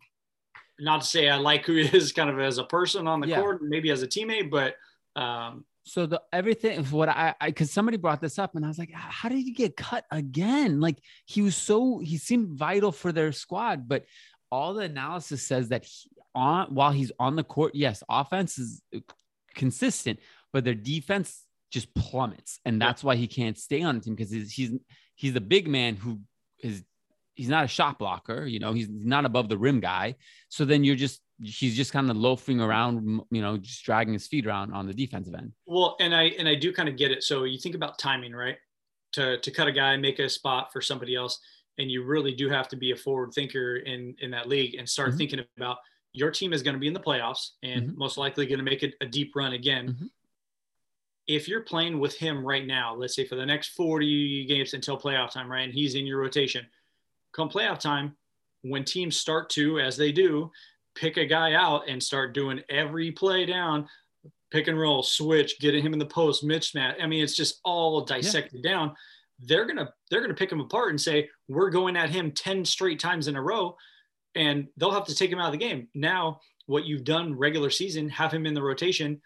not 0.82 1.02
to 1.02 1.08
say 1.08 1.30
I 1.30 1.38
like 1.38 1.66
who 1.66 1.76
he 1.76 1.98
is 1.98 2.12
kind 2.12 2.30
of 2.30 2.40
as 2.40 2.58
a 2.58 2.64
person 2.64 3.08
on 3.08 3.22
the 3.22 3.28
Yeah. 3.28 3.40
court, 3.42 3.62
maybe 3.62 3.90
as 3.92 4.02
a 4.02 4.08
teammate, 4.08 4.50
but 4.50 4.76
um, 5.22 5.66
So 5.86 6.06
the 6.06 6.22
everything 6.34 6.84
what 6.86 7.10
I 7.10 7.34
I 7.40 7.48
because 7.48 7.72
somebody 7.72 7.98
brought 7.98 8.22
this 8.22 8.38
up 8.40 8.56
and 8.56 8.66
I 8.66 8.68
was 8.68 8.78
like, 8.80 8.92
how 8.94 9.30
did 9.30 9.40
he 9.40 9.52
get 9.52 9.76
cut 9.78 10.06
again? 10.12 10.80
Like 10.80 10.98
he 11.26 11.42
was 11.42 11.56
so 11.56 12.00
he 12.00 12.18
seemed 12.18 12.58
vital 12.58 12.92
for 12.92 13.12
their 13.12 13.32
squad, 13.32 13.88
but 13.88 14.06
all 14.52 14.74
the 14.74 14.84
analysis 14.84 15.44
says 15.48 15.70
that 15.70 15.86
he, 15.86 16.10
on 16.36 16.74
while 16.74 16.92
he's 16.92 17.12
on 17.20 17.36
the 17.36 17.44
court, 17.44 17.74
yes, 17.76 18.04
offense 18.10 18.58
is 18.58 18.82
consistent, 19.56 20.20
but 20.54 20.64
their 20.64 20.74
defense 20.76 21.46
just 21.72 21.94
plummets, 21.96 22.60
and 22.66 22.82
that's 22.82 23.04
why 23.04 23.16
he 23.16 23.28
can't 23.28 23.58
stay 23.58 23.82
on 23.82 23.96
the 23.96 24.02
team 24.02 24.16
because 24.16 24.32
he's 24.32 24.52
he's 24.52 24.72
he's 25.16 25.34
the 25.34 25.42
big 25.42 25.68
man 25.68 25.96
who 25.96 26.20
is 26.60 26.84
he's 27.36 27.50
not 27.50 27.64
a 27.64 27.68
shot 27.68 27.98
blocker, 28.00 28.46
you 28.46 28.60
know, 28.60 28.74
he's 28.74 28.90
not 28.90 29.26
above 29.26 29.50
the 29.50 29.58
rim 29.58 29.80
guy. 29.80 30.16
So 30.50 30.66
then 30.66 30.84
you're 30.84 30.96
just 30.96 31.22
he's 31.42 31.76
just 31.76 31.92
kind 31.92 32.10
of 32.12 32.18
loafing 32.18 32.62
around, 32.62 33.22
you 33.32 33.42
know, 33.42 33.58
just 33.58 33.84
dragging 33.84 34.14
his 34.14 34.28
feet 34.28 34.46
around 34.46 34.74
on 34.74 34.86
the 34.88 34.94
defensive 34.94 35.34
end. 35.34 35.54
Well, 35.66 35.96
and 36.00 36.14
I 36.16 36.24
and 36.40 36.48
I 36.48 36.56
do 36.56 36.74
kind 36.74 36.90
of 36.90 36.98
get 36.98 37.12
it. 37.12 37.24
So 37.24 37.44
you 37.46 37.58
think 37.60 37.76
about 37.76 37.98
timing, 38.00 38.34
right? 38.34 38.58
To 39.14 39.40
to 39.40 39.52
cut 39.52 39.68
a 39.68 39.72
guy, 39.72 39.98
make 39.98 40.20
a 40.20 40.30
spot 40.30 40.72
for 40.72 40.82
somebody 40.82 41.16
else, 41.16 41.40
and 41.78 41.90
you 41.90 42.04
really 42.04 42.34
do 42.36 42.50
have 42.50 42.68
to 42.70 42.76
be 42.76 42.92
a 42.92 42.96
forward 42.96 43.32
thinker 43.34 43.78
in 43.78 44.16
in 44.20 44.32
that 44.32 44.48
league 44.48 44.76
and 44.76 44.88
start 44.88 45.14
Mhm. 45.14 45.18
thinking 45.18 45.46
about 45.58 45.78
your 46.14 46.30
team 46.32 46.52
is 46.54 46.62
going 46.62 46.74
to 46.76 46.80
be 46.80 46.88
in 46.88 46.94
the 46.94 47.00
playoffs 47.00 47.52
and 47.64 47.90
Mhm. 47.90 47.96
most 47.96 48.18
likely 48.18 48.46
going 48.46 48.60
to 48.60 48.66
make 48.66 48.84
it 48.84 48.96
a 49.02 49.06
deep 49.06 49.34
run 49.36 49.54
again. 49.54 49.88
Mhm. 49.88 50.10
If 51.28 51.48
you're 51.48 51.62
playing 51.62 52.00
with 52.00 52.18
him 52.18 52.46
right 52.46 52.66
now, 52.66 52.96
let's 52.96 53.16
say 53.16 53.26
for 53.26 53.36
the 53.36 53.46
next 53.46 53.70
40 53.70 54.46
games 54.46 54.74
until 54.74 54.98
playoff 55.00 55.32
time, 55.32 55.50
right, 55.50 55.62
and 55.62 55.74
he's 55.74 55.96
in 55.96 56.06
your 56.06 56.20
rotation, 56.20 56.68
come 57.34 57.50
playoff 57.50 57.80
time, 57.80 58.16
when 58.64 58.84
teams 58.84 59.18
start 59.18 59.50
to, 59.52 59.80
as 59.80 59.98
they 59.98 60.12
do, 60.12 60.52
pick 60.96 61.18
a 61.18 61.26
guy 61.26 61.54
out 61.54 61.88
and 61.88 62.02
start 62.02 62.34
doing 62.34 62.62
every 62.70 63.12
play 63.12 63.46
down, 63.46 63.88
pick 64.52 64.68
and 64.68 64.80
roll, 64.80 65.02
switch, 65.02 65.60
getting 65.60 65.84
him 65.84 65.94
in 65.94 66.00
the 66.00 66.06
post, 66.06 66.46
mismatch. 66.46 67.02
I 67.02 67.08
mean, 67.08 67.24
it's 67.24 67.36
just 67.36 67.60
all 67.64 68.02
dissected 68.02 68.62
down. 68.62 68.94
They're 69.40 69.66
gonna 69.66 69.92
they're 70.10 70.22
gonna 70.22 70.36
pick 70.36 70.52
him 70.52 70.60
apart 70.60 70.92
and 70.92 71.02
say 71.02 71.30
we're 71.48 71.72
going 71.72 71.98
at 71.98 72.10
him 72.12 72.32
ten 72.32 72.64
straight 72.64 73.00
times 73.00 73.28
in 73.28 73.36
a 73.36 73.42
row, 73.42 73.76
and 74.36 74.68
they'll 74.78 74.92
have 74.92 75.08
to 75.08 75.16
take 75.16 75.32
him 75.32 75.40
out 75.40 75.48
of 75.48 75.54
the 75.54 75.58
game. 75.58 75.88
Now, 75.96 76.42
what 76.68 76.86
you've 76.86 77.04
done 77.04 77.38
regular 77.38 77.72
season, 77.72 78.08
have 78.10 78.32
him 78.32 78.46
in 78.46 78.54
the 78.54 78.62
rotation. 78.62 79.22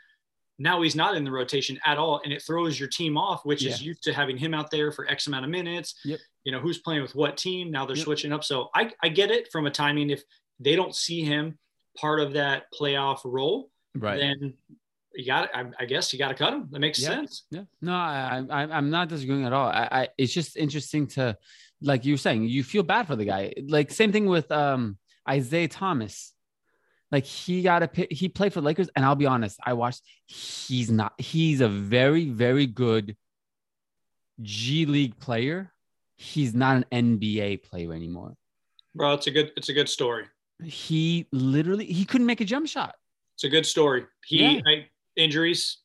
Now 0.57 0.81
he's 0.81 0.95
not 0.95 1.15
in 1.15 1.23
the 1.25 1.31
rotation 1.31 1.77
at 1.85 1.97
all, 1.97 2.21
and 2.23 2.31
it 2.31 2.41
throws 2.41 2.79
your 2.79 2.87
team 2.87 3.17
off, 3.17 3.45
which 3.45 3.65
is 3.65 3.81
used 3.81 4.03
to 4.03 4.13
having 4.13 4.37
him 4.37 4.53
out 4.53 4.71
there 4.71 4.91
for 4.91 5.05
X 5.09 5.27
amount 5.27 5.43
of 5.45 5.51
minutes. 5.51 5.95
Yep. 6.05 6.19
You 6.45 6.51
know 6.53 6.59
who's 6.59 6.77
playing 6.77 7.01
with 7.01 7.13
what 7.15 7.35
team. 7.37 7.71
Now 7.71 7.85
they're 7.85 7.97
Yep. 7.97 8.05
switching 8.05 8.31
up. 8.31 8.43
So 8.43 8.69
I 8.73 8.91
I 9.03 9.09
get 9.09 9.31
it 9.31 9.51
from 9.51 9.65
a 9.65 9.71
timing. 9.71 10.09
If 10.11 10.23
they 10.59 10.75
don't 10.77 10.95
see 10.95 11.23
him 11.23 11.57
part 11.97 12.19
of 12.21 12.33
that 12.33 12.67
playoff 12.73 13.19
role, 13.25 13.69
Right. 13.95 14.17
then 14.19 14.53
you 15.13 15.25
got 15.25 15.49
I, 15.55 15.65
I 15.79 15.85
guess 15.85 16.13
you 16.13 16.19
got 16.19 16.29
to 16.29 16.35
cut 16.35 16.53
him. 16.53 16.67
That 16.71 16.79
makes 16.79 17.01
Yeah. 17.01 17.09
sense. 17.09 17.43
Yeah, 17.51 17.63
no, 17.81 17.93
I, 17.93 18.43
I, 18.49 18.61
I'm 18.63 18.89
not 18.89 19.09
disagreeing 19.09 19.45
at 19.45 19.53
all. 19.53 19.67
I, 19.67 19.87
I, 19.91 20.07
it's 20.17 20.33
just 20.33 20.55
interesting 20.57 21.07
to, 21.15 21.37
like 21.81 22.05
you 22.05 22.13
were 22.13 22.17
saying, 22.17 22.43
you 22.43 22.63
feel 22.63 22.83
bad 22.83 23.07
for 23.07 23.15
the 23.15 23.25
guy. 23.25 23.53
Like 23.67 23.91
same 23.91 24.11
thing 24.13 24.25
with 24.27 24.49
um 24.51 24.97
Isaiah 25.27 25.67
Thomas. 25.67 26.33
Like 27.15 27.23
he 27.23 27.61
got 27.61 27.81
a 27.81 28.07
he 28.11 28.27
played 28.27 28.51
for 28.51 28.59
the 28.59 28.65
Lakers, 28.65 28.89
and 28.93 29.05
I'll 29.05 29.15
be 29.15 29.25
honest, 29.25 29.57
I 29.65 29.71
watched. 29.71 30.01
He's 30.25 30.91
not. 30.91 31.13
He's 31.17 31.61
a 31.61 31.69
very, 31.69 32.25
very 32.25 32.67
good 32.67 33.15
G 34.41 34.85
League 34.85 35.17
player. 35.17 35.71
He's 36.17 36.53
not 36.53 36.75
an 36.91 37.15
NBA 37.15 37.63
player 37.63 37.93
anymore. 37.93 38.35
Bro, 38.95 39.13
it's 39.13 39.27
a 39.27 39.31
good 39.31 39.53
it's 39.55 39.69
a 39.69 39.73
good 39.73 39.87
story. 39.87 40.25
He 40.61 41.25
literally 41.31 41.85
he 41.85 42.03
couldn't 42.03 42.27
make 42.27 42.41
a 42.41 42.45
jump 42.45 42.67
shot. 42.67 42.95
It's 43.35 43.45
a 43.45 43.49
good 43.49 43.65
story. 43.65 44.05
He 44.25 44.43
Yeah. 44.43 44.61
I, 44.67 44.87
injuries 45.15 45.77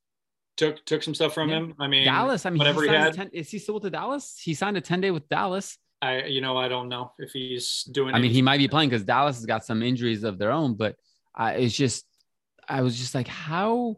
took 0.57 0.85
took 0.85 1.05
some 1.05 1.15
stuff 1.15 1.33
from 1.33 1.49
Yeah. 1.49 1.59
him. 1.59 1.75
I 1.79 1.87
mean, 1.87 2.07
Dallas. 2.07 2.45
I 2.45 2.51
mean, 2.51 2.59
whatever 2.59 2.83
he 2.83 2.89
a 2.89 2.99
had. 2.99 3.15
10 3.15 3.31
is 3.33 3.49
he 3.51 3.61
still 3.61 3.75
with 3.75 3.85
the 3.85 3.91
Dallas? 3.91 4.37
He 4.43 4.53
signed 4.55 4.77
a 4.77 4.81
ten 4.81 5.01
day 5.01 5.13
with 5.13 5.29
Dallas. 5.29 5.79
I 6.03 6.25
you 6.25 6.41
know 6.41 6.57
I 6.57 6.67
don't 6.67 6.89
know 6.89 7.13
if 7.21 7.31
he's 7.31 7.85
doing. 7.85 8.17
I 8.17 8.19
mean, 8.19 8.33
he 8.33 8.43
might 8.43 8.59
be 8.59 8.67
playing 8.67 8.89
because 8.89 9.05
Dallas 9.05 9.37
has 9.37 9.47
got 9.47 9.65
some 9.65 9.81
injuries 9.81 10.25
of 10.25 10.37
their 10.37 10.51
own, 10.51 10.75
but 10.75 10.97
I, 11.41 11.53
it's 11.55 11.75
just, 11.75 12.05
I 12.69 12.83
was 12.83 12.99
just 12.99 13.15
like, 13.15 13.29
how 13.29 13.97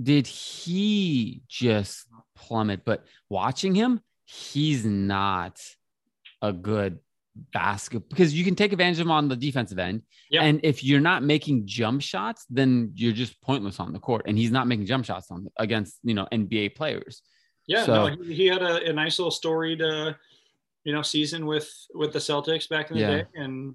did 0.00 0.26
he 0.26 1.42
just 1.48 2.06
plummet? 2.34 2.84
But 2.84 3.04
watching 3.28 3.74
him, 3.74 4.00
he's 4.24 4.84
not 4.84 5.60
a 6.40 6.52
good 6.52 7.00
basket 7.52 8.08
because 8.08 8.34
you 8.34 8.44
can 8.44 8.54
take 8.54 8.72
advantage 8.72 8.98
of 8.98 9.06
him 9.06 9.10
on 9.10 9.28
the 9.28 9.36
defensive 9.36 9.78
end. 9.78 10.02
Yep. 10.30 10.42
And 10.42 10.60
if 10.62 10.82
you're 10.82 11.00
not 11.00 11.22
making 11.22 11.66
jump 11.66 12.00
shots, 12.02 12.44
then 12.48 12.92
you're 12.94 13.12
just 13.12 13.40
pointless 13.42 13.78
on 13.78 13.92
the 13.92 13.98
court. 13.98 14.22
And 14.26 14.36
he's 14.38 14.50
not 14.50 14.66
making 14.66 14.86
jump 14.86 15.04
shots 15.04 15.30
on 15.30 15.48
against 15.58 15.98
you 16.02 16.14
know 16.14 16.26
NBA 16.32 16.74
players. 16.74 17.22
Yeah, 17.66 17.84
So- 17.84 18.08
no, 18.08 18.22
he, 18.22 18.34
he 18.34 18.46
had 18.46 18.62
a, 18.62 18.88
a 18.88 18.92
nice 18.92 19.18
little 19.18 19.30
storied, 19.30 19.82
uh, 19.82 20.14
you 20.84 20.92
know, 20.94 21.02
season 21.02 21.44
with 21.46 21.70
with 21.94 22.12
the 22.12 22.18
Celtics 22.18 22.68
back 22.68 22.90
in 22.90 22.96
the 22.96 23.02
Yeah. 23.02 23.16
day, 23.18 23.24
and 23.34 23.74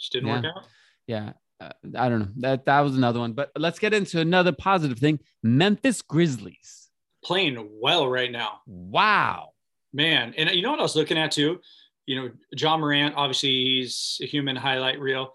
just 0.00 0.12
didn't 0.12 0.28
Yeah. 0.28 0.36
work 0.36 0.44
out. 0.56 0.64
Yeah. 1.06 1.32
Uh, 1.60 1.70
I 1.96 2.08
don't 2.08 2.20
know. 2.20 2.28
That 2.38 2.66
that 2.66 2.80
was 2.80 2.96
another 2.96 3.18
one. 3.20 3.32
But 3.32 3.50
let's 3.56 3.78
get 3.78 3.94
into 3.94 4.20
another 4.20 4.52
positive 4.52 4.98
thing. 4.98 5.20
Memphis 5.42 6.02
Grizzlies. 6.02 6.88
Playing 7.24 7.68
well 7.80 8.08
right 8.08 8.30
now, 8.30 8.60
Wow. 8.66 9.50
man. 9.92 10.34
And 10.36 10.50
you 10.50 10.62
know 10.62 10.70
what 10.70 10.78
I 10.80 10.82
was 10.84 10.94
looking 10.96 11.18
at 11.18 11.32
too? 11.32 11.60
You 12.06 12.16
know, 12.22 12.30
Ja 12.56 12.76
Morant. 12.76 13.14
Obviously, 13.16 13.48
he's 13.50 14.18
a 14.22 14.26
human 14.26 14.54
highlight 14.54 15.00
reel. 15.00 15.32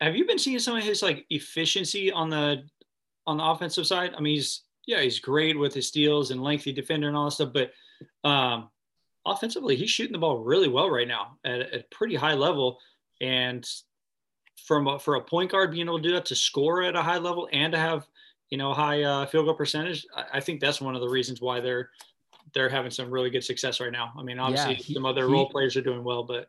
Have 0.00 0.14
you 0.16 0.26
been 0.26 0.38
seeing 0.38 0.58
some 0.58 0.76
of 0.76 0.82
his 0.82 1.02
like 1.02 1.24
efficiency 1.30 2.12
on 2.12 2.28
the 2.28 2.64
on 3.26 3.38
the 3.38 3.44
offensive 3.44 3.86
side? 3.86 4.12
I 4.16 4.20
mean, 4.20 4.34
he's 4.34 4.62
yeah, 4.86 5.00
he's 5.00 5.18
great 5.20 5.58
with 5.58 5.72
his 5.72 5.88
steals 5.88 6.30
and 6.32 6.42
lengthy 6.42 6.72
defender 6.72 7.08
and 7.08 7.16
all 7.16 7.24
that 7.26 7.30
stuff, 7.32 7.52
but 7.54 7.72
um, 8.28 8.68
offensively, 9.24 9.74
he's 9.74 9.90
shooting 9.90 10.12
the 10.12 10.18
ball 10.18 10.38
really 10.38 10.68
well 10.68 10.90
right 10.90 11.08
now 11.08 11.38
at, 11.44 11.60
at 11.60 11.80
a 11.80 11.84
pretty 11.90 12.14
high 12.14 12.34
level. 12.34 12.78
And 13.20 13.66
from 14.64 14.86
a, 14.86 14.98
for 14.98 15.16
a 15.16 15.20
point 15.20 15.50
guard 15.52 15.70
being 15.70 15.86
able 15.86 15.98
to 15.98 16.02
do 16.08 16.14
that 16.14 16.26
to 16.26 16.34
score 16.34 16.82
at 16.82 16.96
a 16.96 17.02
high 17.02 17.18
level 17.18 17.48
and 17.52 17.72
to 17.72 17.78
have 17.78 18.06
you 18.50 18.58
know 18.58 18.72
high 18.72 19.02
uh, 19.02 19.26
field 19.26 19.46
goal 19.46 19.54
percentage, 19.54 20.06
I, 20.14 20.24
I 20.34 20.40
think 20.40 20.60
that's 20.60 20.80
one 20.80 20.94
of 20.94 21.00
the 21.00 21.08
reasons 21.08 21.40
why 21.40 21.60
they're 21.60 21.90
they're 22.54 22.68
having 22.68 22.90
some 22.90 23.10
really 23.10 23.30
good 23.30 23.44
success 23.44 23.80
right 23.80 23.92
now. 23.92 24.12
I 24.18 24.22
mean, 24.22 24.38
obviously 24.38 24.74
he- 24.74 24.94
some 24.94 25.04
other 25.06 25.26
he- 25.26 25.32
role 25.32 25.48
players 25.48 25.76
are 25.76 25.82
doing 25.82 26.04
well, 26.04 26.22
but 26.22 26.48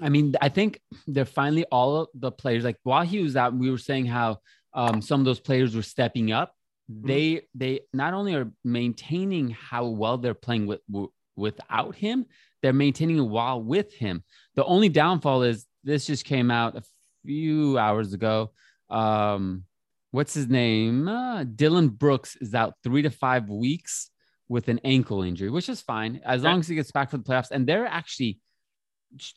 I 0.00 0.08
mean, 0.08 0.34
I 0.40 0.48
think 0.48 0.80
they're 1.06 1.24
finally 1.24 1.64
all 1.72 2.08
the 2.14 2.30
players. 2.30 2.64
Like 2.64 2.76
while 2.84 3.04
he 3.04 3.20
was 3.20 3.34
out, 3.34 3.54
we 3.54 3.70
were 3.70 3.78
saying 3.78 4.06
how 4.06 4.38
um, 4.72 5.02
some 5.02 5.20
of 5.20 5.24
those 5.24 5.40
players 5.40 5.74
were 5.74 5.82
stepping 5.82 6.30
up. 6.30 6.54
They 6.88 7.42
they 7.54 7.80
not 7.92 8.14
only 8.14 8.34
are 8.34 8.50
maintaining 8.64 9.50
how 9.50 9.86
well 9.86 10.16
they're 10.16 10.34
playing 10.34 10.66
with 10.66 10.80
w- 10.90 11.12
without 11.36 11.94
him, 11.94 12.26
they're 12.62 12.72
maintaining 12.72 13.28
while 13.28 13.62
with 13.62 13.92
him. 13.92 14.24
The 14.54 14.64
only 14.64 14.88
downfall 14.88 15.42
is 15.42 15.66
this 15.84 16.06
just 16.06 16.24
came 16.24 16.50
out 16.50 16.76
a 16.76 16.82
few 17.24 17.78
hours 17.78 18.12
ago. 18.12 18.52
Um, 18.90 19.64
what's 20.10 20.34
his 20.34 20.48
name? 20.48 21.08
Uh, 21.08 21.44
Dillon 21.44 21.88
Brooks 21.88 22.36
is 22.36 22.54
out 22.54 22.74
three 22.82 23.02
to 23.02 23.10
five 23.10 23.48
weeks 23.48 24.10
with 24.48 24.68
an 24.68 24.80
ankle 24.84 25.22
injury, 25.22 25.50
which 25.50 25.68
is 25.68 25.80
fine 25.82 26.20
as 26.24 26.42
long 26.42 26.60
as 26.60 26.68
he 26.68 26.74
gets 26.74 26.90
back 26.90 27.10
for 27.10 27.18
the 27.18 27.24
playoffs. 27.24 27.50
And 27.50 27.66
they're 27.66 27.86
actually 27.86 28.40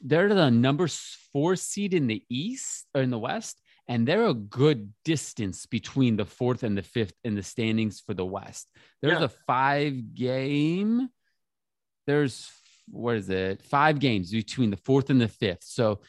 they're 0.02 0.34
the 0.34 0.50
number 0.52 0.88
four 1.32 1.56
seed 1.56 1.94
in 1.94 2.08
the 2.08 2.24
East 2.30 2.88
or 2.94 3.02
in 3.02 3.10
the 3.10 3.20
West, 3.20 3.62
and 3.88 4.06
they're 4.08 4.26
a 4.26 4.34
good 4.34 4.92
distance 5.06 5.66
between 5.66 6.18
the 6.18 6.26
fourth 6.26 6.64
and 6.64 6.78
the 6.78 6.82
fifth 6.82 7.14
in 7.24 7.36
the 7.36 7.44
standings 7.44 8.02
for 8.02 8.14
the 8.14 8.26
West. 8.26 8.70
There's 9.02 9.20
Yeah. 9.20 9.26
a 9.26 9.30
five 9.30 10.14
game. 10.14 11.10
There's 12.08 12.50
what 12.90 13.16
is 13.16 13.30
it? 13.30 13.62
Five 13.62 14.00
games 14.00 14.32
between 14.32 14.70
the 14.72 14.78
fourth 14.78 15.10
and 15.10 15.22
the 15.22 15.28
fifth, 15.30 15.64
so 15.64 16.02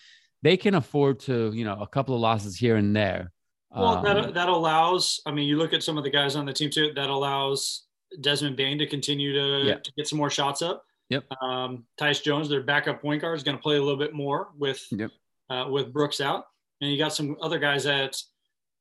they 0.42 0.56
can 0.56 0.74
afford 0.74 1.20
to, 1.20 1.52
you 1.52 1.64
know, 1.64 1.74
a 1.80 1.86
couple 1.86 2.14
of 2.14 2.20
losses 2.20 2.56
here 2.56 2.76
and 2.76 2.94
there. 2.94 3.32
Well, 3.70 3.98
Um, 3.98 4.04
that, 4.04 4.34
that 4.34 4.48
allows, 4.48 5.20
I 5.24 5.30
mean, 5.32 5.48
you 5.48 5.56
look 5.56 5.72
at 5.72 5.82
some 5.82 5.96
of 5.96 6.04
the 6.04 6.10
guys 6.10 6.36
on 6.36 6.44
the 6.44 6.52
team 6.52 6.70
too, 6.70 6.92
that 6.94 7.08
allows 7.08 7.84
Desmond 8.20 8.56
Bane 8.56 8.78
to 8.78 8.86
continue 8.86 9.32
to, 9.32 9.66
Yeah. 9.66 9.74
to 9.78 9.92
get 9.96 10.06
some 10.08 10.18
more 10.18 10.30
shots 10.30 10.60
up. 10.62 10.84
Yep. 11.08 11.24
Um, 11.42 11.84
Tyus 11.98 12.22
Jones, 12.22 12.48
their 12.48 12.62
backup 12.62 13.00
point 13.02 13.22
guard, 13.22 13.36
is 13.36 13.42
going 13.42 13.56
to 13.56 13.62
play 13.62 13.76
a 13.76 13.82
little 13.82 13.98
bit 13.98 14.12
more 14.14 14.50
with, 14.58 14.84
Yep. 14.90 15.10
uh, 15.50 15.66
with 15.70 15.92
Brooks 15.92 16.20
out. 16.20 16.44
And 16.80 16.90
you 16.90 16.98
got 16.98 17.14
some 17.14 17.36
other 17.40 17.58
guys 17.58 17.84
that, 17.84 18.16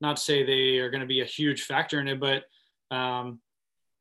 not 0.02 0.18
to 0.18 0.22
say 0.24 0.44
they 0.44 0.80
are 0.80 0.90
going 0.90 1.02
to 1.02 1.08
be 1.08 1.22
a 1.22 1.26
huge 1.26 1.64
factor 1.64 2.00
in 2.00 2.08
it, 2.08 2.20
but 2.20 2.44
um, 2.96 3.40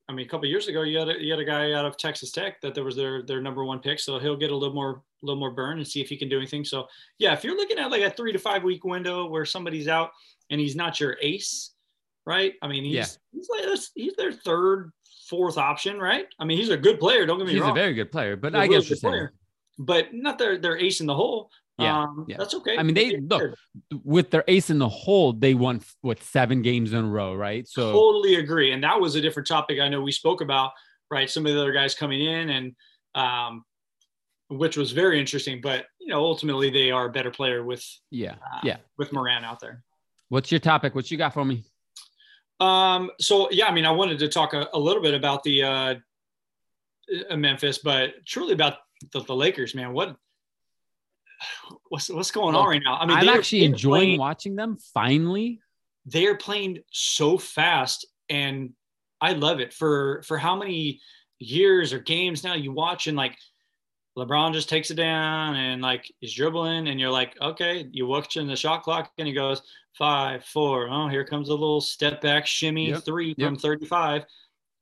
I 0.09 0.13
mean, 0.13 0.27
a 0.27 0.29
couple 0.29 0.47
of 0.47 0.51
years 0.51 0.67
ago, 0.67 0.83
you 0.83 0.99
had 0.99 1.09
a, 1.09 1.23
you 1.23 1.31
had 1.31 1.39
a 1.41 1.45
guy 1.45 1.73
out 1.73 1.85
of 1.85 1.97
Texas 1.97 2.33
Tech 2.33 2.61
that 2.63 2.75
there 2.75 2.83
was 2.83 2.97
their 2.97 3.23
their 3.23 3.41
number 3.41 3.65
one 3.65 3.79
pick, 3.79 4.01
so 4.01 4.19
he'll 4.19 4.35
get 4.37 4.51
a 4.51 4.57
little 4.57 4.75
more 4.75 5.03
a 5.23 5.27
little 5.27 5.39
more 5.39 5.51
burn 5.51 5.79
and 5.79 5.87
see 5.87 6.01
if 6.01 6.09
he 6.09 6.17
can 6.17 6.29
do 6.29 6.39
anything. 6.39 6.65
So 6.65 6.87
yeah, 7.19 7.33
if 7.33 7.45
you're 7.45 7.57
looking 7.57 7.79
at 7.79 7.91
like 7.91 8.03
a 8.03 8.11
three 8.11 8.33
to 8.33 8.39
five 8.39 8.63
week 8.63 8.85
window 8.85 9.27
where 9.27 9.45
somebody's 9.45 9.89
out 9.89 10.11
and 10.51 10.61
he's 10.61 10.77
not 10.77 10.99
your 11.01 11.17
ace, 11.21 11.73
right? 12.27 12.55
I 12.63 12.69
mean, 12.69 12.85
he's 12.85 12.95
Yeah. 12.95 13.07
he's 13.33 13.49
like 13.49 13.79
he's 13.95 14.15
their 14.17 14.33
third, 14.33 14.93
fourth 15.29 15.59
option, 15.59 15.99
right? 15.99 16.27
I 16.39 16.45
mean, 16.45 16.59
he's 16.59 16.71
a 16.71 16.77
good 16.77 16.99
player. 17.01 17.27
Don't 17.27 17.39
get 17.39 17.47
me 17.47 17.53
He's 17.53 17.63
wrong. 17.63 17.71
a 17.71 17.75
very 17.75 17.95
good 17.95 18.11
player, 18.11 18.37
but 18.37 18.53
He's 18.53 18.59
I 18.59 18.63
really 18.65 18.77
guess 18.81 18.91
you're 18.91 18.97
saying. 18.97 19.29
But 19.79 20.09
not 20.13 20.39
their 20.39 20.59
their 20.59 20.77
ace 20.77 21.01
in 21.01 21.07
the 21.07 21.15
hole. 21.15 21.51
Yeah, 21.79 22.03
um, 22.03 22.27
yeah. 22.29 22.37
that's 22.37 22.55
okay. 22.57 22.77
I 22.77 22.83
mean, 22.83 22.95
they- 22.95 23.17
look, 23.21 23.55
with 24.05 24.31
their 24.31 24.45
ace 24.49 24.69
in 24.69 24.79
the 24.79 24.89
hole, 24.89 25.33
they 25.33 25.55
won 25.55 25.81
what 26.03 26.23
seven 26.23 26.61
games 26.61 26.93
in 26.93 27.05
a 27.07 27.09
row, 27.09 27.35
right? 27.35 27.67
So 27.67 27.91
totally 27.91 28.35
agree. 28.35 28.73
And 28.73 28.85
that 28.85 29.01
was 29.01 29.15
a 29.15 29.21
different 29.23 29.47
topic 29.49 29.81
I 29.81 29.89
know 29.89 30.03
we 30.03 30.13
spoke 30.13 30.43
about, 30.43 30.73
right? 31.11 31.31
Some 31.31 31.47
of 31.47 31.55
the 31.55 31.59
other 31.59 31.73
guys 31.73 31.95
coming 31.95 32.21
in 32.21 32.51
and 32.51 32.75
um, 33.15 33.65
which 34.51 34.77
was 34.77 34.93
very 34.93 35.19
interesting. 35.19 35.61
But 35.61 35.87
you 36.01 36.09
know, 36.09 36.21
ultimately 36.21 36.71
they 36.71 36.91
are 36.91 37.07
a 37.07 37.11
better 37.11 37.31
player 37.31 37.65
with 37.65 37.85
yeah, 38.11 38.33
uh, 38.33 38.61
yeah. 38.63 38.77
with 38.99 39.13
Morant 39.13 39.45
out 39.45 39.61
there. 39.61 39.83
What's 40.29 40.51
your 40.51 40.61
topic? 40.61 40.95
What 40.95 41.11
you 41.11 41.17
got 41.17 41.35
for 41.35 41.45
me? 41.45 41.65
Um, 42.61 43.11
so 43.19 43.51
yeah, 43.51 43.67
I 43.67 43.73
mean, 43.73 43.87
I 43.87 43.91
wanted 43.91 44.19
to 44.19 44.29
talk 44.29 44.53
a, 44.53 44.69
a 44.75 44.79
little 44.79 45.03
bit 45.03 45.15
about 45.15 45.43
the 45.45 45.63
uh, 45.63 45.95
Memphis, 47.35 47.79
but 47.79 48.27
truly 48.27 48.53
about 48.53 48.75
the, 49.13 49.21
the 49.21 49.35
Lakers, 49.35 49.75
man. 49.75 49.93
What 49.93 50.17
what's 51.89 52.11
what's 52.11 52.31
going 52.31 52.55
on 52.55 52.69
right 52.69 52.83
now? 52.85 52.97
I 52.97 53.07
mean, 53.07 53.17
I'm 53.17 53.29
actually 53.29 53.65
enjoying 53.65 54.01
playing- 54.01 54.19
watching 54.19 54.57
them. 54.57 54.77
Finally, 54.93 55.61
they 56.07 56.27
are 56.27 56.37
playing 56.37 56.79
so 56.91 57.39
fast 57.39 58.07
and 58.29 58.73
I 59.21 59.33
love 59.33 59.61
it 59.61 59.73
for 59.73 60.23
for 60.27 60.39
how 60.39 60.57
many 60.57 61.01
years 61.39 61.93
or 61.93 61.99
games 61.99 62.45
now 62.45 62.55
you 62.55 62.73
watch 62.73 63.07
and 63.07 63.17
like 63.17 63.37
LeBron 64.19 64.53
just 64.53 64.69
takes 64.69 64.91
it 64.91 64.97
down 64.97 65.57
and 65.57 65.81
like 65.81 66.13
he's 66.19 66.35
dribbling 66.35 66.89
and 66.89 66.99
you're 66.99 67.11
like, 67.11 67.37
okay, 67.41 67.89
you 67.93 68.07
watching 68.07 68.47
the 68.47 68.57
shot 68.57 68.83
clock 68.83 69.11
and 69.19 69.29
he 69.29 69.33
goes 69.33 69.63
five, 69.97 70.45
four. 70.45 70.89
Oh, 70.91 71.09
here 71.09 71.25
comes 71.25 71.49
a 71.49 71.55
little 71.55 71.81
step 71.81 72.21
back 72.21 72.47
shimmy 72.47 72.91
Yep, 72.91 73.05
three 73.05 73.35
yep. 73.37 73.49
from 73.49 73.57
35. 73.57 74.25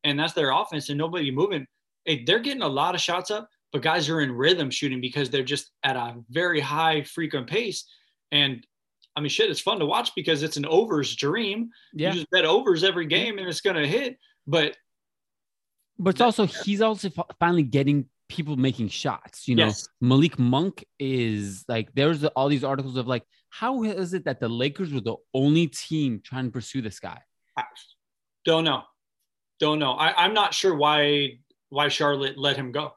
And 0.04 0.18
that's 0.18 0.32
their 0.32 0.50
offense 0.50 0.88
and 0.88 0.98
nobody 0.98 1.30
moving. 1.30 1.66
Hey, 2.04 2.24
they're 2.24 2.38
getting 2.38 2.62
a 2.62 2.68
lot 2.68 2.94
of 2.94 3.00
shots 3.00 3.30
up, 3.30 3.48
but 3.72 3.82
guys 3.82 4.08
are 4.08 4.22
in 4.22 4.32
rhythm 4.32 4.70
shooting 4.70 5.00
because 5.00 5.28
they're 5.28 5.42
just 5.42 5.72
at 5.82 5.96
a 5.96 6.16
very 6.30 6.60
high 6.60 7.02
frequent 7.02 7.48
pace. 7.48 7.84
And 8.32 8.66
I 9.14 9.20
mean, 9.20 9.28
shit, 9.28 9.50
it's 9.50 9.60
fun 9.60 9.78
to 9.80 9.86
watch 9.86 10.14
because 10.14 10.42
it's 10.42 10.56
an 10.56 10.64
overs 10.64 11.14
dream. 11.14 11.70
yeah. 11.92 12.10
You 12.10 12.14
just 12.20 12.30
bet 12.30 12.44
overs 12.44 12.84
every 12.84 13.06
game 13.06 13.38
and 13.38 13.46
it's 13.46 13.60
going 13.60 13.76
to 13.76 13.86
hit. 13.86 14.16
But 14.46 14.76
But 15.98 16.10
it's 16.10 16.20
also 16.20 16.46
he's 16.46 16.80
also 16.80 17.10
finally 17.38 17.64
getting 17.64 18.06
people 18.28 18.56
making 18.56 18.88
shots. 18.88 19.48
You 19.48 19.56
know, 19.56 19.66
yes, 19.66 19.88
Malik 20.00 20.38
Monk 20.38 20.84
is 20.98 21.64
like 21.68 21.92
there's 21.94 22.24
all 22.24 22.48
these 22.48 22.64
articles 22.64 22.96
of 22.96 23.06
like 23.06 23.24
how 23.50 23.82
is 23.82 24.14
it 24.14 24.24
that 24.24 24.40
the 24.40 24.48
Lakers 24.48 24.92
were 24.92 25.00
the 25.00 25.16
only 25.34 25.66
team 25.68 26.20
trying 26.24 26.44
to 26.44 26.50
pursue 26.50 26.82
this 26.82 27.00
guy? 27.00 27.20
I 27.56 27.64
don't 28.44 28.64
know. 28.64 28.82
Don't 29.58 29.78
know. 29.78 29.92
I, 29.92 30.24
I'm 30.24 30.34
not 30.34 30.54
sure 30.54 30.74
why 30.74 31.38
why 31.70 31.88
Charlotte 31.88 32.38
let 32.38 32.56
him 32.56 32.72
go. 32.72 32.92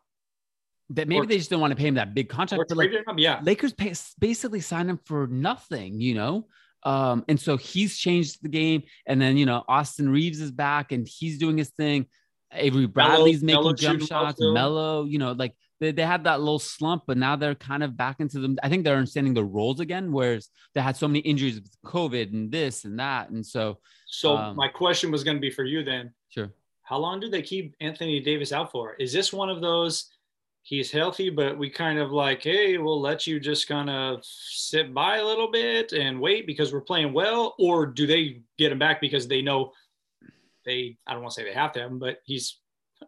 That 0.91 1.07
maybe 1.07 1.21
Or- 1.21 1.25
they 1.25 1.37
just 1.37 1.49
don't 1.49 1.61
want 1.61 1.71
to 1.71 1.77
pay 1.77 1.87
him 1.87 1.95
that 1.95 2.13
big 2.13 2.29
contract. 2.29 2.65
But 2.67 2.77
like 2.77 2.91
him. 2.91 3.17
Yeah. 3.17 3.39
Lakers 3.43 3.73
pay, 3.73 3.93
basically 4.19 4.59
signed 4.59 4.89
him 4.89 4.99
for 5.05 5.27
nothing, 5.27 6.01
you 6.01 6.15
know. 6.15 6.47
Um, 6.83 7.23
and 7.27 7.39
so 7.39 7.57
he's 7.57 7.97
changed 7.97 8.39
the 8.41 8.49
game. 8.49 8.83
And 9.07 9.21
then 9.21 9.37
you 9.37 9.45
know 9.45 9.63
Austin 9.67 10.09
Reaves 10.09 10.41
is 10.41 10.51
back 10.51 10.91
and 10.91 11.07
he's 11.07 11.37
doing 11.37 11.57
his 11.57 11.69
thing. 11.69 12.07
Avery 12.53 12.85
Bradley's 12.85 13.43
making 13.43 13.61
Melo 13.61 13.73
jump 13.73 14.01
shots. 14.01 14.39
Melo, 14.39 15.05
you 15.05 15.17
know, 15.19 15.31
like 15.31 15.53
they, 15.79 15.91
they 15.91 16.05
had 16.05 16.25
that 16.25 16.39
little 16.39 16.59
slump, 16.59 17.03
but 17.07 17.17
now 17.17 17.35
they're 17.35 17.55
kind 17.55 17.83
of 17.83 17.97
back 17.97 18.19
into 18.19 18.39
them. 18.39 18.57
I 18.61 18.69
think 18.69 18.83
they're 18.83 18.95
understanding 18.95 19.33
the 19.33 19.43
roles 19.43 19.79
again, 19.79 20.11
whereas 20.11 20.49
they 20.73 20.81
had 20.81 20.95
so 20.95 21.07
many 21.07 21.19
injuries 21.19 21.55
with 21.55 21.71
COVID 21.85 22.31
and 22.33 22.51
this 22.51 22.85
and 22.85 22.99
that. 22.99 23.29
And 23.29 23.45
so, 23.45 23.79
So 24.05 24.37
Um, 24.37 24.55
my 24.55 24.67
question 24.67 25.11
was 25.11 25.23
going 25.23 25.37
to 25.37 25.41
be 25.41 25.49
for 25.49 25.63
you 25.63 25.83
then. 25.83 26.13
sure. 26.29 26.51
How 26.83 26.97
long 26.97 27.19
do 27.21 27.29
they 27.29 27.41
keep 27.41 27.73
Anthony 27.79 28.19
Davis 28.19 28.51
out 28.51 28.71
for? 28.71 28.95
Is 28.95 29.13
this 29.13 29.31
one 29.31 29.49
of 29.49 29.61
those? 29.61 30.09
He's 30.63 30.91
healthy, 30.91 31.29
but 31.31 31.57
we 31.57 31.69
kind 31.71 31.97
of 31.97 32.11
like, 32.11 32.43
hey, 32.43 32.77
we'll 32.77 33.01
let 33.01 33.25
you 33.25 33.39
just 33.39 33.67
kind 33.67 33.89
of 33.89 34.19
sit 34.23 34.93
by 34.93 35.17
a 35.17 35.25
little 35.25 35.49
bit 35.49 35.93
and 35.93 36.19
wait 36.21 36.45
because 36.45 36.71
we're 36.71 36.81
playing 36.81 37.13
well, 37.13 37.55
or 37.57 37.87
do 37.87 38.05
they 38.05 38.41
get 38.59 38.71
him 38.71 38.77
back 38.77 39.01
because 39.01 39.27
they 39.27 39.41
know 39.41 39.71
they? 40.65 40.97
I 41.07 41.13
don't 41.13 41.21
want 41.21 41.33
to 41.35 41.41
say 41.41 41.45
they 41.45 41.53
have 41.53 41.71
to 41.73 41.81
have 41.81 41.91
him, 41.91 41.99
but 41.99 42.17
he's 42.25 42.59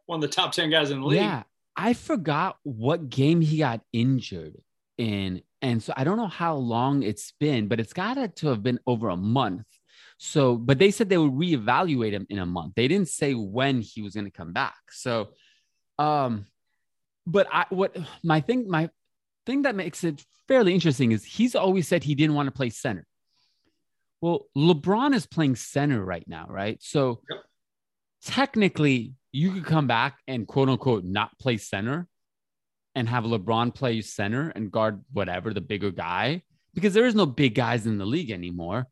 one 0.05 0.17
of 0.17 0.21
the 0.21 0.35
top 0.35 0.51
ten 0.51 0.69
guys 0.69 0.91
in 0.91 1.01
the 1.01 1.07
league. 1.07 1.19
Yeah. 1.19 1.43
I 1.75 1.93
forgot 1.93 2.57
what 2.63 3.09
game 3.09 3.41
he 3.41 3.57
got 3.57 3.81
injured 3.91 4.55
in. 4.97 5.41
And 5.61 5.81
so 5.81 5.93
I 5.95 6.03
don't 6.03 6.17
know 6.17 6.27
how 6.27 6.55
long 6.55 7.01
it's 7.01 7.33
been, 7.39 7.67
but 7.67 7.79
it's 7.79 7.93
got 7.93 8.35
to 8.35 8.47
have 8.47 8.61
been 8.61 8.79
over 8.85 9.09
a 9.09 9.17
month. 9.17 9.65
So, 10.17 10.55
but 10.55 10.77
they 10.77 10.91
said 10.91 11.09
they 11.09 11.17
would 11.17 11.33
reevaluate 11.33 12.11
him 12.11 12.27
in 12.29 12.39
a 12.39 12.45
month. 12.45 12.73
They 12.75 12.87
didn't 12.87 13.07
say 13.09 13.33
when 13.33 13.81
he 13.81 14.01
was 14.01 14.13
going 14.13 14.25
to 14.25 14.31
come 14.31 14.53
back. 14.53 14.77
So, 14.91 15.29
um, 15.97 16.45
but 17.25 17.47
I, 17.51 17.65
what 17.69 17.97
my 18.23 18.39
thing, 18.41 18.69
my 18.69 18.89
thing 19.45 19.63
that 19.63 19.75
makes 19.75 20.03
it 20.03 20.23
fairly 20.47 20.73
interesting 20.73 21.11
is 21.11 21.23
he's 21.25 21.55
always 21.55 21.87
said 21.87 22.03
he 22.03 22.15
didn't 22.15 22.35
want 22.35 22.47
to 22.47 22.51
play 22.51 22.69
center. 22.69 23.07
Well, 24.23 24.47
LeBron 24.55 25.13
is 25.13 25.25
playing 25.25 25.57
center 25.57 26.01
right 26.01 26.23
now, 26.29 26.45
right? 26.49 26.81
So, 26.81 27.19
Yep. 27.29 27.43
technically, 28.23 29.15
you 29.33 29.51
could 29.51 29.65
come 29.65 29.85
back 29.85 30.19
and 30.29 30.47
quote 30.47 30.69
unquote 30.69 31.03
not 31.03 31.37
play 31.39 31.57
center 31.57 32.07
and 32.95 33.09
have 33.09 33.25
LeBron 33.25 33.75
play 33.75 33.99
center 33.99 34.47
and 34.51 34.71
guard 34.71 35.03
whatever 35.11 35.53
the 35.53 35.59
bigger 35.59 35.91
guy 35.91 36.43
because 36.73 36.93
there 36.93 37.05
is 37.05 37.15
no 37.15 37.25
big 37.25 37.53
guys 37.53 37.85
in 37.85 37.97
the 37.97 38.05
league 38.05 38.31
anymore, 38.31 38.87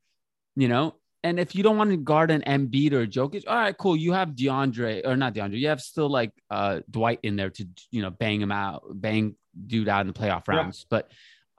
you 0.57 0.67
know. 0.67 0.95
And 1.23 1.39
if 1.39 1.55
you 1.55 1.63
don't 1.63 1.77
want 1.77 1.91
to 1.91 1.97
guard 1.97 2.29
an 2.29 2.41
Embiid 2.41 2.91
or 2.91 3.03
a 3.03 3.07
Jokic, 3.07 3.43
all 3.47 3.55
right, 3.55 3.77
cool. 3.77 3.95
You 3.95 4.11
have 4.11 4.31
DeAndre 4.31 5.05
or 5.07 5.15
not 5.15 5.33
DeAndre. 5.33 5.59
You 5.59 5.69
have 5.69 5.79
still 5.79 6.09
like 6.09 6.33
uh, 6.49 6.81
Dwight 6.89 7.19
in 7.23 7.37
there 7.37 7.51
to 7.51 7.65
you 7.89 8.01
know 8.01 8.09
bang 8.09 8.41
him 8.41 8.51
out, 8.51 8.83
bang 8.95 9.35
dude 9.67 9.87
out 9.87 10.01
in 10.01 10.07
the 10.07 10.13
playoff 10.13 10.47
Yeah. 10.49 10.55
rounds. 10.55 10.85
But 10.89 11.09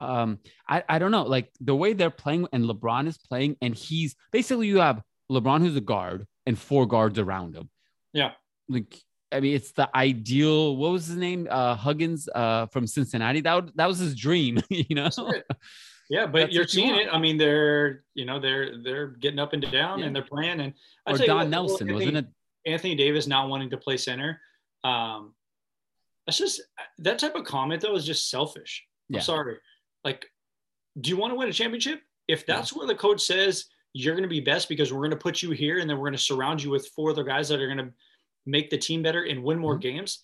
um, 0.03 0.39
I 0.67 0.83
I 0.87 0.99
don't 0.99 1.11
know, 1.11 1.23
like 1.23 1.51
the 1.59 1.75
way 1.75 1.93
they're 1.93 2.09
playing 2.09 2.47
and 2.53 2.65
LeBron 2.65 3.07
is 3.07 3.17
playing, 3.17 3.57
and 3.61 3.73
he's 3.75 4.15
basically 4.31 4.67
you 4.67 4.77
have 4.79 5.01
LeBron 5.31 5.61
who's 5.61 5.75
a 5.75 5.81
guard 5.81 6.27
and 6.45 6.57
four 6.57 6.85
guards 6.85 7.17
around 7.19 7.55
him. 7.55 7.69
Yeah. 8.13 8.31
like 8.69 8.95
I 9.31 9.39
mean, 9.39 9.55
it's 9.55 9.71
the 9.71 9.89
ideal. 9.95 10.77
What 10.77 10.91
was 10.91 11.07
his 11.07 11.17
name? 11.17 11.47
Uh, 11.49 11.75
Huggins 11.75 12.29
uh, 12.35 12.67
from 12.67 12.85
Cincinnati. 12.85 13.41
That 13.41 13.55
would, 13.55 13.71
that 13.75 13.87
was 13.87 13.97
his 13.97 14.13
dream, 14.15 14.59
you 14.69 14.95
know. 14.95 15.09
Yeah, 16.09 16.27
but 16.27 16.41
That's 16.41 16.53
you're 16.53 16.63
what 16.63 16.73
you 16.73 16.81
seeing 16.81 16.95
it. 16.95 17.07
I 17.11 17.17
mean, 17.17 17.37
they're 17.37 18.03
you 18.13 18.25
know 18.25 18.39
they're 18.39 18.83
they're 18.83 19.07
getting 19.07 19.39
up 19.39 19.53
and 19.53 19.63
down 19.71 19.99
Yeah. 19.99 20.05
and 20.05 20.15
they're 20.15 20.21
playing. 20.23 20.59
And 20.59 20.73
Or 21.07 21.13
tell 21.17 21.21
you 21.21 21.27
Don 21.27 21.37
what, 21.37 21.49
Nelson, 21.49 21.89
Anthony, 21.89 21.93
wasn't 21.93 22.17
it? 22.17 22.25
Anthony 22.65 22.95
Davis 22.95 23.25
not 23.25 23.49
wanting 23.49 23.69
to 23.71 23.77
play 23.77 23.97
center. 23.97 24.39
Um, 24.83 25.33
that's 26.25 26.37
just 26.37 26.61
that 26.99 27.19
type 27.19 27.35
of 27.35 27.45
comment 27.45 27.81
though 27.81 27.95
is 27.95 28.05
just 28.05 28.29
selfish. 28.29 28.85
Yeah. 29.09 29.17
I'm 29.17 29.23
sorry. 29.23 29.57
Like, 30.03 30.25
do 30.99 31.09
you 31.09 31.17
want 31.17 31.31
to 31.31 31.35
win 31.35 31.49
a 31.49 31.53
championship? 31.53 32.01
If 32.27 32.45
that's 32.45 32.73
where 32.73 32.87
the 32.87 32.95
coach 32.95 33.21
says 33.21 33.65
you're 33.93 34.15
going 34.15 34.23
to 34.23 34.29
be 34.29 34.39
best 34.39 34.69
because 34.69 34.91
we're 34.91 34.99
going 34.99 35.11
to 35.11 35.17
put 35.17 35.41
you 35.41 35.51
here 35.51 35.79
and 35.79 35.89
then 35.89 35.97
we're 35.97 36.05
going 36.09 36.17
to 36.17 36.23
surround 36.23 36.63
you 36.63 36.69
with 36.71 36.87
four 36.95 37.11
other 37.11 37.23
guys 37.23 37.49
that 37.49 37.59
are 37.61 37.67
going 37.67 37.85
to 37.85 37.93
make 38.45 38.69
the 38.69 38.77
team 38.77 39.01
better 39.03 39.23
and 39.23 39.43
win 39.43 39.59
more 39.59 39.77
Mhm. 39.77 39.81
games, 39.81 40.23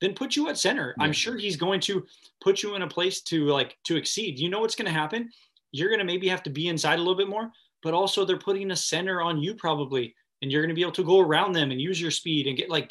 then 0.00 0.14
put 0.14 0.36
you 0.36 0.48
at 0.48 0.58
center. 0.58 0.94
Yeah. 0.96 1.04
I'm 1.04 1.12
sure 1.12 1.36
he's 1.36 1.56
going 1.56 1.80
to 1.80 2.06
put 2.40 2.62
you 2.62 2.74
in 2.74 2.82
a 2.82 2.88
place 2.88 3.20
to 3.22 3.46
like 3.46 3.76
to 3.84 3.96
exceed. 3.96 4.38
You 4.38 4.48
know 4.48 4.60
what's 4.60 4.76
going 4.76 4.86
to 4.86 4.92
happen? 4.92 5.30
You're 5.72 5.88
going 5.88 5.98
to 5.98 6.04
maybe 6.04 6.28
have 6.28 6.42
to 6.44 6.50
be 6.50 6.68
inside 6.68 6.94
a 6.94 7.02
little 7.02 7.16
bit 7.16 7.28
more, 7.28 7.50
but 7.82 7.94
also 7.94 8.24
they're 8.24 8.38
putting 8.38 8.70
a 8.70 8.76
center 8.76 9.20
on 9.22 9.40
you 9.40 9.54
probably, 9.54 10.14
and 10.42 10.50
you're 10.50 10.62
going 10.62 10.70
to 10.70 10.74
be 10.74 10.82
able 10.82 10.92
to 10.92 11.04
go 11.04 11.20
around 11.20 11.52
them 11.52 11.70
and 11.70 11.80
use 11.80 12.00
your 12.00 12.10
speed 12.10 12.46
and 12.46 12.56
get 12.56 12.70
like. 12.70 12.90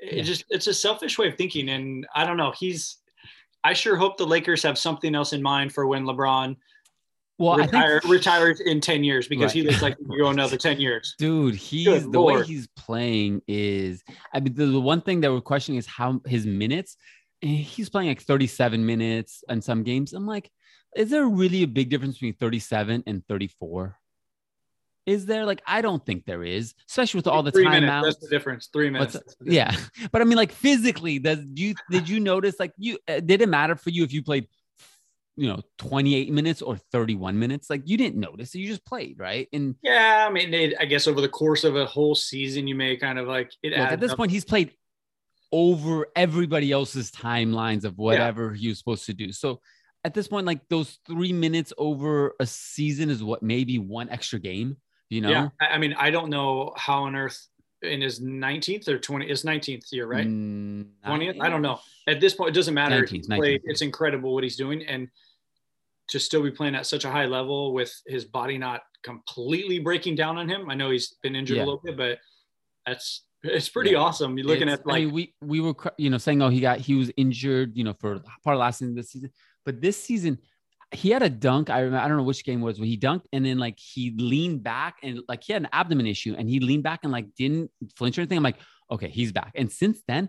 Yeah. 0.00 0.20
It 0.20 0.22
just 0.24 0.44
it's 0.48 0.68
a 0.68 0.74
selfish 0.74 1.18
way 1.18 1.26
of 1.28 1.36
thinking, 1.36 1.70
and 1.70 2.06
I 2.14 2.24
don't 2.24 2.36
know. 2.36 2.52
He's. 2.52 2.98
I 3.64 3.72
sure 3.72 3.96
hope 3.96 4.16
the 4.16 4.26
Lakers 4.26 4.62
have 4.62 4.78
something 4.78 5.14
else 5.14 5.32
in 5.32 5.42
mind 5.42 5.72
for 5.72 5.86
when 5.86 6.04
LeBron 6.04 6.56
Well, 7.38 7.56
retire, 7.56 7.96
I 7.96 8.00
think, 8.00 8.12
retires 8.12 8.60
in 8.60 8.80
ten 8.80 9.04
years 9.04 9.28
because 9.28 9.52
he 9.52 9.62
looks 9.62 9.82
like 9.82 9.96
he 9.98 10.18
go 10.18 10.28
another 10.28 10.56
ten 10.56 10.80
years. 10.80 11.14
dude, 11.18 11.54
he's 11.54 11.86
Good 11.86 12.12
the 12.12 12.20
way 12.20 12.42
he's 12.44 12.68
playing 12.76 13.42
is. 13.46 14.02
I 14.32 14.40
mean, 14.40 14.54
the, 14.54 14.66
the 14.66 14.80
one 14.80 15.00
thing 15.00 15.20
that 15.22 15.32
we're 15.32 15.40
questioning 15.40 15.78
is 15.78 15.86
how 15.86 16.20
his 16.26 16.46
minutes. 16.46 16.96
Eh, 17.42 17.46
he's 17.46 17.88
playing 17.88 18.08
like 18.08 18.20
37 18.20 18.84
minutes 18.84 19.44
in 19.48 19.62
some 19.62 19.84
games. 19.84 20.12
I'm 20.12 20.26
like, 20.26 20.50
is 20.96 21.10
there 21.10 21.26
really 21.26 21.62
a 21.62 21.68
big 21.68 21.88
difference 21.88 22.16
between 22.16 22.34
37 22.34 23.04
and 23.06 23.24
34? 23.28 23.96
Is 25.08 25.26
there 25.26 25.46
like 25.46 25.62
I 25.66 25.80
don't 25.80 26.04
think 26.04 26.24
there 26.26 26.44
is, 26.44 26.74
especially 26.88 27.18
with 27.18 27.26
all 27.26 27.42
the 27.42 27.52
minutes. 27.52 27.86
timeouts. 27.86 28.02
That's 28.04 28.16
the 28.18 28.28
difference. 28.28 28.68
Three 28.72 28.90
minutes. 28.90 29.14
What's- 29.14 29.24
That's 29.26 29.36
the 29.38 29.44
difference. 29.46 29.90
Yeah, 30.00 30.08
but 30.12 30.20
I 30.20 30.24
mean, 30.24 30.36
like 30.36 30.52
physically, 30.52 31.18
does 31.18 31.40
you 31.54 31.74
did 31.90 32.08
you 32.08 32.20
notice 32.20 32.56
like 32.60 32.72
you 32.76 32.98
uh, 33.08 33.20
did 33.20 33.40
it 33.42 33.48
matter 33.48 33.74
for 33.76 33.90
you 33.90 34.04
if 34.04 34.12
you 34.12 34.22
played, 34.22 34.46
you 35.36 35.48
know, 35.48 35.62
twenty 35.78 36.14
eight 36.14 36.30
minutes 36.30 36.60
or 36.62 36.76
thirty 36.92 37.14
one 37.14 37.38
minutes? 37.38 37.70
Like 37.70 37.82
you 37.86 37.96
didn't 37.96 38.20
notice, 38.20 38.54
you 38.54 38.66
just 38.66 38.84
played, 38.84 39.18
right? 39.18 39.48
And 39.52 39.76
Yeah, 39.82 40.26
I 40.28 40.32
mean, 40.32 40.52
it, 40.52 40.74
I 40.78 40.84
guess 40.84 41.06
over 41.06 41.20
the 41.20 41.28
course 41.28 41.64
of 41.64 41.74
a 41.74 41.86
whole 41.86 42.14
season, 42.14 42.66
you 42.66 42.74
may 42.74 42.96
kind 42.96 43.18
of 43.18 43.26
like 43.26 43.52
it. 43.62 43.70
look, 43.70 43.78
at 43.78 44.00
this 44.00 44.12
up. 44.12 44.18
point, 44.18 44.30
he's 44.30 44.44
played 44.44 44.72
over 45.50 46.06
everybody 46.14 46.70
else's 46.72 47.10
timelines 47.10 47.84
of 47.84 47.96
whatever 47.96 48.52
he 48.52 48.68
was 48.68 48.78
supposed 48.78 49.06
to 49.06 49.14
do. 49.14 49.32
So 49.32 49.60
at 50.04 50.14
this 50.14 50.28
point, 50.28 50.46
like 50.46 50.68
those 50.68 50.98
three 51.06 51.32
minutes 51.32 51.72
over 51.78 52.34
a 52.38 52.46
season 52.46 53.10
is 53.10 53.22
what 53.22 53.42
maybe 53.42 53.78
one 53.78 54.08
extra 54.10 54.38
game. 54.38 54.76
You 55.10 55.22
know, 55.22 55.30
Yeah, 55.30 55.48
I 55.60 55.78
mean, 55.78 55.94
I 55.94 56.10
don't 56.10 56.28
know 56.30 56.72
how 56.76 57.04
on 57.04 57.16
earth 57.16 57.48
in 57.82 58.00
his 58.02 58.20
19th 58.20 58.88
or 58.88 58.98
20 58.98 59.28
his 59.28 59.42
19th 59.44 59.90
year, 59.92 60.06
right? 60.06 60.26
Mm, 60.26 60.88
20th? 61.06 61.40
I 61.40 61.48
don't 61.48 61.62
know. 61.62 61.80
At 62.06 62.20
this 62.20 62.34
point, 62.34 62.50
it 62.50 62.54
doesn't 62.54 62.74
matter. 62.74 63.02
19th, 63.02 63.08
He's 63.10 63.26
played- 63.26 63.62
19th. 63.62 63.70
It's 63.70 63.82
incredible 63.82 64.34
what 64.34 64.42
he's 64.44 64.56
doing. 64.56 64.84
And 64.86 65.08
to 66.08 66.18
still 66.18 66.42
be 66.42 66.50
playing 66.50 66.74
at 66.74 66.86
such 66.86 67.04
a 67.04 67.10
high 67.10 67.26
level 67.26 67.72
with 67.72 67.92
his 68.06 68.24
body 68.24 68.58
not 68.58 68.82
completely 69.02 69.78
breaking 69.78 70.14
down 70.16 70.36
on 70.38 70.48
him. 70.48 70.68
I 70.70 70.74
know 70.74 70.90
he's 70.90 71.14
been 71.22 71.36
injured 71.36 71.58
Yeah. 71.58 71.64
a 71.64 71.66
little 71.66 71.80
bit, 71.84 71.96
but 71.96 72.18
that's 72.86 73.24
it's 73.44 73.68
pretty 73.68 73.90
Yeah. 73.92 73.98
awesome. 73.98 74.36
You're 74.36 74.46
looking 74.48 74.62
It's- 74.68 74.80
at 74.80 74.86
like 74.86 75.02
I 75.02 75.04
mean, 75.04 75.14
we 75.14 75.34
we 75.42 75.60
were 75.60 75.74
you 75.96 76.10
know 76.10 76.18
saying 76.18 76.42
oh 76.42 76.48
he 76.48 76.60
got 76.60 76.80
he 76.80 76.94
was 76.94 77.10
injured 77.16 77.76
you 77.76 77.84
know 77.84 77.92
for 77.94 78.18
part 78.42 78.54
of 78.56 78.60
last 78.60 78.78
season 78.80 78.94
this 78.96 79.10
season, 79.10 79.30
but 79.64 79.80
this 79.80 80.02
season 80.02 80.38
he 80.92 81.10
had 81.10 81.22
a 81.22 81.28
dunk. 81.28 81.68
I 81.70 81.80
remember 81.80 81.98
I 82.04 82.08
don't 82.08 82.16
know 82.16 82.22
which 82.22 82.44
game 82.44 82.60
it 82.62 82.64
was 82.64 82.78
when 82.80 82.88
he 82.88 82.96
dunked 82.96 83.24
and 83.32 83.44
then 83.44 83.58
like 83.58 83.78
he 83.78 84.14
leaned 84.16 84.62
back 84.62 84.96
and 85.02 85.20
like 85.28 85.44
he 85.44 85.52
had 85.52 85.62
an 85.62 85.68
abdomen 85.72 86.06
issue 86.06 86.34
and 86.38 86.48
he 86.48 86.60
leaned 86.60 86.82
back 86.82 87.00
and 87.02 87.12
like 87.12 87.34
didn't 87.36 87.70
flinch 87.96 88.16
or 88.16 88.22
anything. 88.22 88.38
I'm 88.38 88.44
like 88.44 88.58
okay 88.90 89.08
he's 89.08 89.32
back. 89.32 89.52
And 89.54 89.70
since 89.70 90.02
then. 90.08 90.28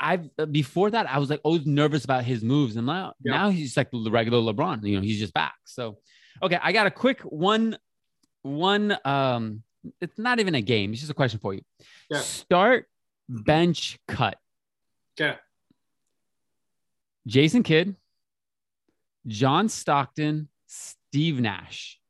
I've 0.00 0.30
uh, 0.38 0.46
before 0.46 0.92
that 0.92 1.10
I 1.10 1.18
was 1.18 1.28
like 1.28 1.40
always 1.42 1.66
nervous 1.66 2.04
about 2.04 2.22
his 2.22 2.44
moves 2.44 2.76
and 2.76 2.86
now 2.86 3.14
Yeah. 3.20 3.32
now 3.32 3.48
he's 3.50 3.76
like 3.76 3.90
the 3.90 4.08
regular 4.12 4.38
LeBron 4.38 4.84
you 4.86 4.94
know 4.94 5.02
he's 5.02 5.18
just 5.18 5.34
back 5.34 5.56
so 5.64 5.98
okay 6.40 6.56
I 6.62 6.70
got 6.70 6.86
a 6.86 6.90
quick 6.92 7.20
one 7.22 7.76
one 8.42 8.96
um 9.04 9.64
it's 10.00 10.16
not 10.16 10.38
even 10.38 10.54
a 10.54 10.60
game 10.62 10.92
it's 10.92 11.00
just 11.00 11.10
a 11.10 11.14
question 11.14 11.40
for 11.40 11.52
you 11.52 11.62
Yeah. 12.08 12.20
start 12.20 12.86
bench 13.28 13.98
cut 14.06 14.38
okay, 15.20 15.36
Jason 17.26 17.64
Kidd, 17.64 17.96
John 19.28 19.68
Stockton, 19.68 20.48
Steve 20.66 21.40
Nash. 21.40 22.00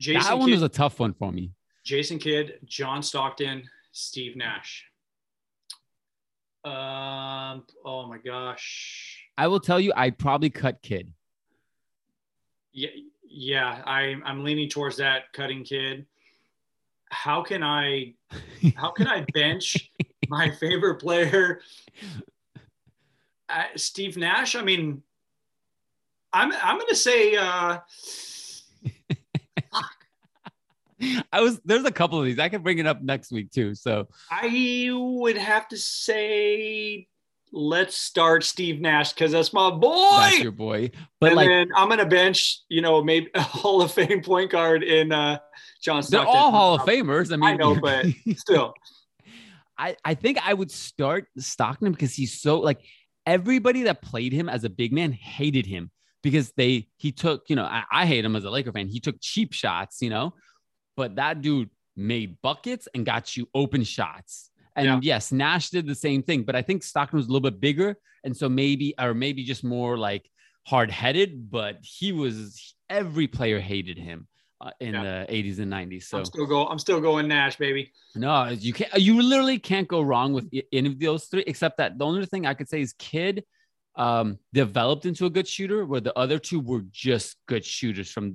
Jason 0.00 0.22
that 0.22 0.38
one 0.38 0.48
Kidd, 0.48 0.54
was 0.54 0.62
a 0.62 0.68
tough 0.68 0.98
one 0.98 1.14
for 1.14 1.32
me. 1.32 1.52
Jason 1.84 2.18
Kidd, 2.18 2.58
John 2.64 3.02
Stockton, 3.02 3.62
Steve 3.92 4.36
Nash. 4.36 4.86
Um. 6.64 7.64
Oh 7.84 8.06
my 8.08 8.18
gosh. 8.24 9.22
I 9.38 9.46
will 9.46 9.60
tell 9.60 9.78
you, 9.78 9.92
I'd 9.94 10.18
probably 10.18 10.50
cut 10.50 10.82
Kidd. 10.82 11.12
Yeah, 12.72 12.88
yeah. 13.28 13.82
I 13.86 14.16
I'm 14.24 14.42
leaning 14.42 14.68
towards 14.68 14.96
that 14.96 15.32
cutting 15.32 15.62
Kidd. 15.62 16.06
How 17.10 17.42
can 17.42 17.62
I 17.62 18.14
how 18.76 18.90
can 18.90 19.06
I 19.06 19.24
bench 19.32 19.92
my 20.28 20.50
favorite 20.50 20.96
player, 20.96 21.60
uh, 23.48 23.64
Steve 23.76 24.16
Nash? 24.16 24.56
I 24.56 24.62
mean, 24.62 25.02
I'm 26.32 26.52
I'm 26.52 26.78
gonna 26.78 26.94
say 26.94 27.36
uh, 27.36 27.78
I 31.32 31.40
was 31.40 31.60
there's 31.64 31.84
a 31.84 31.92
couple 31.92 32.18
of 32.18 32.24
these. 32.24 32.38
I 32.38 32.48
can 32.48 32.62
bring 32.62 32.78
it 32.78 32.86
up 32.86 33.02
next 33.02 33.32
week 33.32 33.50
too. 33.50 33.74
So 33.74 34.08
I 34.30 34.88
would 34.92 35.36
have 35.36 35.68
to 35.68 35.76
say 35.76 37.08
let's 37.52 37.96
start 37.96 38.44
Steve 38.44 38.80
Nash 38.80 39.12
because 39.12 39.32
that's 39.32 39.52
my 39.52 39.70
boy. 39.70 40.10
that's 40.18 40.40
your 40.40 40.52
boy. 40.52 40.90
But 41.20 41.28
and 41.28 41.36
like 41.36 41.48
then 41.48 41.68
I'm 41.76 41.88
gonna 41.88 42.06
bench, 42.06 42.60
you 42.68 42.82
know, 42.82 43.02
maybe 43.02 43.28
a 43.34 43.40
Hall 43.42 43.82
of 43.82 43.92
Fame 43.92 44.22
point 44.22 44.50
guard 44.50 44.82
in 44.82 45.12
uh, 45.12 45.38
John 45.82 46.02
they're 46.08 46.20
all 46.20 46.50
Hall 46.50 46.74
of 46.74 46.82
Famers. 46.82 47.32
I 47.32 47.36
mean, 47.36 47.50
I 47.50 47.56
know, 47.56 47.78
but 47.80 48.06
still, 48.36 48.74
I, 49.78 49.96
I 50.04 50.14
think 50.14 50.38
I 50.46 50.54
would 50.54 50.70
start 50.70 51.28
Stockton 51.38 51.92
because 51.92 52.14
he's 52.14 52.40
so 52.40 52.60
like 52.60 52.80
everybody 53.26 53.82
that 53.82 54.02
played 54.02 54.32
him 54.32 54.48
as 54.48 54.64
a 54.64 54.70
big 54.70 54.92
man 54.92 55.12
hated 55.12 55.66
him 55.66 55.90
because 56.22 56.52
they 56.56 56.88
he 56.96 57.12
took 57.12 57.44
you 57.48 57.56
know 57.56 57.64
I, 57.64 57.84
I 57.92 58.06
hate 58.06 58.24
him 58.24 58.36
as 58.36 58.44
a 58.44 58.50
Laker 58.50 58.72
fan. 58.72 58.88
He 58.88 59.00
took 59.00 59.16
cheap 59.20 59.52
shots, 59.52 60.00
you 60.00 60.10
know, 60.10 60.34
but 60.96 61.16
that 61.16 61.42
dude 61.42 61.70
made 61.96 62.40
buckets 62.42 62.88
and 62.94 63.04
got 63.04 63.36
you 63.36 63.48
open 63.54 63.82
shots. 63.84 64.50
And 64.76 64.86
Yeah. 64.86 64.98
yes, 65.02 65.32
Nash 65.32 65.70
did 65.70 65.86
the 65.86 65.94
same 65.94 66.22
thing, 66.22 66.42
but 66.42 66.54
I 66.54 66.62
think 66.62 66.82
Stockton 66.82 67.16
was 67.16 67.26
a 67.26 67.32
little 67.32 67.50
bit 67.50 67.60
bigger, 67.60 67.96
and 68.24 68.36
so 68.36 68.48
maybe 68.48 68.94
or 68.98 69.14
maybe 69.14 69.42
just 69.44 69.64
more 69.64 69.96
like 69.96 70.28
hard 70.66 70.90
headed. 70.90 71.50
But 71.50 71.78
he 71.82 72.12
was 72.12 72.74
every 72.90 73.26
player 73.26 73.58
hated 73.60 73.98
him 73.98 74.28
uh, 74.60 74.70
in 74.80 74.94
Yeah. 74.94 75.24
the 75.26 75.32
80s 75.32 75.58
and 75.58 75.70
90s. 75.72 76.04
So 76.04 76.18
I'm 76.18 76.24
still 76.24 76.46
go. 76.46 76.66
I'm 76.66 76.78
still 76.78 77.00
going 77.00 77.28
Nash, 77.28 77.56
baby. 77.56 77.92
no, 78.14 78.48
you 78.48 78.72
can't. 78.72 78.92
You 78.94 79.20
literally 79.22 79.58
can't 79.58 79.86
go 79.88 80.00
wrong 80.02 80.32
with 80.32 80.48
any 80.72 80.88
of 80.88 80.98
those 80.98 81.24
three, 81.26 81.44
except 81.46 81.76
that 81.78 81.98
the 81.98 82.04
only 82.04 82.24
thing 82.26 82.46
I 82.46 82.54
could 82.54 82.68
say 82.68 82.80
is 82.80 82.94
Kidd 82.98 83.44
um, 83.96 84.38
developed 84.52 85.06
into 85.06 85.24
a 85.26 85.30
good 85.30 85.48
shooter, 85.48 85.86
where 85.86 86.00
the 86.00 86.16
other 86.18 86.38
two 86.38 86.60
were 86.60 86.84
just 86.90 87.36
good 87.46 87.64
shooters 87.64 88.10
from 88.10 88.34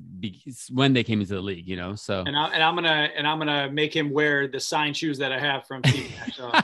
when 0.72 0.94
they 0.94 1.04
came 1.04 1.22
into 1.22 1.36
the 1.36 1.42
league. 1.42 1.68
You 1.68 1.76
know, 1.76 1.94
so 1.96 2.24
And, 2.26 2.36
I, 2.36 2.48
and 2.50 2.64
I'm 2.64 2.76
gonna 2.76 3.10
and 3.16 3.28
I'm 3.28 3.38
gonna 3.40 3.72
make 3.72 3.96
him 3.96 4.10
wear 4.12 4.48
the 4.48 4.60
signed 4.60 4.98
shoes 4.98 5.18
that 5.20 5.32
I 5.32 5.40
have 5.40 5.66
from 5.68 5.82
So, 6.36 6.52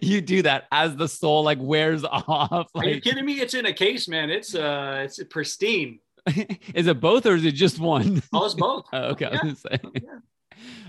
you 0.00 0.20
do 0.20 0.42
that 0.42 0.66
as 0.70 0.96
the 0.96 1.08
soul 1.08 1.42
like 1.44 1.58
wears 1.60 2.04
off. 2.10 2.68
are 2.74 2.84
you 2.84 3.00
kidding 3.00 3.24
me? 3.24 3.40
It's 3.40 3.54
in 3.54 3.66
a 3.66 3.72
case, 3.72 4.08
man. 4.08 4.30
It's 4.30 4.54
uh, 4.54 5.02
it's 5.04 5.22
pristine. 5.24 5.98
is 6.74 6.86
it 6.86 7.00
both 7.00 7.26
or 7.26 7.34
is 7.34 7.44
it 7.44 7.52
just 7.52 7.78
one? 7.78 8.22
Oh, 8.32 8.44
it's 8.44 8.54
both. 8.54 8.86
Oh, 8.92 9.10
okay, 9.10 9.28
Yeah. 9.32 9.76
Yeah. 10.02 10.18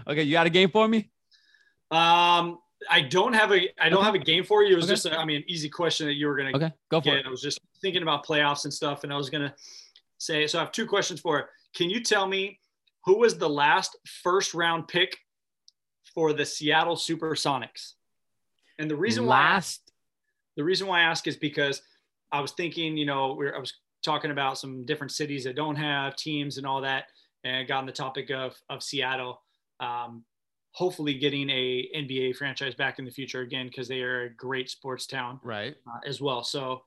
Okay, 0.07 0.23
you 0.23 0.33
got 0.33 0.45
a 0.45 0.49
game 0.49 0.69
for 0.69 0.87
me? 0.87 1.09
Um, 1.89 2.59
I 2.89 3.01
don't 3.01 3.33
have 3.33 3.51
a 3.51 3.69
I 3.81 3.89
don't 3.89 3.99
Okay. 3.99 4.05
have 4.05 4.15
a 4.15 4.19
game 4.19 4.43
for 4.43 4.63
you. 4.63 4.73
It 4.73 4.75
was 4.75 4.85
Okay. 4.85 4.93
just 4.93 5.05
a, 5.05 5.17
I 5.17 5.25
mean 5.25 5.43
easy 5.47 5.69
question 5.69 6.05
that 6.07 6.13
you 6.13 6.27
were 6.27 6.35
gonna 6.35 6.51
Okay, 6.55 6.71
go 6.89 6.99
for 6.99 7.05
get. 7.05 7.19
it. 7.19 7.25
I 7.25 7.29
was 7.29 7.41
just 7.41 7.59
thinking 7.81 8.01
about 8.01 8.25
playoffs 8.25 8.65
and 8.65 8.73
stuff, 8.73 9.03
and 9.03 9.13
I 9.13 9.17
was 9.17 9.29
gonna 9.29 9.53
say 10.17 10.45
so. 10.47 10.59
I 10.59 10.61
have 10.63 10.71
two 10.71 10.85
questions 10.85 11.19
for 11.21 11.39
it. 11.39 11.45
Can 11.75 11.89
you 11.89 12.03
tell 12.03 12.27
me 12.27 12.59
who 13.05 13.17
was 13.19 13.37
the 13.37 13.49
last 13.49 13.97
first 14.23 14.53
round 14.53 14.87
pick 14.87 15.17
for 16.13 16.33
the 16.33 16.45
Seattle 16.45 16.95
Supersonics? 16.95 17.93
And 18.79 18.89
the 18.91 18.95
reason 18.95 19.25
why 19.25 19.37
I 19.37 19.43
Last, 19.53 19.91
the 20.57 20.63
reason 20.63 20.87
why 20.87 20.99
I 20.99 21.03
ask 21.03 21.25
is 21.27 21.37
because 21.37 21.81
I 22.31 22.41
was 22.41 22.51
thinking, 22.51 22.97
you 22.97 23.05
know, 23.05 23.33
we're, 23.35 23.55
I 23.55 23.59
was 23.59 23.73
talking 24.03 24.31
about 24.31 24.57
some 24.57 24.85
different 24.85 25.11
cities 25.11 25.43
that 25.45 25.55
don't 25.55 25.75
have 25.75 26.15
teams 26.15 26.57
and 26.57 26.65
all 26.67 26.81
that, 26.81 27.05
and 27.43 27.67
got 27.67 27.79
on 27.79 27.85
the 27.85 27.91
topic 27.91 28.29
of 28.29 28.55
of 28.69 28.83
Seattle. 28.83 29.41
Um, 29.79 30.23
hopefully, 30.71 31.13
getting 31.15 31.49
a 31.49 31.87
NBA 31.95 32.35
franchise 32.35 32.75
back 32.75 32.99
in 32.99 33.05
the 33.05 33.11
future 33.11 33.41
again 33.41 33.67
because 33.67 33.87
they 33.87 34.01
are 34.01 34.23
a 34.23 34.29
great 34.29 34.69
sports 34.69 35.07
town 35.07 35.39
right? 35.43 35.75
uh, 35.87 35.99
as 36.07 36.19
well. 36.21 36.43
So 36.43 36.83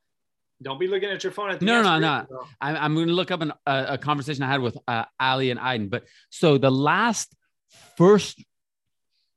don't 0.62 0.80
be 0.80 0.86
looking 0.88 1.10
at 1.10 1.22
your 1.22 1.32
phone 1.32 1.50
at 1.50 1.60
the 1.60 1.66
No, 1.66 1.82
no, 1.82 1.98
no. 1.98 2.26
I'm, 2.60 2.76
I'm 2.76 2.94
going 2.94 3.08
to 3.08 3.12
look 3.12 3.30
up 3.30 3.42
an, 3.42 3.52
a, 3.66 3.86
a 3.90 3.98
conversation 3.98 4.42
I 4.42 4.48
had 4.48 4.60
with 4.62 4.76
uh, 4.88 5.04
Ali 5.20 5.50
and 5.50 5.60
Iden. 5.60 5.88
But 5.88 6.04
so 6.30 6.56
the 6.58 6.70
last 6.70 7.34
first 7.96 8.42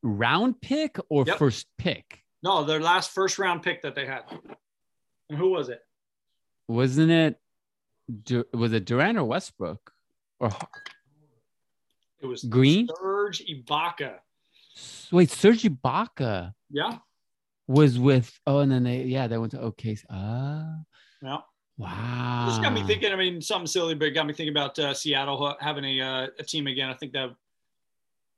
round 0.02 0.62
pick 0.62 0.98
or 1.10 1.26
Yep. 1.28 1.38
first 1.38 1.68
pick 1.78 2.24
No, 2.42 2.64
their 2.64 2.80
last 2.80 3.12
first 3.12 3.38
round 3.38 3.64
pick 3.64 3.82
that 3.82 3.96
they 3.96 4.06
had. 4.06 4.22
And 5.30 5.38
who 5.38 5.50
was 5.50 5.70
it? 5.70 5.82
wasn't 6.70 7.12
it? 7.12 7.36
Du- 8.24 8.46
Was 8.54 8.74
it 8.74 8.86
Durant 8.86 9.18
or 9.18 9.24
Westbrook 9.24 9.92
or 10.40 10.50
It 12.22 12.26
was 12.26 12.44
Green? 12.44 12.88
Serge 13.02 13.44
Ibaka. 13.46 14.16
Wait, 15.12 15.30
Serge 15.30 15.64
Ibaka 15.64 16.54
Yeah. 16.70 16.98
was 17.68 18.00
with. 18.00 18.38
Oh, 18.48 18.60
and 18.60 18.72
then 18.72 18.84
they 18.84 19.04
yeah 19.04 19.28
they 19.28 19.38
went 19.38 19.52
to 19.52 19.58
OKC. 19.60 20.04
Ah, 20.10 20.80
Yeah. 21.22 21.38
wow. 21.78 22.46
This 22.50 22.58
got 22.60 22.74
me 22.74 22.84
thinking. 22.84 23.12
I 23.12 23.16
mean, 23.16 23.42
something 23.42 23.68
silly, 23.68 23.96
but 23.96 24.08
it 24.08 24.12
got 24.12 24.26
me 24.28 24.34
thinking 24.34 24.54
about 24.54 24.78
uh, 24.80 24.94
Seattle 24.94 25.56
having 25.60 25.86
a 25.86 26.02
uh, 26.02 26.28
a 26.40 26.44
team 26.44 26.68
again. 26.68 26.90
I 26.90 26.94
think 26.96 27.14
that 27.14 27.30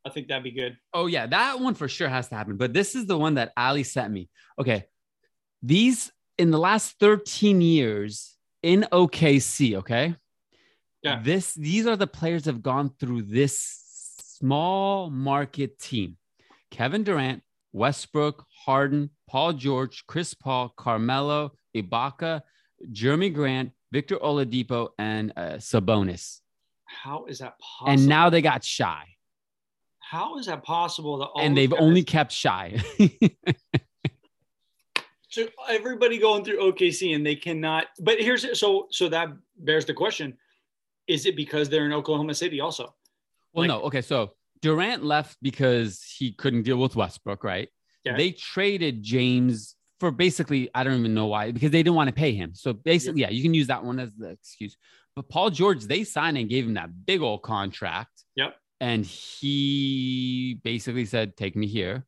I 0.05 0.10
think 0.10 0.27
that'd 0.27 0.43
be 0.43 0.51
good. 0.51 0.77
Oh 0.93 1.05
yeah, 1.07 1.27
that 1.27 1.60
one 1.60 1.75
for 1.75 1.88
sure 1.88 2.10
has 2.10 2.27
to 2.29 2.36
happen. 2.36 2.57
But 2.57 2.73
this 2.73 2.95
is 2.95 3.05
the 3.05 3.17
one 3.17 3.36
that 3.36 3.53
Ali 3.55 3.84
sent 3.84 4.12
me. 4.12 4.29
Okay, 4.60 4.86
these 5.63 6.12
in 6.38 6.49
the 6.51 6.57
last 6.60 6.97
13 6.99 7.62
years 7.62 8.30
in 8.63 8.86
OKC. 8.91 9.76
Okay, 9.76 10.15
Yeah. 11.04 11.21
This 11.24 11.54
these 11.54 11.88
are 11.88 11.95
the 11.95 12.08
players 12.08 12.43
that 12.43 12.54
have 12.54 12.63
gone 12.63 12.91
through 13.00 13.24
this 13.24 13.56
small 14.21 15.10
market 15.10 15.80
team: 15.80 16.17
Kevin 16.69 17.04
Durant, 17.04 17.43
Westbrook, 17.74 18.45
Harden, 18.65 19.10
Paul 19.30 19.54
George, 19.54 20.04
Chris 20.08 20.34
Paul, 20.34 20.69
Carmelo, 20.78 21.52
Ibaka, 21.76 22.41
Jerami 22.91 23.34
Grant, 23.34 23.71
Victor 23.91 24.17
Oladipo, 24.17 24.89
and 24.97 25.32
uh, 25.36 25.58
Sabonis. 25.58 26.39
How 26.86 27.26
is 27.26 27.39
that 27.39 27.56
possible? 27.60 27.91
And 27.93 28.08
now 28.08 28.30
they 28.30 28.41
got 28.41 28.63
Shai, 28.63 29.06
how 30.00 30.38
is 30.38 30.47
that 30.47 30.63
possible? 30.63 31.17
That 31.19 31.28
all 31.28 31.41
and 31.41 31.56
they've 31.56 31.69
guys- 31.71 31.80
only 31.80 32.04
kept 32.04 32.32
Shai. 32.34 32.82
so 35.31 35.47
everybody 35.69 36.17
going 36.17 36.43
through 36.43 36.59
OKC 36.59 37.15
and 37.15 37.25
they 37.25 37.35
cannot. 37.35 37.87
But 37.99 38.19
here's 38.19 38.59
so 38.59 38.87
so 38.91 39.09
that 39.09 39.29
bears 39.57 39.85
the 39.85 39.93
question: 39.93 40.37
Is 41.07 41.25
it 41.25 41.35
because 41.35 41.69
they're 41.69 41.85
in 41.85 41.93
Oklahoma 41.93 42.35
City 42.35 42.59
also? 42.59 42.93
Well, 43.53 43.67
Like- 43.67 43.67
no. 43.69 43.81
Okay. 43.87 44.01
So 44.01 44.33
Durant 44.61 45.03
left 45.03 45.37
because 45.41 46.03
he 46.03 46.33
couldn't 46.33 46.63
deal 46.63 46.77
with 46.77 46.95
Westbrook, 46.95 47.43
right? 47.43 47.69
Yeah. 48.03 48.17
They 48.17 48.31
traded 48.31 49.01
James 49.03 49.75
for 49.99 50.11
basically, 50.11 50.69
I 50.73 50.83
don't 50.83 50.99
even 50.99 51.13
know 51.13 51.27
why, 51.27 51.51
because 51.51 51.69
they 51.71 51.83
didn't 51.83 51.95
want 51.95 52.07
to 52.09 52.13
pay 52.13 52.33
him. 52.33 52.55
So 52.55 52.73
basically, 52.73 53.21
yeah, 53.21 53.29
you 53.29 53.43
can 53.43 53.53
use 53.53 53.67
that 53.67 53.83
one 53.83 53.99
as 53.99 54.15
the 54.15 54.29
excuse. 54.29 54.75
But 55.15 55.29
Paul 55.29 55.51
George, 55.51 55.83
they 55.83 56.03
signed 56.03 56.37
and 56.37 56.49
gave 56.49 56.65
him 56.65 56.73
that 56.73 57.05
big 57.05 57.21
old 57.21 57.43
contract. 57.43 58.23
Yep. 58.35 58.55
And 58.79 59.05
he 59.05 60.59
basically 60.63 61.05
said, 61.05 61.37
"Take 61.37 61.55
me 61.55 61.67
here." 61.67 62.05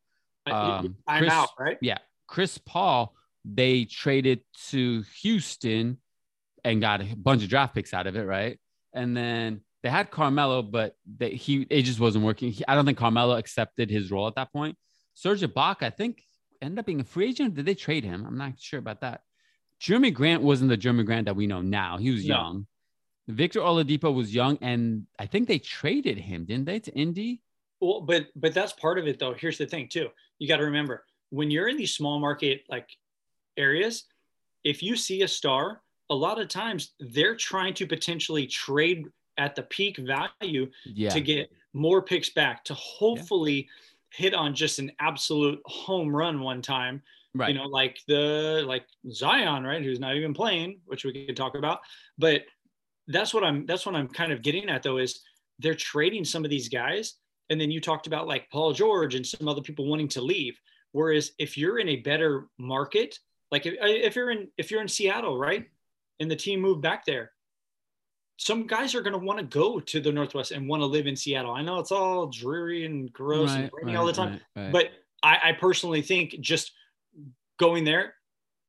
Um, 0.48 0.98
I'm 1.08 1.22
Chris- 1.22 1.34
out, 1.34 1.50
right? 1.60 1.78
Yeah, 1.82 2.00
Chris 2.34 2.58
Paul, 2.58 3.14
they 3.46 3.86
traded 3.86 4.42
to 4.70 5.04
Houston 5.22 6.00
and 6.64 6.82
got 6.82 7.00
a 7.02 7.16
bunch 7.16 7.44
of 7.44 7.50
draft 7.50 7.76
picks 7.76 7.94
out 7.94 8.08
of 8.08 8.16
it, 8.16 8.24
right? 8.24 8.58
And 8.92 9.16
then 9.16 9.62
they 9.84 9.90
had 9.90 10.10
Carmelo, 10.10 10.64
but 10.64 10.96
they, 11.06 11.30
he 11.36 11.68
it 11.70 11.84
just 11.84 12.00
wasn't 12.00 12.26
working. 12.26 12.52
He- 12.52 12.66
I 12.68 12.74
don't 12.74 12.86
think 12.88 12.98
Carmelo 12.98 13.36
accepted 13.36 13.92
his 13.92 14.10
role 14.10 14.26
at 14.28 14.34
that 14.34 14.52
point. 14.52 14.76
Serge 15.14 15.42
Ibaka, 15.42 15.84
I 15.84 15.90
think, 15.92 16.24
ended 16.60 16.80
up 16.80 16.88
being 16.88 17.02
a 17.02 17.04
free 17.04 17.30
agent. 17.30 17.54
Did 17.54 17.68
they 17.68 17.76
trade 17.76 18.04
him? 18.04 18.26
I'm 18.26 18.40
not 18.40 18.60
sure 18.60 18.80
about 18.80 19.02
that. 19.02 19.22
Jerami 19.80 20.12
Grant 20.12 20.42
wasn't 20.42 20.72
the 20.72 20.78
Jerami 20.78 21.06
Grant 21.06 21.26
that 21.26 21.36
we 21.36 21.46
know 21.46 21.62
now. 21.62 21.98
He 22.00 22.10
was 22.10 22.26
No. 22.26 22.36
young. 22.36 22.68
Victor 23.28 23.60
Oladipo 23.60 24.12
was 24.12 24.34
young, 24.34 24.58
and 24.60 25.06
I 25.20 25.28
think 25.28 25.48
they 25.48 25.60
traded 25.60 26.18
him, 26.18 26.46
didn't 26.46 26.66
they, 26.66 26.80
to 26.80 26.92
Indy? 26.94 27.44
Well, 27.80 28.02
but 28.02 28.30
but 28.36 28.56
that's 28.56 28.74
part 28.74 28.98
of 28.98 29.06
it 29.06 29.20
though. 29.20 29.36
Here's 29.36 29.60
the 29.60 29.68
thing 29.68 29.88
too. 29.88 30.08
You 30.40 30.48
got 30.48 30.58
to 30.58 30.64
remember 30.64 31.06
when 31.34 31.50
you're 31.50 31.68
in 31.68 31.78
these 31.78 31.96
small 31.96 32.20
market 32.20 32.62
like 32.70 32.88
areas, 33.58 34.06
if 34.64 34.84
you 34.84 34.96
see 34.96 35.24
a 35.24 35.28
star, 35.28 35.82
a 36.12 36.16
lot 36.16 36.40
of 36.40 36.48
times 36.48 36.94
they're 37.00 37.36
trying 37.36 37.74
to 37.74 37.88
potentially 37.88 38.46
trade 38.46 39.08
at 39.40 39.56
the 39.56 39.64
peak 39.64 39.98
value 39.98 40.70
Yeah, 40.86 41.10
to 41.10 41.20
get 41.20 41.52
more 41.74 42.04
picks 42.04 42.30
back 42.30 42.64
to 42.66 42.76
hopefully 42.76 43.68
hit 44.12 44.36
on 44.36 44.54
just 44.54 44.78
an 44.78 44.92
absolute 45.00 45.60
home 45.66 46.16
run 46.16 46.40
one 46.40 46.62
time. 46.62 47.02
right. 47.34 47.50
You 47.50 47.56
know, 47.56 47.66
like 47.66 47.98
the 48.08 48.64
like 48.68 48.86
Zion, 49.12 49.64
right? 49.64 49.82
Who's 49.82 50.00
not 50.00 50.16
even 50.16 50.36
playing, 50.36 50.82
which 50.86 51.04
we 51.04 51.26
could 51.26 51.36
talk 51.36 51.56
about. 51.58 51.80
But 52.20 52.44
that's 53.08 53.34
what 53.34 53.44
I'm 53.44 53.66
that's 53.66 53.88
what 53.88 53.96
I'm 53.96 54.08
kind 54.08 54.32
of 54.32 54.44
getting 54.44 54.70
at 54.70 54.84
though 54.84 54.98
is 54.98 55.22
they're 55.58 55.74
trading 55.74 56.26
some 56.26 56.46
of 56.46 56.52
these 56.52 56.70
guys. 56.70 57.16
And 57.50 57.60
then 57.60 57.72
you 57.72 57.82
talked 57.82 58.06
about 58.06 58.28
like 58.28 58.52
Paul 58.52 58.72
George 58.72 59.16
and 59.16 59.26
some 59.26 59.48
other 59.48 59.62
people 59.62 59.88
wanting 59.88 60.10
to 60.10 60.22
leave. 60.22 60.56
Whereas 60.94 61.32
if 61.38 61.58
you're 61.58 61.80
in 61.80 61.90
a 61.90 61.98
better 61.98 62.48
market, 62.58 63.20
like 63.52 63.66
if, 63.66 63.74
uh, 63.74 63.86
if 63.88 64.16
you're 64.16 64.32
in 64.32 64.48
if 64.58 64.72
you're 64.72 64.82
in 64.82 64.88
Seattle, 64.88 65.38
right? 65.38 65.66
And 66.20 66.32
the 66.32 66.36
team 66.36 66.62
moved 66.62 66.82
back 66.82 67.06
there, 67.06 67.32
some 68.38 68.66
guys 68.68 68.96
are 68.96 69.02
going 69.02 69.20
to 69.20 69.26
want 69.26 69.40
to 69.40 69.46
go 69.46 69.80
to 69.80 70.00
the 70.00 70.12
Northwest 70.12 70.52
and 70.52 70.70
want 70.70 70.82
to 70.82 70.86
live 70.86 71.08
in 71.08 71.16
Seattle. 71.16 71.52
I 71.52 71.62
know 71.62 71.80
it's 71.80 71.92
all 71.92 72.28
dreary 72.28 72.86
and 72.86 73.12
gross 73.12 73.52
and 73.52 73.70
rainy 73.74 73.96
all 73.96 74.06
the 74.06 74.14
time, 74.14 74.40
right, 74.56 74.64
right. 74.64 74.72
but 74.72 74.86
I, 75.24 75.50
I 75.50 75.52
personally 75.54 76.02
think 76.02 76.40
just 76.40 76.72
going 77.60 77.84
there, 77.84 78.16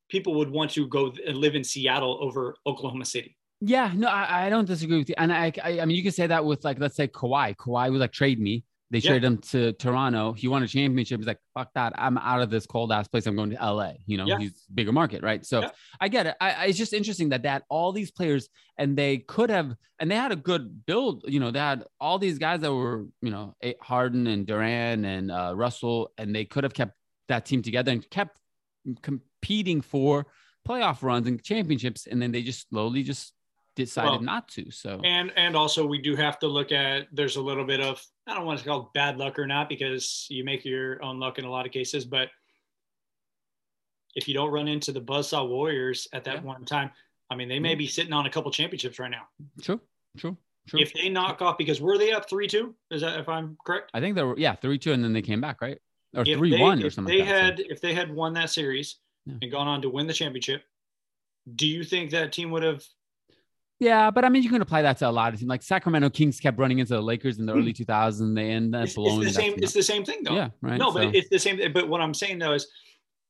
people 0.09 0.35
would 0.35 0.51
want 0.51 0.71
to 0.73 0.87
go 0.89 1.13
and 1.27 1.37
live 1.37 1.55
in 1.55 1.65
Seattle 1.65 2.19
over 2.21 2.57
Oklahoma 2.67 3.05
City. 3.05 3.37
Yeah, 3.61 3.93
no, 3.95 4.09
I, 4.09 4.47
I 4.47 4.49
don't 4.51 4.67
disagree 4.67 4.99
with 4.99 5.09
you. 5.09 5.15
And 5.19 5.33
I, 5.33 5.53
I, 5.63 5.81
I 5.81 5.85
mean, 5.85 5.97
you 5.97 6.03
can 6.03 6.13
say 6.13 6.27
that 6.27 6.45
with 6.45 6.65
like, 6.65 6.79
let's 6.79 6.97
say 6.97 7.09
Kawhi. 7.09 7.57
Kawhi 7.57 7.91
would 7.91 8.01
like, 8.01 8.13
trade 8.13 8.41
me. 8.41 8.65
They 8.95 9.01
Yeah. 9.01 9.11
traded 9.11 9.25
him 9.25 9.39
to 9.39 9.73
Toronto. 9.73 10.35
He 10.35 10.47
won 10.47 10.63
a 10.63 10.69
championship. 10.69 11.19
He's 11.19 11.27
like, 11.27 11.41
fuck 11.53 11.69
that. 11.75 11.95
I'm 11.99 12.17
out 12.17 12.43
of 12.43 12.49
this 12.49 12.65
cold 12.65 12.93
ass 12.93 13.09
place. 13.09 13.27
I'm 13.27 13.35
going 13.35 13.51
to 13.51 13.57
LA. 13.57 13.95
You 14.07 14.19
know, 14.19 14.25
Yeah. 14.25 14.39
he's 14.39 14.53
bigger 14.73 14.93
market, 14.93 15.21
right? 15.25 15.45
So 15.45 15.63
Yeah. 15.63 15.71
I 16.01 16.07
get 16.07 16.27
it. 16.29 16.37
I, 16.41 16.53
I, 16.53 16.65
it's 16.67 16.79
just 16.79 16.93
interesting 16.93 17.31
that 17.31 17.43
that 17.43 17.65
all 17.69 17.91
these 17.91 18.13
players 18.13 18.49
and 18.79 18.97
they 18.97 19.19
could 19.19 19.51
have, 19.51 19.75
and 19.99 20.09
they 20.09 20.15
had 20.15 20.31
a 20.31 20.37
good 20.37 20.87
build. 20.87 21.25
You 21.27 21.41
know, 21.41 21.51
they 21.51 21.59
had 21.59 21.83
all 22.01 22.21
these 22.21 22.39
guys 22.39 22.61
that 22.61 22.73
were, 22.73 23.07
you 23.21 23.33
know, 23.33 23.57
Harden 23.83 24.29
and 24.29 24.47
Durant 24.47 25.05
and 25.05 25.33
uh, 25.33 25.55
Russell, 25.57 26.13
and 26.17 26.33
they 26.33 26.45
could 26.45 26.63
have 26.63 26.73
kept 26.73 26.95
that 27.27 27.47
team 27.47 27.63
together 27.63 27.91
and 27.91 28.09
kept 28.11 28.39
competing 29.03 29.81
for 29.81 30.27
playoff 30.67 31.03
runs 31.03 31.27
and 31.27 31.43
championships. 31.43 32.07
And 32.07 32.23
then 32.23 32.33
they 32.33 32.43
just 32.43 32.69
slowly 32.71 33.03
just 33.03 33.33
decided 33.77 34.11
Well, 34.11 34.21
not 34.21 34.49
to. 34.51 34.71
So 34.71 35.01
And 35.05 35.33
and 35.37 35.57
also 35.57 35.85
we 35.87 35.99
do 35.99 36.15
have 36.17 36.39
to 36.41 36.47
look 36.47 36.73
at 36.73 37.09
there's 37.13 37.37
a 37.37 37.43
little 37.43 37.65
bit 37.65 37.81
of 37.81 38.05
I 38.27 38.35
don't 38.35 38.47
want 38.47 38.59
to 38.61 38.65
call 38.65 38.83
it 38.83 38.87
bad 38.95 39.19
luck 39.19 39.39
or 39.39 39.47
not 39.47 39.69
because 39.69 40.27
you 40.31 40.45
make 40.45 40.65
your 40.65 41.03
own 41.03 41.19
luck 41.19 41.39
in 41.39 41.45
a 41.45 41.51
lot 41.51 41.67
of 41.67 41.73
cases, 41.73 42.05
but 42.05 42.29
if 44.15 44.29
you 44.29 44.35
don't 44.35 44.51
run 44.51 44.69
into 44.69 44.93
the 44.93 45.01
Buzzsaw 45.01 45.49
Warriors 45.49 46.07
at 46.13 46.25
that 46.25 46.37
Yeah. 46.37 46.41
one 46.43 46.65
time, 46.65 46.91
I 47.31 47.35
mean 47.35 47.49
they 47.49 47.59
may 47.59 47.75
be 47.75 47.87
sitting 47.87 48.13
on 48.13 48.27
a 48.27 48.31
couple 48.31 48.51
championships 48.51 48.99
right 48.99 49.11
now. 49.11 49.27
true, 49.61 49.81
true, 50.17 50.37
true. 50.69 50.81
If 50.81 50.93
they 50.95 51.09
knock 51.09 51.43
off 51.43 51.59
because 51.59 51.81
were 51.81 51.99
they 51.99 52.13
up 52.13 52.29
three 52.29 52.47
two? 52.47 52.75
Is 52.91 53.01
that 53.03 53.19
if 53.19 53.29
I'm 53.29 53.57
correct? 53.65 53.91
I 53.95 54.01
think 54.01 54.15
they 54.15 54.23
were, 54.23 54.39
yeah, 54.39 54.55
three 54.55 54.79
two, 54.79 54.93
and 54.93 55.03
then 55.03 55.13
they 55.13 55.23
came 55.23 55.41
back, 55.41 55.61
right? 55.61 55.79
Or 56.17 56.25
three 56.25 56.61
one 56.61 56.81
or 56.83 56.87
if 56.87 56.95
something. 56.95 57.13
They 57.13 57.21
like 57.23 57.29
that, 57.31 57.59
so- 57.59 57.65
had 57.65 57.73
if 57.73 57.81
they 57.81 57.93
had 57.95 58.15
won 58.15 58.35
that 58.35 58.51
series 58.51 58.97
Yeah. 59.27 59.35
and 59.43 59.51
gone 59.51 59.67
on 59.67 59.83
to 59.83 59.91
win 59.91 60.07
the 60.07 60.13
championship, 60.13 60.63
do 61.57 61.67
you 61.67 61.83
think 61.83 62.11
that 62.13 62.33
team 62.33 62.51
would 62.53 62.63
have? 62.63 62.85
Yeah, 63.81 64.11
but 64.11 64.25
I 64.25 64.29
mean, 64.29 64.43
you 64.43 64.49
can 64.49 64.63
apply 64.63 64.83
that 64.83 64.99
to 64.99 65.09
a 65.09 65.11
lot 65.11 65.35
of 65.35 65.41
teams. 65.41 65.49
Like 65.49 65.63
Sacramento 65.63 66.09
Kings 66.11 66.39
kept 66.41 66.59
running 66.59 66.79
into 66.79 66.95
the 66.95 67.01
Lakers 67.03 67.39
in 67.39 67.47
the 67.47 67.53
early 67.55 67.73
2000s. 67.73 68.35
They 68.35 68.51
ended 68.51 68.75
up 68.75 68.81
Hmm. 68.81 68.83
It's, 68.85 68.91
it's 68.93 68.95
blowing 68.95 69.21
the 69.21 69.31
same. 69.31 69.55
It's 69.59 69.73
the 69.73 69.83
same 69.83 70.05
thing 70.05 70.21
though. 70.23 70.35
Yeah, 70.35 70.51
right. 70.63 70.79
No, 70.79 70.91
So- 70.91 70.95
but 71.07 71.15
it's 71.15 71.29
the 71.29 71.39
same. 71.39 71.61
But 71.73 71.89
what 71.89 72.01
I'm 72.01 72.15
saying 72.15 72.39
though 72.39 72.53
is 72.55 72.67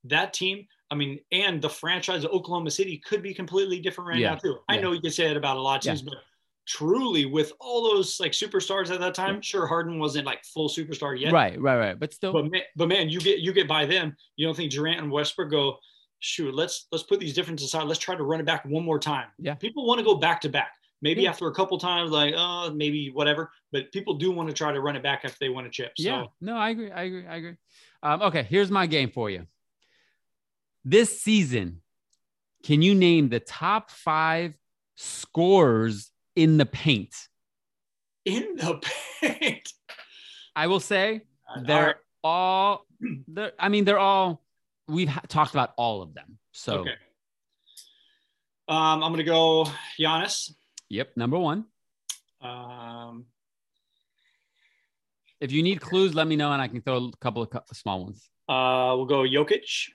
that 0.04 0.32
team. 0.34 0.66
I 0.90 0.96
mean, 0.96 1.18
and 1.32 1.60
the 1.62 1.70
franchise 1.70 2.24
of 2.24 2.30
Oklahoma 2.30 2.70
City 2.70 2.98
could 3.04 3.22
be 3.22 3.32
completely 3.34 3.80
different 3.80 4.08
right 4.08 4.18
Yeah. 4.18 4.30
now 4.30 4.36
too. 4.36 4.58
I 4.68 4.74
Yeah. 4.76 4.80
know 4.82 4.92
you 4.92 5.00
can 5.00 5.10
say 5.10 5.28
it 5.30 5.36
about 5.36 5.56
a 5.56 5.60
lot 5.60 5.78
of 5.80 5.84
Yeah. 5.86 5.92
teams, 5.92 6.02
but 6.02 6.18
truly, 6.66 7.24
with 7.24 7.52
all 7.58 7.82
those 7.82 8.20
like 8.20 8.32
superstars 8.32 8.90
at 8.92 9.00
that 9.00 9.14
time, 9.14 9.40
sure 9.40 9.66
Harden 9.66 9.98
wasn't 9.98 10.26
like 10.26 10.44
full 10.44 10.68
superstar 10.68 11.18
yet. 11.18 11.32
right, 11.32 11.60
right, 11.60 11.78
right. 11.78 11.98
But 11.98 12.12
still, 12.12 12.32
But 12.32 12.50
man, 12.50 12.62
but 12.76 12.88
man, 12.88 13.08
you 13.08 13.18
get 13.20 13.38
you 13.40 13.52
get 13.52 13.66
by 13.66 13.86
them. 13.86 14.14
You 14.36 14.46
don't 14.46 14.54
think 14.54 14.70
Durant 14.72 15.00
and 15.00 15.10
Westbrook 15.10 15.50
go, 15.50 15.78
shoot, 16.24 16.54
let's 16.54 16.86
let's 16.90 17.04
put 17.04 17.20
these 17.20 17.34
differences 17.34 17.68
aside. 17.68 17.84
Let's 17.84 18.00
try 18.00 18.16
to 18.16 18.22
run 18.22 18.40
it 18.40 18.46
back 18.46 18.64
one 18.64 18.84
more 18.84 18.98
time. 18.98 19.28
Yeah. 19.38 19.54
People 19.54 19.86
want 19.86 19.98
to 19.98 20.04
go 20.04 20.14
back 20.14 20.40
to 20.42 20.48
back. 20.48 20.72
Maybe 21.02 21.22
Yeah. 21.22 21.30
after 21.30 21.46
a 21.48 21.54
couple 21.54 21.76
times, 21.78 22.10
like 22.10 22.34
oh, 22.36 22.72
maybe 22.74 23.10
whatever. 23.10 23.50
But 23.72 23.92
people 23.92 24.14
do 24.14 24.30
want 24.30 24.48
to 24.48 24.54
try 24.54 24.72
to 24.72 24.80
run 24.80 24.96
it 24.96 25.02
back 25.02 25.24
if 25.24 25.38
they 25.38 25.48
want 25.50 25.66
to 25.66 25.70
chip. 25.70 25.92
So 25.98 26.02
yeah, 26.02 26.24
no, 26.40 26.56
I 26.56 26.70
agree. 26.70 26.90
I 26.90 27.02
agree. 27.02 27.26
I 27.26 27.36
agree. 27.36 27.56
Um, 28.02 28.22
okay, 28.22 28.42
here's 28.42 28.70
my 28.70 28.86
game 28.86 29.10
for 29.10 29.28
you. 29.30 29.46
This 30.84 31.20
season, 31.20 31.80
can 32.62 32.82
you 32.82 32.94
name 32.94 33.28
the 33.28 33.40
top 33.40 33.90
five 33.90 34.54
scorers 34.96 36.10
in 36.36 36.56
the 36.56 36.66
paint? 36.66 37.14
in 38.24 38.56
the 38.56 38.80
paint. 39.20 39.70
I 40.56 40.66
will 40.68 40.80
say 40.80 41.22
they're 41.66 41.86
right. 41.86 41.96
all. 42.22 42.86
They're, 43.28 43.52
I 43.58 43.68
mean, 43.68 43.84
they're 43.84 43.98
all. 43.98 44.43
We've 44.86 45.08
ha- 45.08 45.22
talked 45.28 45.52
about 45.54 45.72
all 45.76 46.02
of 46.02 46.14
them. 46.14 46.38
So, 46.52 46.80
Okay. 46.80 46.94
Um, 48.68 49.02
I'm 49.02 49.12
gonna 49.12 49.24
go 49.24 49.66
Giannis. 49.98 50.52
yep, 50.88 51.16
number 51.16 51.38
one. 51.38 51.66
Um, 52.40 53.26
If 55.40 55.52
you 55.52 55.62
need 55.62 55.80
clues, 55.80 56.14
let 56.14 56.26
me 56.26 56.36
know, 56.36 56.52
and 56.52 56.62
I 56.62 56.68
can 56.68 56.80
throw 56.80 56.96
a 57.12 57.16
couple 57.18 57.42
of 57.42 57.50
cu- 57.50 57.60
small 57.74 58.04
ones. 58.04 58.28
uh, 58.48 58.94
we'll 58.96 59.04
go 59.06 59.22
Jokic. 59.22 59.90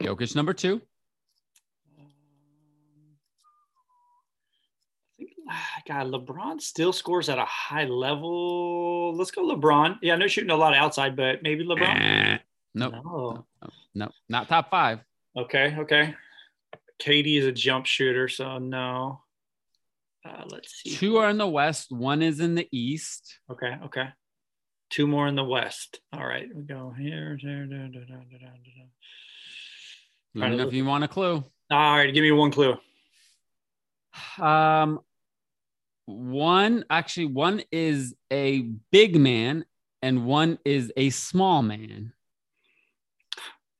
Jokic, 0.00 0.34
number 0.36 0.52
two. 0.52 0.82
I 1.98 2.02
think, 5.16 5.30
ah, 5.48 5.82
God, 5.86 6.06
LeBron 6.08 6.60
still 6.60 6.92
scores 6.92 7.28
at 7.28 7.38
a 7.38 7.44
high 7.44 7.84
level. 7.84 9.14
Let's 9.14 9.30
go 9.30 9.42
LeBron. 9.44 9.98
Yeah, 10.02 10.16
no 10.16 10.26
shooting 10.26 10.50
a 10.50 10.56
lot 10.56 10.74
outside, 10.74 11.16
but 11.16 11.42
maybe 11.42 11.64
LeBron. 11.64 12.40
Nope. 12.74 12.94
No. 13.04 13.46
No, 13.62 13.70
no, 13.94 14.10
not 14.28 14.48
top 14.48 14.70
five. 14.70 15.00
Okay, 15.36 15.76
okay. 15.78 16.14
Katie 16.98 17.36
is 17.36 17.46
a 17.46 17.52
jump 17.52 17.86
shooter, 17.86 18.28
so 18.28 18.58
no. 18.58 19.22
Uh, 20.24 20.44
let's 20.50 20.82
see. 20.82 20.94
Two 20.94 21.16
are 21.16 21.30
in 21.30 21.38
the 21.38 21.48
West. 21.48 21.90
One 21.90 22.22
is 22.22 22.40
in 22.40 22.54
the 22.54 22.68
East. 22.70 23.38
Okay, 23.50 23.76
okay. 23.84 24.08
Two 24.90 25.06
more 25.06 25.26
in 25.28 25.34
the 25.34 25.44
West. 25.44 26.00
All 26.12 26.26
right, 26.26 26.48
we 26.54 26.62
go 26.62 26.92
here. 26.96 27.38
there, 27.42 27.66
da, 27.66 27.86
da, 27.86 28.00
da. 28.02 28.16
Let 30.34 30.50
me 30.50 30.56
to 30.56 30.62
know 30.62 30.68
if 30.68 30.74
you 30.74 30.84
want 30.84 31.04
a 31.04 31.08
clue. 31.08 31.42
All 31.70 31.96
right, 31.96 32.12
give 32.12 32.22
me 32.22 32.32
one 32.32 32.50
clue. 32.50 32.76
Um, 34.38 35.00
one 36.06 36.84
actually, 36.90 37.26
one 37.26 37.62
is 37.72 38.14
a 38.30 38.62
big 38.90 39.16
man, 39.16 39.64
and 40.02 40.26
one 40.26 40.58
is 40.64 40.92
a 40.96 41.10
small 41.10 41.62
man. 41.62 42.12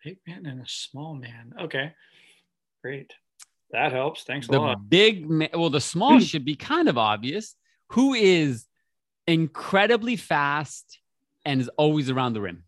Big 0.04 0.18
man 0.26 0.46
and 0.46 0.60
a 0.60 0.66
small 0.66 1.14
man. 1.14 1.52
Okay, 1.60 1.92
great. 2.82 3.12
That 3.72 3.92
helps. 3.92 4.24
Thanks 4.24 4.48
a 4.48 4.52
The 4.52 4.58
lot. 4.58 4.88
big 4.88 5.28
man, 5.28 5.50
well, 5.54 5.70
the 5.70 5.80
small 5.80 6.14
hmm. 6.14 6.20
should 6.20 6.44
be 6.44 6.56
kind 6.56 6.88
of 6.88 6.98
obvious. 6.98 7.54
Who 7.90 8.14
is 8.14 8.66
incredibly 9.26 10.16
fast 10.16 10.98
and 11.44 11.60
is 11.60 11.68
always 11.76 12.10
around 12.10 12.32
the 12.32 12.40
rim 12.40 12.64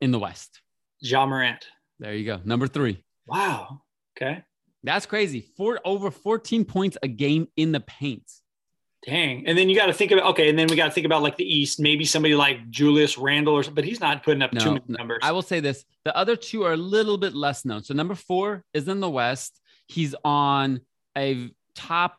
in 0.00 0.12
the 0.12 0.18
West? 0.18 0.60
Ja 1.00 1.26
Morant. 1.26 1.66
There 1.98 2.14
you 2.14 2.24
go. 2.24 2.40
Number 2.44 2.66
three. 2.66 3.02
Wow. 3.26 3.82
Okay. 4.16 4.42
That's 4.82 5.06
crazy. 5.06 5.46
Four 5.56 5.80
over 5.84 6.10
14 6.10 6.64
points 6.64 6.96
a 7.02 7.08
game 7.08 7.48
in 7.56 7.72
the 7.72 7.80
paint. 7.80 8.30
Dang. 9.04 9.46
And 9.46 9.56
then 9.56 9.68
you 9.68 9.76
got 9.76 9.86
to 9.86 9.92
think 9.92 10.10
about 10.10 10.30
okay, 10.30 10.48
and 10.48 10.58
then 10.58 10.68
we 10.68 10.76
got 10.76 10.86
to 10.86 10.90
think 10.90 11.06
about 11.06 11.22
like 11.22 11.36
the 11.36 11.44
East, 11.44 11.78
maybe 11.80 12.04
somebody 12.04 12.34
like 12.34 12.70
Julius 12.70 13.18
Randle 13.18 13.54
or 13.54 13.62
something, 13.62 13.74
but 13.74 13.84
he's 13.84 14.00
not 14.00 14.22
putting 14.22 14.42
up 14.42 14.50
too 14.52 14.72
many 14.72 14.84
numbers. 14.88 15.20
I 15.22 15.32
will 15.32 15.42
say 15.42 15.60
this: 15.60 15.84
the 16.04 16.16
other 16.16 16.34
two 16.36 16.62
are 16.64 16.72
a 16.72 16.76
little 16.76 17.18
bit 17.18 17.34
less 17.34 17.64
known. 17.64 17.82
So 17.82 17.94
number 17.94 18.14
four 18.14 18.64
is 18.72 18.88
in 18.88 19.00
the 19.00 19.10
West. 19.10 19.60
He's 19.86 20.14
on 20.24 20.80
a 21.16 21.50
top 21.74 22.18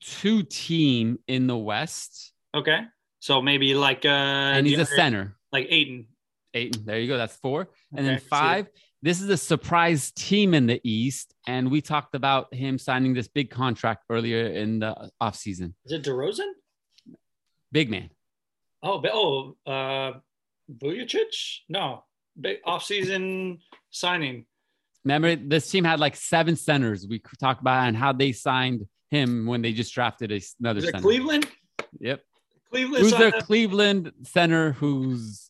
two 0.00 0.42
team 0.42 1.18
in 1.26 1.46
the 1.46 1.56
West, 1.56 2.32
Okay. 2.54 2.80
So 3.20 3.42
maybe 3.42 3.74
like 3.74 4.04
uh 4.04 4.08
and 4.08 4.66
he's 4.66 4.78
a 4.78 4.86
center. 4.86 5.36
like 5.52 5.66
Ayton. 5.68 6.06
Eight. 6.54 6.84
There 6.84 6.98
you 6.98 7.06
go. 7.06 7.16
That's 7.16 7.36
four. 7.36 7.68
And 7.94 8.06
then 8.06 8.14
Okay, 8.14 8.22
see 8.24 8.28
five. 8.28 8.66
This 9.02 9.22
is 9.22 9.30
a 9.30 9.36
surprise 9.36 10.10
team 10.12 10.52
in 10.52 10.66
the 10.66 10.78
East, 10.84 11.34
and 11.46 11.70
we 11.70 11.80
talked 11.80 12.14
about 12.14 12.52
him 12.52 12.78
signing 12.78 13.14
this 13.14 13.28
big 13.28 13.48
contract 13.50 14.04
earlier 14.10 14.48
in 14.48 14.80
the 14.80 15.10
offseason. 15.22 15.72
Is 15.86 15.92
it 15.92 16.02
DeRozan? 16.02 16.50
Big 17.72 17.90
man. 17.90 18.10
Oh, 18.82 19.02
oh, 19.10 19.70
uh, 19.70 20.18
Vucevic? 20.70 21.60
No, 21.68 22.04
big 22.38 22.58
off-season 22.64 23.60
signing. 23.90 24.44
Remember, 25.04 25.34
this 25.34 25.70
team 25.70 25.84
had 25.84 25.98
like 25.98 26.14
seven 26.14 26.54
centers. 26.56 27.06
We 27.08 27.22
talked 27.40 27.62
about 27.62 27.88
and 27.88 27.96
how 27.96 28.12
they 28.12 28.32
signed 28.32 28.86
him 29.10 29.46
when 29.46 29.62
they 29.62 29.72
just 29.72 29.94
drafted 29.94 30.30
another 30.60 30.78
Is 30.78 30.84
it 30.84 30.90
center. 30.90 31.02
Cleveland? 31.02 31.46
Yep. 32.00 32.22
Cleveland. 32.70 33.02
Who's 33.02 33.16
their 33.16 33.32
Cleveland 33.32 34.12
center? 34.24 34.72
Who's 34.72 35.49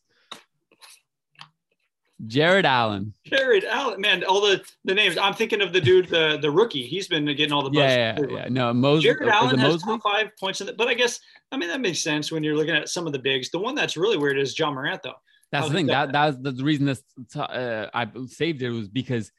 Jarrett 2.27 2.65
Allen? 2.65 3.13
Jarrett 3.25 3.63
Allen. 3.63 3.99
Man, 3.99 4.23
all 4.23 4.41
the 4.41 4.63
the 4.85 4.93
names. 4.93 5.17
I'm 5.17 5.33
thinking 5.33 5.61
of 5.61 5.73
the 5.73 5.81
dude, 5.81 6.09
the 6.09 6.37
the 6.41 6.51
rookie. 6.51 6.85
He's 6.85 7.07
been 7.07 7.25
getting 7.25 7.51
all 7.51 7.63
the 7.63 7.69
buzz. 7.69 7.91
Yeah, 7.91 8.17
yeah, 8.19 8.25
yeah. 8.29 8.47
No. 8.49 8.99
Jarrett 8.99 9.23
is 9.23 9.27
Allen 9.29 9.57
has 9.57 9.85
Mobley? 9.85 9.99
top 9.99 10.03
five 10.03 10.31
points 10.39 10.61
in 10.61 10.67
the, 10.67 10.73
but 10.73 10.87
I 10.87 10.93
guess 10.93 11.19
I 11.51 11.57
mean 11.57 11.69
that 11.69 11.81
makes 11.81 11.99
sense 11.99 12.31
when 12.31 12.43
you're 12.43 12.55
looking 12.55 12.75
at 12.75 12.89
some 12.89 13.07
of 13.07 13.13
the 13.13 13.19
bigs. 13.19 13.49
The 13.49 13.59
one 13.59 13.75
that's 13.75 13.97
really 13.97 14.17
weird 14.17 14.37
is 14.37 14.57
Ja 14.57 14.71
Morant, 14.71 15.01
though. 15.03 15.15
That's 15.51 15.67
the 15.67 15.73
thing. 15.73 15.87
That 15.87 16.11
that 16.13 16.43
was 16.43 16.55
the 16.55 16.63
reason 16.63 16.85
this 16.85 17.03
uh, 17.35 17.87
I 17.93 18.07
saved 18.27 18.61
it 18.61 18.69
was 18.69 18.87
because 18.87 19.31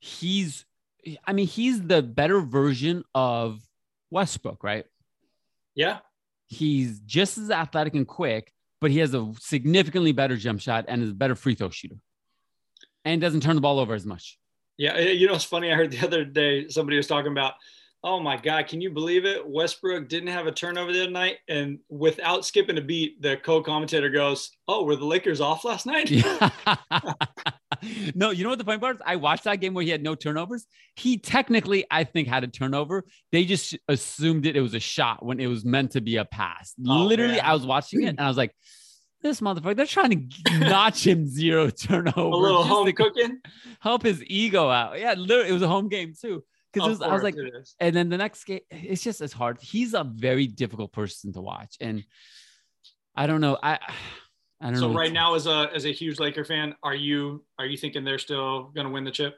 he's. 0.00 0.64
I 1.24 1.32
mean, 1.32 1.46
he's 1.46 1.80
the 1.80 2.02
better 2.02 2.40
version 2.40 3.04
of 3.14 3.60
Westbrook, 4.10 4.64
right? 4.64 4.84
Yeah, 5.76 5.98
He's 6.48 7.00
just 7.00 7.38
as 7.38 7.50
athletic 7.50 7.94
and 7.94 8.06
quick, 8.06 8.52
but 8.80 8.90
he 8.90 8.98
has 8.98 9.14
a 9.14 9.32
significantly 9.40 10.12
better 10.12 10.36
jump 10.36 10.60
shot 10.60 10.84
and 10.88 11.02
is 11.02 11.10
a 11.10 11.14
better 11.14 11.34
free 11.34 11.54
throw 11.54 11.70
shooter, 11.70 11.96
and 13.06 13.20
doesn't 13.22 13.40
turn 13.40 13.54
the 13.54 13.62
ball 13.62 13.78
over 13.78 13.94
as 13.94 14.04
much. 14.04 14.38
yeah. 14.76 14.92
eh, 14.94 15.12
You 15.12 15.26
know, 15.28 15.34
it's 15.34 15.44
funny. 15.44 15.72
I 15.72 15.74
heard 15.76 15.90
the 15.90 16.04
other 16.06 16.24
day 16.24 16.68
somebody 16.68 16.98
was 16.98 17.06
talking 17.06 17.32
about. 17.32 17.54
Oh 18.04 18.20
my 18.20 18.36
God! 18.36 18.68
Can 18.68 18.80
you 18.80 18.90
believe 18.90 19.24
it? 19.24 19.48
Westbrook 19.48 20.08
didn't 20.08 20.28
have 20.28 20.46
a 20.46 20.52
turnover 20.52 20.92
the 20.92 21.02
other 21.04 21.10
night, 21.10 21.38
and 21.48 21.78
without 21.88 22.44
skipping 22.44 22.78
a 22.78 22.80
beat, 22.80 23.20
the 23.20 23.36
co-commentator 23.38 24.10
goes, 24.10 24.50
"Oh, 24.68 24.84
were 24.84 24.94
the 24.94 25.04
Lakers 25.06 25.40
off 25.40 25.64
last 25.64 25.86
night?" 25.86 26.10
Yeah. 26.10 26.50
no, 28.14 28.30
you 28.30 28.44
know 28.44 28.50
what 28.50 28.58
the 28.58 28.64
funny 28.64 28.78
part 28.78 28.96
is? 28.96 29.02
I 29.04 29.16
watched 29.16 29.44
that 29.44 29.56
game 29.60 29.74
where 29.74 29.82
he 29.84 29.90
had 29.90 30.02
no 30.02 30.14
turnovers. 30.14 30.66
He 30.94 31.18
technically, 31.18 31.84
I 31.90 32.04
think, 32.04 32.28
had 32.28 32.44
a 32.44 32.48
turnover. 32.48 33.04
They 33.32 33.44
just 33.44 33.76
assumed 33.88 34.46
it, 34.46 34.56
it 34.56 34.60
was 34.60 34.74
a 34.74 34.80
shot 34.80 35.24
when 35.24 35.40
it 35.40 35.46
was 35.46 35.64
meant 35.64 35.92
to 35.92 36.00
be 36.00 36.16
a 36.16 36.24
pass. 36.24 36.74
Oh, 36.86 37.04
Literally, 37.04 37.36
man. 37.36 37.44
I 37.44 37.54
was 37.54 37.66
watching 37.66 38.02
it 38.02 38.06
and 38.08 38.20
I 38.20 38.28
was 38.28 38.36
like, 38.36 38.54
this 39.22 39.40
motherfucker, 39.40 39.76
they're 39.76 39.86
trying 39.86 40.28
to 40.30 40.58
notch 40.58 41.06
him 41.06 41.26
zero 41.26 41.70
turnover. 41.70 42.20
A 42.20 42.36
little 42.36 42.62
just 42.62 42.68
home 42.68 42.92
cooking. 42.92 43.40
help 43.80 44.02
his 44.02 44.22
ego 44.26 44.70
out. 44.70 44.98
Yeah, 44.98 45.14
literally, 45.14 45.50
it 45.50 45.52
was 45.52 45.62
a 45.62 45.68
home 45.68 45.88
game 45.88 46.14
too. 46.20 46.44
Because 46.72 47.00
I 47.00 47.12
was 47.12 47.22
like, 47.22 47.34
and 47.80 47.96
then 47.96 48.10
the 48.10 48.18
next 48.18 48.44
game, 48.44 48.60
it's 48.70 49.02
just 49.02 49.22
as 49.22 49.32
hard. 49.32 49.58
He's 49.60 49.94
a 49.94 50.04
very 50.04 50.46
difficult 50.46 50.92
person 50.92 51.32
to 51.32 51.40
watch. 51.40 51.76
And 51.80 52.04
I 53.14 53.26
don't 53.26 53.40
know. 53.40 53.56
I 53.62 53.78
I 54.60 54.66
don't 54.66 54.76
So 54.76 54.88
know. 54.88 54.92
So 54.92 54.98
right 54.98 55.12
now, 55.12 55.34
as 55.34 55.46
a 55.46 55.70
as 55.74 55.84
a 55.86 55.92
huge 55.92 56.18
Laker 56.18 56.44
fan, 56.44 56.74
are 56.82 56.94
you 56.94 57.44
are 57.58 57.66
you 57.66 57.76
thinking 57.76 58.04
they're 58.04 58.18
still 58.18 58.64
going 58.74 58.86
to 58.86 58.92
win 58.92 59.04
the 59.04 59.10
chip? 59.10 59.36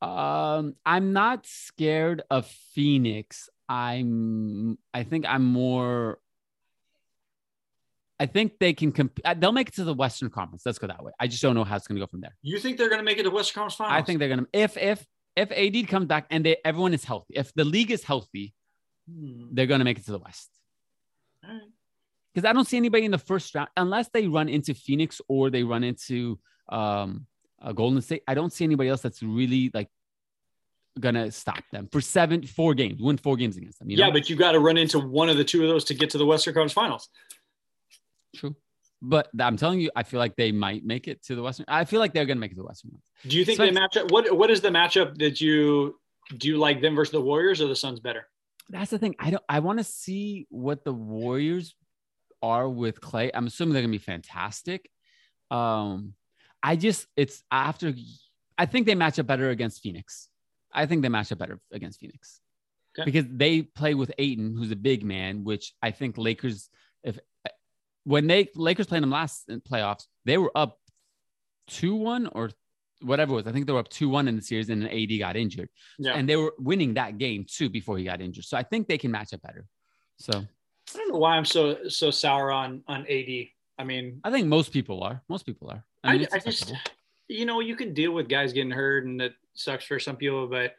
Um, 0.00 0.76
I'm 0.86 1.12
not 1.12 1.46
scared 1.46 2.22
of 2.30 2.46
Phoenix. 2.46 3.48
I'm. 3.68 4.78
I 4.94 5.02
think 5.02 5.26
I'm 5.26 5.44
more. 5.44 6.18
I 8.20 8.26
think 8.26 8.58
they 8.58 8.72
can. 8.72 8.90
Comp- 8.92 9.20
uh, 9.24 9.34
they'll 9.34 9.52
make 9.52 9.68
it 9.68 9.74
to 9.74 9.84
the 9.84 9.94
Western 9.94 10.28
Conference. 10.30 10.62
Let's 10.66 10.78
go 10.78 10.86
that 10.88 11.02
way. 11.02 11.12
I 11.20 11.26
just 11.28 11.40
don't 11.42 11.54
know 11.54 11.64
how 11.64 11.76
it's 11.76 11.86
going 11.86 11.96
to 11.96 12.00
go 12.04 12.08
from 12.08 12.20
there. 12.20 12.36
You 12.42 12.58
think 12.58 12.76
they're 12.76 12.88
going 12.88 12.98
to 12.98 13.04
make 13.04 13.18
it 13.18 13.22
to 13.22 13.30
Western 13.30 13.60
Conference 13.60 13.76
Finals? 13.76 14.02
I 14.02 14.04
think 14.04 14.18
they're 14.18 14.28
going 14.28 14.40
to. 14.40 14.48
If 14.52 14.76
if 14.76 15.06
if 15.36 15.52
AD 15.52 15.88
comes 15.88 16.06
back 16.06 16.26
and 16.30 16.44
they 16.44 16.56
everyone 16.64 16.94
is 16.94 17.04
healthy, 17.04 17.34
if 17.36 17.54
the 17.54 17.64
league 17.64 17.90
is 17.90 18.02
healthy, 18.02 18.54
Hmm. 19.10 19.46
they're 19.52 19.66
going 19.66 19.78
to 19.78 19.84
make 19.86 19.98
it 19.98 20.04
to 20.04 20.12
the 20.12 20.18
West. 20.18 20.50
All 21.44 21.50
right. 21.50 21.62
Because 22.34 22.46
I 22.48 22.52
don't 22.52 22.66
see 22.66 22.76
anybody 22.76 23.04
in 23.06 23.10
the 23.10 23.18
first 23.18 23.54
round 23.54 23.68
unless 23.76 24.08
they 24.10 24.26
run 24.26 24.48
into 24.50 24.74
Phoenix 24.74 25.20
or 25.28 25.48
they 25.48 25.62
run 25.62 25.82
into 25.82 26.38
um, 26.68 27.26
uh, 27.62 27.72
Golden 27.72 28.02
State. 28.02 28.22
I 28.28 28.34
don't 28.34 28.52
see 28.52 28.64
anybody 28.64 28.90
else 28.90 29.00
that's 29.00 29.22
really 29.22 29.70
like 29.72 29.88
gonna 31.00 31.30
stop 31.30 31.62
them 31.72 31.88
for 31.90 32.00
seven, 32.00 32.42
four 32.42 32.74
games, 32.74 33.00
win 33.00 33.16
four 33.16 33.36
games 33.36 33.56
against 33.56 33.78
them. 33.78 33.88
You 33.88 33.96
know? 33.96 34.06
Yeah, 34.06 34.12
but 34.12 34.28
you 34.28 34.36
got 34.36 34.52
to 34.52 34.60
run 34.60 34.76
into 34.76 34.98
one 34.98 35.28
of 35.28 35.36
the 35.36 35.44
two 35.44 35.62
of 35.62 35.68
those 35.68 35.84
to 35.84 35.94
get 35.94 36.10
to 36.10 36.18
the 36.18 36.26
Western 36.26 36.52
Conference 36.54 36.72
Finals. 36.72 37.08
True. 38.36 38.56
But 39.00 39.28
I'm 39.38 39.56
telling 39.56 39.80
you, 39.80 39.90
I 39.94 40.02
feel 40.02 40.18
like 40.18 40.34
they 40.36 40.50
might 40.50 40.84
make 40.84 41.06
it 41.06 41.22
to 41.24 41.36
the 41.36 41.42
Western. 41.42 41.66
I 41.68 41.84
feel 41.84 42.00
like 42.00 42.12
they're 42.12 42.24
gonna 42.26 42.40
make 42.40 42.50
it 42.50 42.54
to 42.56 42.62
the 42.62 42.66
Western. 42.66 42.90
Do 43.26 43.36
you 43.38 43.44
think 43.44 43.56
So 43.58 43.64
they 43.64 43.70
match 43.70 43.96
up? 43.96 44.10
What 44.10 44.36
What 44.36 44.50
is 44.50 44.60
the 44.60 44.70
matchup 44.70 45.16
that 45.18 45.40
you 45.40 45.98
do? 46.36 46.48
You 46.48 46.56
like 46.58 46.80
them 46.80 46.94
versus 46.96 47.12
the 47.12 47.20
Warriors 47.20 47.60
or 47.60 47.68
the 47.68 47.76
Suns 47.76 48.00
better? 48.00 48.26
That's 48.70 48.90
the 48.90 48.98
thing. 48.98 49.14
I 49.18 49.30
don't. 49.30 49.42
I 49.48 49.60
want 49.60 49.78
to 49.78 49.84
see 49.84 50.46
what 50.50 50.84
the 50.84 50.92
Warriors 50.92 51.74
are 52.42 52.68
with 52.68 53.00
Clay. 53.00 53.30
I'm 53.32 53.46
assuming 53.46 53.72
they're 53.74 53.82
gonna 53.82 53.92
be 53.92 53.98
fantastic. 53.98 54.90
Um, 55.50 56.14
I 56.62 56.74
just 56.76 57.06
it's 57.16 57.42
after. 57.52 57.94
I 58.58 58.66
think 58.66 58.86
they 58.86 58.96
match 58.96 59.20
up 59.20 59.26
better 59.28 59.50
against 59.50 59.80
Phoenix. 59.80 60.28
I 60.72 60.86
think 60.86 61.02
they 61.02 61.08
match 61.08 61.30
up 61.30 61.38
better 61.38 61.60
against 61.72 62.00
Phoenix 62.00 62.40
Okay. 62.98 63.04
because 63.10 63.24
they 63.30 63.62
play 63.62 63.94
with 63.94 64.12
Ayton, 64.18 64.56
who's 64.56 64.72
a 64.72 64.76
big 64.76 65.04
man, 65.04 65.44
which 65.44 65.72
I 65.80 65.92
think 65.92 66.18
Lakers. 66.18 66.68
If 67.04 67.18
when 68.08 68.26
they 68.26 68.48
Lakers 68.54 68.86
played 68.86 69.02
them 69.02 69.10
last 69.10 69.50
in 69.50 69.60
playoffs, 69.60 70.06
they 70.24 70.38
were 70.38 70.50
up 70.54 70.78
two 71.66 71.94
one 71.94 72.26
or 72.28 72.50
whatever 73.02 73.32
it 73.32 73.36
was. 73.36 73.46
I 73.46 73.52
think 73.52 73.66
they 73.66 73.72
were 73.74 73.80
up 73.80 73.90
two 73.90 74.08
one 74.08 74.28
in 74.28 74.36
the 74.36 74.40
series, 74.40 74.70
and 74.70 74.82
then 74.82 74.88
AD 74.88 75.18
got 75.18 75.36
injured 75.36 75.68
Yeah, 75.98 76.14
and 76.14 76.26
they 76.26 76.36
were 76.36 76.54
winning 76.58 76.94
that 76.94 77.18
game 77.18 77.44
too 77.46 77.68
before 77.68 77.98
he 77.98 78.04
got 78.04 78.22
injured. 78.22 78.46
So 78.46 78.56
I 78.56 78.62
think 78.62 78.88
they 78.88 78.96
can 78.96 79.10
match 79.10 79.34
up 79.34 79.42
better. 79.42 79.66
So 80.18 80.32
I 80.32 80.96
don't 80.96 81.12
know 81.12 81.18
why 81.18 81.36
I'm 81.36 81.44
so 81.44 81.88
so 81.88 82.10
sour 82.10 82.50
on 82.50 82.82
on 82.88 83.00
AD. 83.02 83.48
I 83.78 83.84
mean, 83.84 84.20
I 84.24 84.30
think 84.30 84.48
most 84.48 84.72
people 84.72 85.02
are. 85.02 85.22
Most 85.28 85.44
people 85.44 85.70
are. 85.70 85.84
I, 86.02 86.08
I, 86.08 86.12
mean, 86.12 86.22
it's 86.22 86.34
I 86.34 86.38
just 86.38 86.72
you 87.28 87.44
know 87.44 87.60
you 87.60 87.76
can 87.76 87.92
deal 87.92 88.12
with 88.12 88.26
guys 88.26 88.54
getting 88.54 88.70
hurt 88.70 89.04
and 89.04 89.20
that 89.20 89.34
sucks 89.52 89.84
for 89.84 90.00
some 90.00 90.16
people, 90.16 90.46
but 90.46 90.74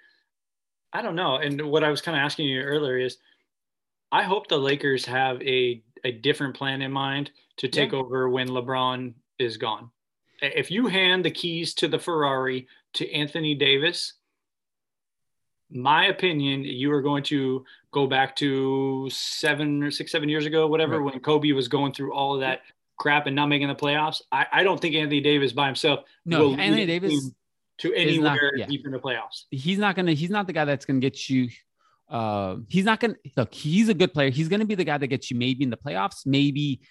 I 0.92 1.04
don't 1.04 1.16
know. 1.16 1.36
And 1.36 1.62
what 1.62 1.84
I 1.84 1.90
was 1.90 2.02
kind 2.02 2.18
of 2.18 2.22
asking 2.22 2.48
you 2.48 2.60
earlier 2.62 2.98
is, 2.98 3.18
I 4.12 4.24
hope 4.24 4.48
the 4.48 4.58
Lakers 4.58 5.06
have 5.06 5.40
a 5.44 5.84
a 6.04 6.12
different 6.12 6.56
plan 6.56 6.82
in 6.82 6.92
mind 6.92 7.32
to 7.58 7.68
take 7.68 7.92
Yeah. 7.92 8.00
over 8.00 8.30
when 8.30 8.48
LeBron 8.50 9.14
is 9.38 9.58
gone. 9.58 9.90
If 10.42 10.72
you 10.72 10.88
hand 10.88 11.26
the 11.26 11.32
keys 11.32 11.74
to 11.76 11.88
the 11.88 12.00
Ferrari 12.00 12.68
to 12.94 13.12
Anthony 13.12 13.56
Davis, 13.56 14.14
my 15.72 16.08
opinion, 16.08 16.64
you 16.64 16.92
are 16.92 17.02
going 17.02 17.24
to 17.24 17.64
go 17.92 18.08
back 18.08 18.36
to 18.38 19.10
seven 19.12 19.84
or 19.84 19.92
six, 19.92 20.12
seven 20.12 20.30
years 20.30 20.46
ago, 20.46 20.68
whatever, 20.68 21.00
Right. 21.02 21.14
when 21.14 21.20
Kobe 21.22 21.52
was 21.52 21.68
going 21.68 21.94
through 21.94 22.14
all 22.14 22.34
of 22.34 22.40
that 22.42 22.62
crap 22.98 23.28
and 23.28 23.36
not 23.36 23.48
making 23.48 23.68
the 23.68 23.76
playoffs. 23.76 24.22
I, 24.32 24.46
I 24.52 24.64
don't 24.64 24.80
think 24.82 24.96
Anthony 24.96 25.22
Davis 25.22 25.52
by 25.54 25.68
himself 25.68 26.06
no, 26.26 26.50
will 26.50 26.60
Anthony 26.60 26.86
Davis. 26.86 27.32
to 27.80 27.94
is 27.94 28.18
not- 28.18 28.32
anywhere 28.34 28.52
yeah. 28.58 28.66
deep 28.66 28.86
in 28.86 28.92
the 28.92 29.00
playoffs. 29.00 29.44
He's 29.52 29.78
not 29.78 29.96
gonna. 29.96 30.14
He's 30.14 30.30
not 30.32 30.48
the 30.48 30.54
guy 30.54 30.66
that's 30.66 30.86
gonna 30.86 31.00
get 31.00 31.30
you. 31.30 31.50
Uh, 32.10 32.58
he's 32.68 32.86
not 32.86 33.00
gonna 33.00 33.16
look. 33.38 33.54
He's 33.54 33.90
a 33.90 33.94
good 33.94 34.14
player. 34.14 34.30
He's 34.30 34.48
gonna 34.48 34.66
be 34.66 34.76
the 34.76 34.84
guy 34.84 34.98
that 34.98 35.08
gets 35.08 35.30
you 35.30 35.38
maybe 35.38 35.64
in 35.64 35.70
the 35.70 35.78
playoffs, 35.78 36.26
maybe 36.26 36.82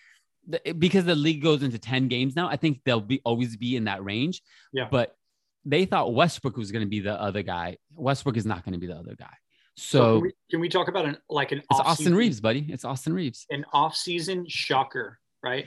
the, 0.49 0.61
because 0.79 1.05
the 1.05 1.15
league 1.15 1.43
goes 1.43 1.63
into 1.63 1.79
ten 1.79 2.09
games 2.09 2.37
now. 2.37 2.49
I 2.49 2.57
think 2.57 2.81
they'll 2.85 3.01
be 3.01 3.21
always 3.25 3.57
be 3.57 3.77
in 3.77 3.85
that 3.85 4.05
range. 4.05 4.43
Yeah. 4.73 4.89
But 4.91 5.17
they 5.65 5.85
thought 5.87 6.15
Westbrook 6.15 6.57
was 6.57 6.71
gonna 6.71 6.87
be 6.87 7.01
the 7.01 7.21
other 7.21 7.43
guy. 7.43 7.79
Westbrook 7.95 8.37
is 8.37 8.47
not 8.47 8.65
gonna 8.65 8.79
be 8.79 8.87
the 8.87 8.97
other 8.97 9.17
guy. 9.19 9.35
So, 9.77 9.99
So, 9.99 10.15
can, 10.15 10.23
we, 10.23 10.33
can 10.51 10.61
we 10.61 10.69
talk 10.69 10.89
about 10.89 11.05
an 11.05 11.19
like 11.29 11.53
an 11.53 11.59
it's 11.59 11.81
Austin 11.81 12.15
Reaves, 12.15 12.41
buddy. 12.41 12.67
It's 12.69 12.85
Austin 12.85 13.13
Reaves. 13.13 13.47
an 13.51 13.65
off-season 13.73 14.47
shocker, 14.49 15.19
right? 15.43 15.67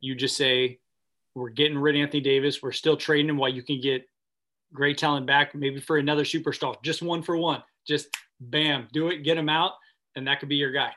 You 0.00 0.14
just 0.14 0.36
say 0.36 0.80
we're 1.34 1.50
getting 1.50 1.78
rid 1.78 1.96
of 1.96 2.02
Anthony 2.02 2.20
Davis. 2.22 2.62
We're 2.62 2.72
still 2.72 2.96
trading 2.96 3.28
him 3.28 3.36
while 3.36 3.50
you 3.50 3.62
can 3.62 3.80
get 3.80 4.04
great 4.72 4.98
talent 4.98 5.26
back, 5.26 5.54
maybe 5.54 5.80
for 5.80 5.98
another 5.98 6.24
superstar, 6.24 6.82
just 6.82 7.02
one 7.02 7.22
for 7.22 7.36
one. 7.36 7.62
Just 7.86 8.08
bam, 8.40 8.88
do 8.92 9.08
it, 9.08 9.18
get 9.22 9.36
him 9.36 9.48
out, 9.48 9.72
and 10.16 10.26
that 10.26 10.40
could 10.40 10.48
be 10.48 10.56
your 10.56 10.72
guy. 10.72 10.92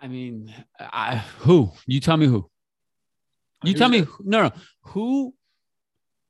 I 0.00 0.08
mean, 0.08 0.54
I, 0.78 1.16
who? 1.38 1.72
You 1.86 2.00
tell 2.00 2.16
me 2.16 2.26
who. 2.26 2.48
You 3.64 3.72
Who's 3.72 3.78
tell 3.78 3.88
me 3.88 4.00
who- 4.00 4.24
no, 4.24 4.44
no. 4.44 4.52
Who 4.82 5.34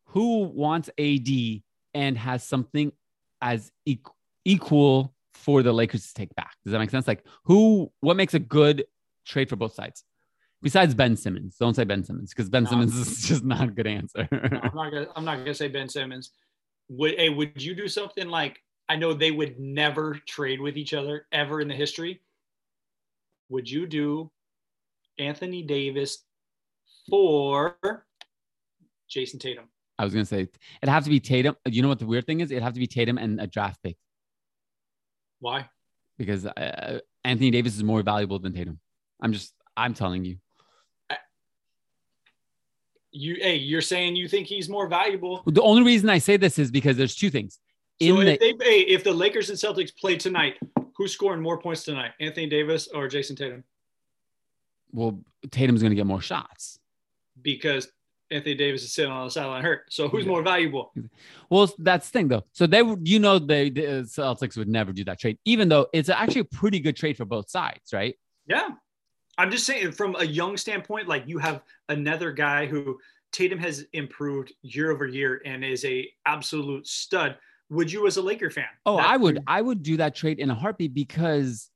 who 0.06 0.44
wants 0.44 0.88
AD 0.98 1.28
and 1.92 2.16
has 2.16 2.42
something 2.42 2.92
as 3.42 3.70
equ- 3.86 4.10
equal 4.46 5.14
for 5.34 5.62
the 5.62 5.72
Lakers 5.72 6.06
to 6.08 6.14
take 6.14 6.34
back? 6.34 6.56
Does 6.64 6.72
that 6.72 6.78
make 6.78 6.88
sense? 6.90 7.06
Like 7.06 7.24
who 7.44 7.92
what 8.00 8.16
makes 8.16 8.32
a 8.32 8.38
good 8.38 8.86
trade 9.26 9.50
for 9.50 9.56
both 9.56 9.74
sides? 9.74 10.02
Besides 10.62 10.94
Ben 10.94 11.14
Simmons. 11.16 11.56
Don't 11.60 11.74
say 11.74 11.84
Ben 11.84 12.02
Simmons 12.02 12.30
because 12.30 12.48
Ben 12.48 12.64
No. 12.64 12.70
Simmons 12.70 12.94
is 12.96 13.22
just 13.28 13.44
not 13.44 13.68
a 13.68 13.70
good 13.70 13.86
answer. 13.86 14.26
No, 14.32 14.38
I'm 14.62 14.74
not 14.74 14.90
gonna. 14.90 15.06
I'm 15.14 15.24
not 15.26 15.36
gonna 15.38 15.54
say 15.54 15.68
Ben 15.68 15.88
Simmons. 15.90 16.30
Would 16.88 17.16
hey, 17.18 17.28
would 17.28 17.62
you 17.62 17.74
do 17.74 17.86
something 17.86 18.28
like 18.28 18.62
I 18.88 18.96
know 18.96 19.12
they 19.12 19.30
would 19.30 19.58
never 19.58 20.14
trade 20.26 20.60
with 20.60 20.76
each 20.76 20.94
other 20.94 21.26
ever 21.30 21.60
in 21.60 21.68
the 21.68 21.74
history. 21.74 22.22
Would 23.50 23.70
you 23.70 23.86
do 23.86 24.30
Anthony 25.18 25.62
Davis 25.62 26.24
for 27.08 27.76
Jayson 29.10 29.38
Tatum? 29.38 29.68
I 29.98 30.04
was 30.04 30.14
gonna 30.14 30.24
say 30.24 30.48
it'd 30.82 30.88
have 30.88 31.04
to 31.04 31.10
be 31.10 31.20
Tatum. 31.20 31.56
You 31.66 31.82
know 31.82 31.88
what 31.88 31.98
the 31.98 32.06
weird 32.06 32.26
thing 32.26 32.40
is? 32.40 32.50
It'd 32.50 32.62
have 32.62 32.74
to 32.74 32.80
be 32.80 32.86
Tatum 32.86 33.18
and 33.18 33.40
a 33.40 33.46
draft 33.46 33.82
pick 33.82 33.96
Why? 35.40 35.68
because 36.18 36.46
uh, 36.46 37.00
Anthony 37.24 37.50
Davis 37.50 37.76
is 37.76 37.82
more 37.82 38.02
valuable 38.02 38.38
than 38.38 38.52
Tatum. 38.52 38.78
I'm 39.20 39.32
just 39.32 39.54
I'm 39.76 39.94
telling 39.94 40.24
you. 40.24 40.36
You 43.10 43.36
hey, 43.40 43.56
you're 43.56 43.80
saying 43.80 44.16
you 44.16 44.28
think 44.28 44.46
he's 44.46 44.68
more 44.68 44.86
valuable. 44.86 45.42
The 45.46 45.62
only 45.62 45.82
reason 45.82 46.10
I 46.10 46.18
say 46.18 46.36
this 46.36 46.58
is 46.58 46.70
because 46.70 46.96
there's 46.96 47.16
two 47.16 47.30
things. 47.30 47.58
In 48.00 48.16
so 48.16 48.22
the, 48.24 48.32
if 48.32 48.38
they 48.58 48.64
hey, 48.64 48.80
if 48.82 49.04
the 49.04 49.12
Lakers 49.12 49.50
and 49.50 49.58
Celtics 49.58 49.94
play 49.96 50.16
tonight, 50.16 50.54
who's 50.96 51.12
scoring 51.12 51.40
more 51.40 51.58
points 51.58 51.84
tonight? 51.84 52.12
Anthony 52.20 52.46
Davis 52.46 52.88
or 52.88 53.08
Jayson 53.08 53.36
Tatum? 53.36 53.64
well, 54.92 55.20
Tatum's 55.50 55.82
gonna 55.82 55.94
get 55.94 56.06
more 56.06 56.20
shots. 56.20 56.78
Because 57.42 57.88
Anthony 58.30 58.54
Davis 58.54 58.82
is 58.82 58.92
sitting 58.92 59.10
on 59.10 59.26
the 59.26 59.30
sideline 59.30 59.62
hurt. 59.62 59.92
So 59.92 60.08
who's 60.08 60.24
Yeah. 60.24 60.30
more 60.30 60.42
valuable? 60.42 60.92
Well, 61.50 61.72
that's 61.78 62.08
the 62.08 62.12
thing 62.18 62.28
though. 62.28 62.44
So 62.52 62.66
they 62.66 62.82
would, 62.82 63.06
you 63.08 63.18
know, 63.18 63.38
they 63.38 63.70
the 63.70 63.86
uh, 63.86 64.02
Celtics 64.02 64.56
would 64.56 64.68
never 64.68 64.92
do 64.92 65.04
that 65.04 65.18
trade, 65.20 65.38
even 65.44 65.68
though 65.68 65.86
it's 65.92 66.08
actually 66.08 66.42
a 66.42 66.44
pretty 66.44 66.78
good 66.80 66.96
trade 66.96 67.16
for 67.16 67.24
both 67.24 67.50
sides, 67.50 67.92
right? 67.92 68.16
Yeah. 68.46 68.68
I'm 69.38 69.50
just 69.50 69.66
saying 69.66 69.92
from 69.92 70.16
a 70.16 70.24
young 70.24 70.56
standpoint, 70.56 71.06
like 71.08 71.24
you 71.26 71.38
have 71.38 71.62
another 71.88 72.32
guy 72.32 72.66
who 72.66 72.98
Tatum 73.30 73.58
has 73.60 73.84
improved 73.92 74.52
year 74.62 74.90
over 74.90 75.06
year 75.06 75.40
and 75.44 75.64
is 75.64 75.84
a 75.84 76.10
absolute 76.26 76.86
stud. 76.86 77.36
Would 77.70 77.92
you 77.92 78.06
as 78.06 78.16
a 78.16 78.22
Laker 78.22 78.50
fan? 78.50 78.64
Oh, 78.86 78.96
That- 78.96 79.06
I 79.06 79.16
would, 79.16 79.42
I 79.46 79.60
would 79.60 79.82
do 79.82 79.98
that 79.98 80.14
trade 80.14 80.38
in 80.38 80.50
a 80.50 80.54
heartbeat 80.54 80.94
because, 80.94 81.68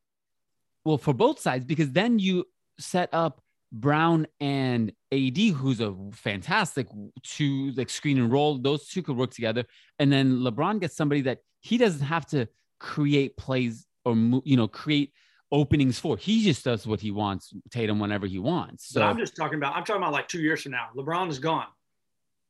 well, 0.85 0.99
for 0.99 1.13
both 1.13 1.39
sides, 1.39 1.65
because 1.65 1.91
then 1.93 2.19
you 2.19 2.45
set 2.79 3.11
up 3.13 3.43
Brown 3.73 4.27
and 4.41 4.93
AD, 5.13 5.39
who's 5.39 5.81
a 5.81 5.95
fantastic 6.13 6.89
to 7.23 7.73
like 7.73 7.89
screen 7.91 8.19
and 8.19 8.31
roll. 8.31 8.59
Those 8.59 8.89
two 8.89 9.03
could 9.03 9.17
work 9.17 9.31
together, 9.31 9.65
and 9.99 10.13
then 10.13 10.41
LeBron 10.41 10.81
gets 10.81 10.95
somebody 10.97 11.23
that 11.23 11.39
he 11.61 11.79
doesn't 11.79 12.05
have 12.07 12.27
to 12.27 12.49
create 12.81 13.37
plays 13.37 13.87
or 14.05 14.15
you 14.45 14.57
know 14.57 14.69
create 14.69 15.13
openings 15.51 15.99
for. 15.99 16.17
He 16.19 16.43
just 16.45 16.65
does 16.65 16.87
what 16.87 17.01
he 17.01 17.11
wants, 17.11 17.55
Tatum, 17.71 17.99
whenever 17.99 18.27
he 18.27 18.39
wants. 18.39 18.93
But 18.93 19.01
So 19.01 19.07
I'm 19.07 19.17
just 19.19 19.37
talking 19.37 19.57
about 19.57 19.75
I'm 19.75 19.85
talking 19.85 20.03
about 20.03 20.13
like 20.13 20.29
two 20.29 20.41
years 20.41 20.63
from 20.63 20.73
now. 20.73 20.89
LeBron 20.95 21.31
is 21.31 21.39
gone. 21.39 21.67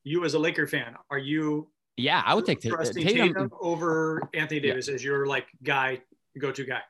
You 0.04 0.24
as 0.24 0.34
a 0.34 0.38
Laker 0.40 0.66
fan, 0.66 0.96
are 1.10 1.18
you 1.18 1.68
yeah, 1.96 2.22
I 2.24 2.34
would 2.34 2.46
take 2.46 2.60
Ta- 2.60 2.74
uh, 2.74 2.84
Tatum. 2.84 3.34
Tatum, 3.34 3.50
over 3.60 4.22
Anthony 4.34 4.60
Yeah. 4.60 4.72
Davis 4.72 4.88
as 4.88 5.04
your 5.04 5.26
like 5.26 5.46
guy, 5.62 6.00
go-to 6.38 6.64
guy 6.64 6.80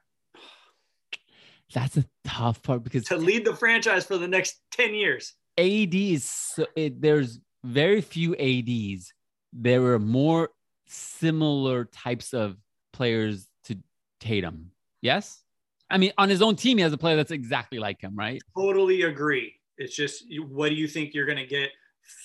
That's 1.74 1.96
a 1.96 2.04
tough 2.24 2.62
part 2.62 2.84
because 2.84 3.04
to 3.06 3.16
lead 3.16 3.44
the 3.44 3.56
franchise 3.56 4.04
for 4.04 4.18
the 4.18 4.28
next 4.28 4.60
10 4.72 4.94
years? 4.94 5.34
AD 5.58 5.94
is 5.94 6.24
so, 6.24 6.66
it, 6.76 7.00
there's 7.00 7.40
very 7.64 8.00
few 8.00 8.34
ADs. 8.36 9.12
There 9.52 9.84
are 9.92 9.98
more 9.98 10.50
similar 10.86 11.84
types 11.86 12.32
of 12.32 12.56
players 12.92 13.48
to 13.64 13.76
Tatum. 14.20 14.70
Yes, 15.00 15.42
I 15.90 15.98
mean 15.98 16.12
on 16.16 16.28
his 16.28 16.42
own 16.42 16.56
team 16.56 16.78
he 16.78 16.82
has 16.82 16.92
a 16.92 16.98
player 16.98 17.16
that's 17.16 17.32
exactly 17.32 17.78
like 17.78 18.00
him, 18.00 18.14
right? 18.16 18.40
Totally 18.56 19.02
agree. 19.02 19.54
It's 19.78 19.96
just 19.96 20.24
what 20.48 20.68
do 20.68 20.74
you 20.74 20.86
think 20.86 21.12
you're 21.12 21.26
going 21.26 21.38
to 21.38 21.46
get 21.46 21.70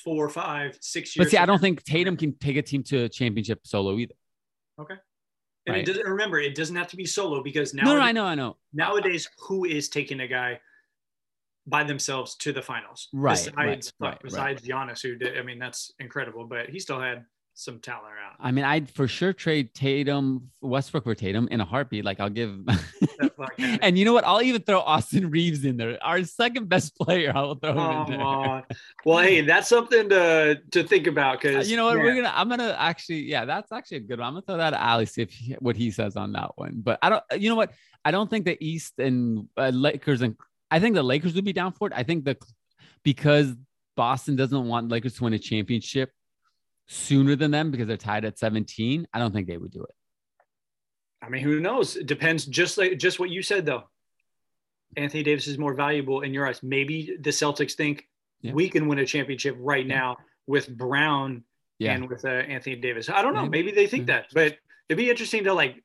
four, 0.03 0.29
five, 0.29 0.77
six 0.81 1.15
years? 1.15 1.25
But 1.25 1.31
see, 1.31 1.37
I 1.37 1.45
don't 1.45 1.59
think 1.59 1.83
Tatum 1.83 2.17
can 2.17 2.33
take 2.37 2.57
a 2.57 2.61
team 2.61 2.83
to 2.83 3.03
a 3.03 3.09
championship 3.09 3.61
solo 3.65 3.97
either. 3.97 4.15
Okay. 4.79 4.95
And 5.65 5.75
right. 5.75 5.83
it 5.83 5.85
doesn't 5.85 6.07
remember 6.07 6.39
it 6.39 6.55
doesn't 6.55 6.75
have 6.75 6.87
to 6.87 6.95
be 6.95 7.05
solo 7.05 7.43
because 7.43 7.73
now 7.73 7.83
No, 7.83 7.95
no, 7.95 8.01
I 8.01 8.11
know, 8.13 8.25
I 8.25 8.35
know. 8.35 8.55
nowadays 8.73 9.29
who 9.47 9.65
is 9.65 9.89
taking 9.89 10.21
a 10.21 10.27
guy 10.27 10.59
by 11.65 11.83
themselves 11.83 12.35
to 12.37 12.53
the 12.53 12.61
finals? 12.61 13.09
Right, 13.11 13.33
Besides, 13.33 13.53
right, 13.99 14.07
right, 14.07 14.11
right. 14.11 14.19
besides 14.23 14.61
Giannis, 14.61 15.01
who 15.01 15.15
did. 15.15 15.37
I 15.37 15.41
mean, 15.41 15.59
that's 15.59 15.91
incredible, 15.99 16.45
but 16.45 16.69
he 16.69 16.79
still 16.79 17.01
had 17.01 17.25
some 17.57 17.79
talent 17.79 18.13
around. 18.13 18.35
I 18.39 18.51
mean, 18.51 18.63
I'd 18.63 18.89
for 18.89 19.07
sure 19.07 19.33
trade 19.33 19.73
Tatum, 19.73 20.51
Westbrook 20.61 21.03
for 21.03 21.15
Tatum 21.15 21.47
in 21.49 21.59
a 21.59 21.65
heartbeat. 21.65 22.05
Like 22.05 22.19
I'll 22.19 22.29
give. 22.29 22.55
And 23.59 23.97
you 23.97 24.05
know 24.05 24.13
what? 24.13 24.25
I'll 24.25 24.41
even 24.41 24.61
throw 24.61 24.79
Austin 24.79 25.29
Reaves 25.29 25.63
in 25.63 25.77
there, 25.77 25.97
our 26.03 26.23
second 26.23 26.69
best 26.69 26.95
player. 26.97 27.31
I 27.35 27.41
will 27.41 27.55
throw 27.55 27.71
him 27.71 28.05
in 28.05 28.11
there. 28.11 28.21
on. 28.21 28.63
Well, 29.05 29.19
hey, 29.19 29.41
that's 29.41 29.69
something 29.69 30.09
to 30.09 30.59
to 30.71 30.83
think 30.83 31.07
about 31.07 31.41
because 31.41 31.69
you 31.69 31.77
know 31.77 31.85
what? 31.85 31.97
We're 31.97 32.15
gonna. 32.15 32.33
I'm 32.33 32.49
gonna 32.49 32.75
actually. 32.77 33.23
Yeah, 33.23 33.45
that's 33.45 33.71
actually 33.71 33.97
a 33.97 34.01
good 34.01 34.19
one. 34.19 34.27
I'm 34.27 34.33
gonna 34.33 34.43
throw 34.43 34.57
that 34.57 34.73
at 34.73 34.79
Ali 34.79 35.05
see 35.05 35.21
if 35.21 35.31
he, 35.31 35.53
what 35.59 35.75
he 35.75 35.91
says 35.91 36.15
on 36.15 36.31
that 36.33 36.51
one. 36.55 36.81
But 36.83 36.99
I 37.01 37.09
don't. 37.09 37.23
You 37.37 37.49
know 37.49 37.55
what? 37.55 37.73
I 38.03 38.11
don't 38.11 38.29
think 38.29 38.45
the 38.45 38.57
East 38.63 38.99
and 38.99 39.47
uh, 39.57 39.69
Lakers 39.69 40.21
and 40.21 40.35
I 40.69 40.79
think 40.79 40.95
the 40.95 41.03
Lakers 41.03 41.33
would 41.35 41.45
be 41.45 41.53
down 41.53 41.73
for 41.73 41.87
it. 41.87 41.93
I 41.95 42.03
think 42.03 42.25
the 42.25 42.37
because 43.03 43.53
Boston 43.95 44.35
doesn't 44.35 44.67
want 44.67 44.89
Lakers 44.89 45.15
to 45.15 45.23
win 45.23 45.33
a 45.33 45.39
championship 45.39 46.11
sooner 46.87 47.35
than 47.35 47.51
them 47.51 47.71
because 47.71 47.87
they're 47.87 47.97
tied 47.97 48.25
at 48.25 48.39
17. 48.39 49.07
I 49.13 49.19
don't 49.19 49.33
think 49.33 49.47
they 49.47 49.57
would 49.57 49.71
do 49.71 49.83
it. 49.83 49.95
I 51.21 51.29
mean, 51.29 51.41
who 51.43 51.59
knows? 51.59 51.95
It 51.95 52.07
depends. 52.07 52.45
Just 52.45 52.77
like 52.77 52.97
just 52.97 53.19
what 53.19 53.29
you 53.29 53.41
said, 53.41 53.65
though. 53.65 53.83
Anthony 54.95 55.23
Davis 55.23 55.47
is 55.47 55.57
more 55.57 55.73
valuable 55.73 56.21
in 56.21 56.33
your 56.33 56.47
eyes. 56.47 56.63
Maybe 56.63 57.17
the 57.19 57.29
Celtics 57.31 57.73
think 57.73 58.07
Yeah. 58.41 58.53
we 58.53 58.69
can 58.69 58.87
win 58.87 58.99
a 58.99 59.05
championship 59.05 59.55
right 59.59 59.85
Yeah. 59.85 59.95
now 59.97 60.17
with 60.45 60.75
Brown 60.77 61.43
Yeah. 61.79 61.93
and 61.95 62.07
with 62.09 62.23
uh, 62.23 62.29
Anthony 62.29 62.77
Davis. 62.77 63.09
I 63.09 63.21
don't 63.21 63.33
know. 63.33 63.41
Maybe. 63.47 63.65
Maybe 63.65 63.75
they 63.75 63.87
think 63.87 64.07
that, 64.07 64.27
but 64.33 64.57
it'd 64.87 64.97
be 64.97 65.09
interesting 65.09 65.43
to 65.43 65.53
like 65.53 65.83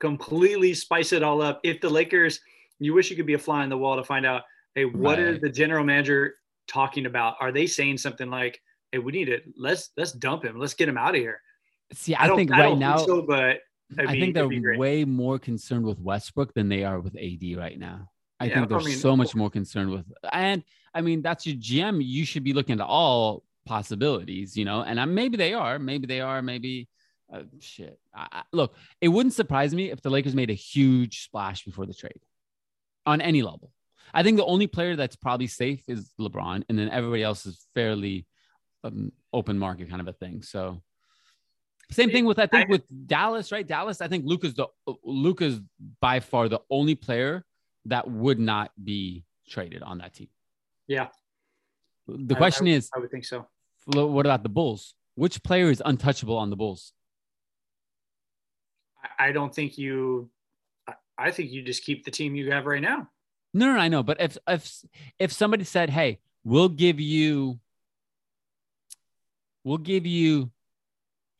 completely 0.00 0.74
spice 0.74 1.12
it 1.12 1.22
all 1.22 1.40
up. 1.40 1.60
If 1.62 1.80
the 1.80 1.88
Lakers, 1.88 2.40
you 2.78 2.92
wish 2.92 3.08
you 3.10 3.16
could 3.16 3.26
be 3.26 3.34
a 3.34 3.38
fly 3.38 3.62
on 3.62 3.68
the 3.70 3.78
wall 3.78 3.96
to 3.96 4.04
find 4.04 4.26
out, 4.26 4.42
hey, 4.74 4.84
what 4.84 5.18
is 5.18 5.32
Right. 5.34 5.40
the 5.42 5.48
general 5.50 5.84
manager 5.84 6.34
talking 6.66 7.06
about? 7.06 7.36
Are 7.40 7.52
they 7.52 7.66
saying 7.66 7.98
something 7.98 8.28
like, 8.28 8.60
hey, 8.92 8.98
we 8.98 9.12
need 9.12 9.28
it. 9.28 9.44
Let's 9.56 9.90
let's 9.96 10.12
dump 10.12 10.44
him. 10.44 10.58
Let's 10.58 10.74
get 10.74 10.88
him 10.88 10.98
out 10.98 11.14
of 11.14 11.20
here. 11.20 11.40
See, 11.94 12.14
I, 12.14 12.26
don't 12.26 12.36
think 12.36 12.52
I 12.52 12.60
right 12.60 12.68
don't 12.70 12.78
now, 12.78 12.96
think 12.98 13.08
so, 13.08 13.22
but 13.22 13.60
I 13.98 14.12
mean, 14.12 14.20
think 14.20 14.34
they're 14.34 14.44
it'd 14.44 14.50
be 14.50 14.60
great. 14.60 14.78
way 14.78 15.04
more 15.04 15.38
concerned 15.38 15.84
with 15.84 15.98
Westbrook 15.98 16.54
than 16.54 16.68
they 16.68 16.84
are 16.84 17.00
with 17.00 17.16
AD 17.16 17.56
right 17.56 17.78
now. 17.78 18.08
I 18.40 18.46
Yeah, 18.46 18.54
think 18.54 18.68
they're 18.70 18.78
mean, 18.80 18.96
so 18.96 19.16
much 19.16 19.34
more 19.34 19.50
concerned 19.50 19.90
with, 19.90 20.04
and 20.32 20.62
I 20.94 21.00
mean 21.00 21.22
that's 21.22 21.46
your 21.46 21.56
GM. 21.56 22.02
You 22.04 22.24
should 22.24 22.44
be 22.44 22.52
looking 22.52 22.80
at 22.80 22.86
all 22.86 23.44
possibilities, 23.66 24.56
you 24.56 24.64
know. 24.64 24.82
And 24.82 25.00
I, 25.00 25.04
maybe 25.04 25.36
they 25.36 25.54
are, 25.54 25.78
maybe 25.78 26.06
they 26.06 26.20
are, 26.20 26.42
maybe 26.42 26.88
uh, 27.32 27.42
shit. 27.60 27.98
I, 28.14 28.28
I- 28.32 28.42
look, 28.52 28.74
it 29.00 29.08
wouldn't 29.08 29.34
surprise 29.34 29.74
me 29.74 29.90
if 29.90 30.00
the 30.00 30.10
Lakers 30.10 30.34
made 30.34 30.50
a 30.50 30.54
huge 30.54 31.24
splash 31.24 31.64
before 31.64 31.86
the 31.86 31.94
trade 31.94 32.20
on 33.06 33.20
any 33.20 33.42
level. 33.42 33.70
I 34.14 34.22
think 34.22 34.36
the 34.38 34.44
only 34.44 34.66
player 34.66 34.96
that's 34.96 35.16
probably 35.16 35.46
safe 35.46 35.84
is 35.88 36.12
LeBron, 36.20 36.64
and 36.68 36.78
then 36.78 36.88
everybody 36.90 37.22
else 37.22 37.46
is 37.46 37.66
fairly 37.74 38.26
um, 38.84 39.12
open 39.32 39.58
market 39.58 39.88
kind 39.88 40.00
of 40.00 40.08
a 40.08 40.12
thing. 40.12 40.42
So. 40.42 40.82
Same 41.90 42.10
thing 42.10 42.24
with 42.24 42.38
I 42.38 42.46
think 42.46 42.68
I- 42.68 42.70
with 42.70 43.06
Dallas, 43.06 43.52
right? 43.52 43.66
Dallas, 43.66 44.00
I 44.00 44.08
think 44.08 44.24
Luka's 44.24 44.54
the 44.54 44.66
Luka's 45.04 45.60
by 46.00 46.20
far 46.20 46.48
the 46.48 46.60
only 46.70 46.94
player 46.94 47.44
that 47.86 48.08
would 48.10 48.38
not 48.38 48.72
be 48.82 49.24
traded 49.48 49.82
on 49.82 49.98
that 49.98 50.14
team. 50.14 50.28
Yeah. 50.86 51.08
The 52.08 52.34
I- 52.34 52.38
question 52.38 52.66
is, 52.66 52.88
I 52.96 52.98
would 52.98 53.10
think 53.10 53.26
so. 53.26 53.46
what 53.86 54.24
about 54.24 54.42
the 54.42 54.48
Bulls? 54.48 54.94
Which 55.16 55.42
player 55.42 55.68
is 55.70 55.82
untouchable 55.84 56.38
on 56.38 56.48
the 56.48 56.56
Bulls? 56.56 56.94
I- 59.02 59.28
I 59.28 59.32
don't 59.32 59.54
think 59.54 59.76
you. 59.76 60.30
I- 60.88 60.94
I 61.18 61.30
think 61.30 61.50
you 61.50 61.62
just 61.62 61.84
keep 61.84 62.04
the 62.04 62.10
team 62.10 62.34
you 62.34 62.50
have 62.52 62.64
right 62.64 62.80
now. 62.80 63.10
No, 63.52 63.66
no, 63.66 63.74
no, 63.74 63.80
I 63.80 63.88
know. 63.88 64.02
But 64.02 64.18
if 64.20 64.38
if 64.48 64.82
if 65.18 65.30
somebody 65.32 65.64
said, 65.64 65.90
"Hey, 65.90 66.20
we'll 66.42 66.70
give 66.70 66.98
you, 67.00 67.60
we'll 69.64 69.78
give 69.78 70.06
you, 70.06 70.50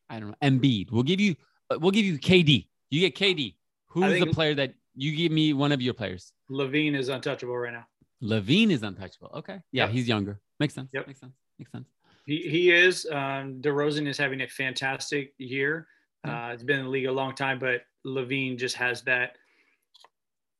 I 0.09 0.19
don't 0.19 0.29
know, 0.29 0.35
Embiid. 0.43 0.91
We'll 0.91 1.03
give 1.03 1.19
you, 1.19 1.35
uh, 1.69 1.77
we'll 1.79 1.91
give 1.91 2.05
you 2.05 2.17
KD. 2.17 2.67
You 2.89 2.99
get 3.09 3.15
KD. 3.15 3.55
Who's 3.87 4.19
the 4.19 4.27
player 4.27 4.55
that 4.55 4.73
you 4.95 5.15
give 5.15 5.31
me? 5.31 5.53
One 5.53 5.71
of 5.71 5.81
your 5.81 5.93
players. 5.93 6.33
LaVine 6.49 6.95
is 6.95 7.09
untouchable 7.09 7.55
right 7.57 7.73
now. 7.73 7.85
LaVine 8.21 8.71
is 8.71 8.83
untouchable. 8.83 9.29
Okay, 9.35 9.59
yeah, 9.71 9.83
Yep. 9.85 9.89
he's 9.91 10.07
younger. 10.07 10.39
Makes 10.59 10.73
sense. 10.75 10.89
Yep. 10.93 11.07
Makes 11.07 11.19
sense. 11.19 11.33
Makes 11.59 11.71
sense. 11.71 11.87
He, 12.25 12.37
he 12.49 12.71
is. 12.71 13.05
Um, 13.11 13.61
DeRozan 13.61 14.07
is 14.07 14.17
having 14.17 14.41
a 14.41 14.47
fantastic 14.47 15.33
year. 15.37 15.87
Yeah. 16.25 16.47
Uh, 16.49 16.53
it's 16.53 16.63
been 16.63 16.79
in 16.79 16.85
the 16.85 16.91
league 16.91 17.05
a 17.05 17.11
long 17.11 17.35
time, 17.35 17.59
but 17.59 17.81
LaVine 18.05 18.57
just 18.57 18.75
has 18.77 19.01
that 19.03 19.35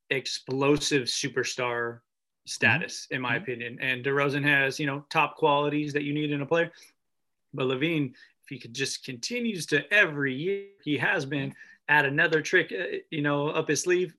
explosive 0.09 1.03
superstar 1.03 1.99
status, 2.45 3.07
in 3.11 3.21
my 3.21 3.35
Mhm. 3.37 3.41
opinion. 3.41 3.79
And 3.79 4.03
DeRozan 4.03 4.43
has, 4.43 4.79
you 4.79 4.85
know, 4.85 5.05
top 5.09 5.37
qualities 5.37 5.93
that 5.93 6.03
you 6.03 6.13
need 6.13 6.31
in 6.31 6.41
a 6.41 6.45
player. 6.45 6.71
But 7.53 7.67
LaVine, 7.67 8.11
if 8.11 8.49
he 8.49 8.59
could 8.59 8.73
just 8.73 9.05
continues 9.05 9.65
to 9.67 9.91
every 9.93 10.33
year 10.33 10.65
he 10.83 10.97
has 10.97 11.25
been 11.25 11.53
add 11.87 12.05
another 12.05 12.41
trick, 12.41 12.73
uh, 12.77 12.97
you 13.09 13.21
know, 13.21 13.49
up 13.49 13.67
his 13.67 13.81
sleeve, 13.81 14.13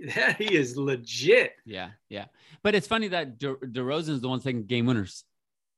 that 0.14 0.36
he 0.36 0.54
is 0.54 0.76
legit. 0.76 1.52
Yeah, 1.64 1.90
yeah. 2.08 2.26
But 2.62 2.74
it's 2.74 2.86
funny 2.86 3.08
that 3.08 3.38
De- 3.38 3.56
DeRozan 3.56 4.10
is 4.10 4.20
the 4.20 4.28
one 4.28 4.40
taking 4.40 4.64
game 4.64 4.86
winners. 4.86 5.24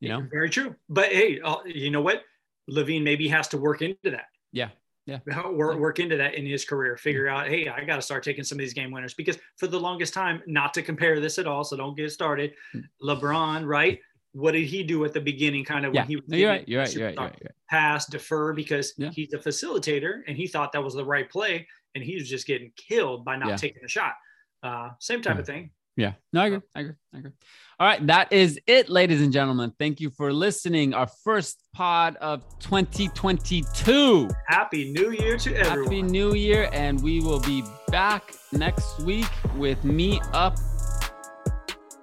You 0.00 0.10
know? 0.10 0.26
Very 0.30 0.50
true. 0.50 0.74
But 0.88 1.06
hey, 1.06 1.40
uh, 1.40 1.56
you 1.64 1.90
know 1.90 2.02
what? 2.02 2.22
LaVine 2.70 3.02
maybe 3.02 3.28
has 3.28 3.48
to 3.48 3.58
work 3.58 3.82
into 3.82 4.10
that. 4.10 4.26
Yeah. 4.52 4.68
Yeah. 5.06 5.20
Work, 5.48 5.78
work 5.78 6.00
into 6.00 6.16
that 6.16 6.34
in 6.34 6.44
his 6.44 6.64
career. 6.64 6.96
Figure 6.96 7.28
out, 7.28 7.48
hey, 7.48 7.68
I 7.68 7.84
got 7.84 7.96
to 7.96 8.02
start 8.02 8.24
taking 8.24 8.42
some 8.42 8.56
of 8.56 8.60
these 8.60 8.74
game 8.74 8.90
winners 8.90 9.14
because 9.14 9.38
for 9.56 9.68
the 9.68 9.78
longest 9.78 10.12
time, 10.12 10.42
not 10.46 10.74
to 10.74 10.82
compare 10.82 11.20
this 11.20 11.38
at 11.38 11.46
all, 11.46 11.62
so 11.62 11.76
don't 11.76 11.96
get 11.96 12.10
started. 12.10 12.54
Hmm. 12.72 12.80
LeBron, 13.02 13.66
right? 13.66 14.00
What 14.36 14.52
did 14.52 14.66
he 14.66 14.82
do 14.82 15.04
at 15.04 15.12
the 15.14 15.20
beginning? 15.20 15.64
Kind 15.64 15.86
of 15.86 15.94
Yeah. 15.94 16.02
when 16.02 16.08
he 16.08 16.16
was 16.16 16.24
No, 16.28 16.36
you're 16.36 16.50
right. 16.50 16.68
You're 16.68 16.80
right. 16.80 16.94
You're 16.94 17.06
right. 17.06 17.14
You're 17.16 17.24
right. 17.26 17.42
Pass, 17.70 18.06
defer 18.06 18.52
because 18.52 18.92
Yeah. 18.98 19.10
he's 19.10 19.32
a 19.32 19.38
facilitator 19.38 20.20
and 20.26 20.36
he 20.36 20.46
thought 20.46 20.72
that 20.72 20.82
was 20.84 20.94
the 20.94 21.04
right 21.04 21.28
play 21.30 21.66
and 21.94 22.04
he 22.04 22.14
was 22.16 22.28
just 22.28 22.46
getting 22.46 22.70
killed 22.76 23.24
by 23.24 23.36
not 23.36 23.48
Yeah. 23.48 23.56
taking 23.56 23.80
the 23.82 23.88
shot. 23.88 24.12
Uh, 24.62 24.90
same 24.98 25.22
type 25.22 25.38
of 25.38 25.46
thing. 25.46 25.70
Yeah. 25.96 26.12
No, 26.34 26.42
I 26.42 26.46
agree. 26.48 26.60
I 26.74 26.80
agree. 26.80 26.94
I 27.14 27.18
agree. 27.18 27.30
All 27.80 27.86
right. 27.86 28.06
That 28.06 28.30
is 28.30 28.60
it, 28.66 28.90
ladies 28.90 29.22
and 29.22 29.32
gentlemen. 29.32 29.72
Thank 29.78 29.98
you 30.00 30.10
for 30.10 30.30
listening. 30.30 30.92
Our 30.92 31.06
first 31.24 31.62
pod 31.72 32.16
of 32.16 32.42
2022. 32.58 34.28
Happy 34.46 34.92
New 34.92 35.10
Year 35.12 35.38
to 35.38 35.54
everyone. 35.56 35.84
Happy 35.84 36.02
New 36.02 36.34
Year. 36.34 36.68
And 36.74 37.02
we 37.02 37.20
will 37.20 37.40
be 37.40 37.62
back 37.88 38.34
next 38.52 39.00
week 39.00 39.26
with 39.56 39.82
me 39.84 40.20
up 40.34 40.58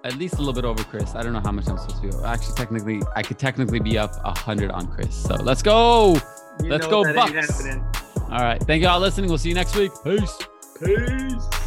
at 0.04 0.16
least 0.18 0.36
a 0.36 0.38
little 0.38 0.54
bit 0.54 0.66
over 0.66 0.84
Chris. 0.84 1.16
I 1.16 1.24
don't 1.24 1.34
know 1.34 1.40
how 1.40 1.52
much 1.52 1.68
I'm 1.68 1.78
supposed 1.78 2.02
to 2.02 2.10
be. 2.10 2.26
Actually, 2.26 2.56
technically, 2.56 3.02
I 3.16 3.24
could 3.24 3.40
technically 3.40 3.80
be 3.80 3.98
up 3.98 4.22
100 4.24 4.72
on 4.72 4.88
Chris. 4.88 5.16
So 5.16 5.36
let's 5.36 5.62
go. 5.62 6.16
You 6.62 6.70
let's 6.70 6.88
go, 6.88 7.04
Bucks. 7.14 7.66
All 8.18 8.40
right. 8.40 8.62
Thank 8.62 8.82
you 8.82 8.90
all 8.90 9.00
listening. 9.00 9.30
We'll 9.30 9.38
see 9.38 9.50
you 9.50 9.56
next 9.56 9.76
week. 9.76 9.92
Peace. 10.04 10.38
Peace. 10.84 11.63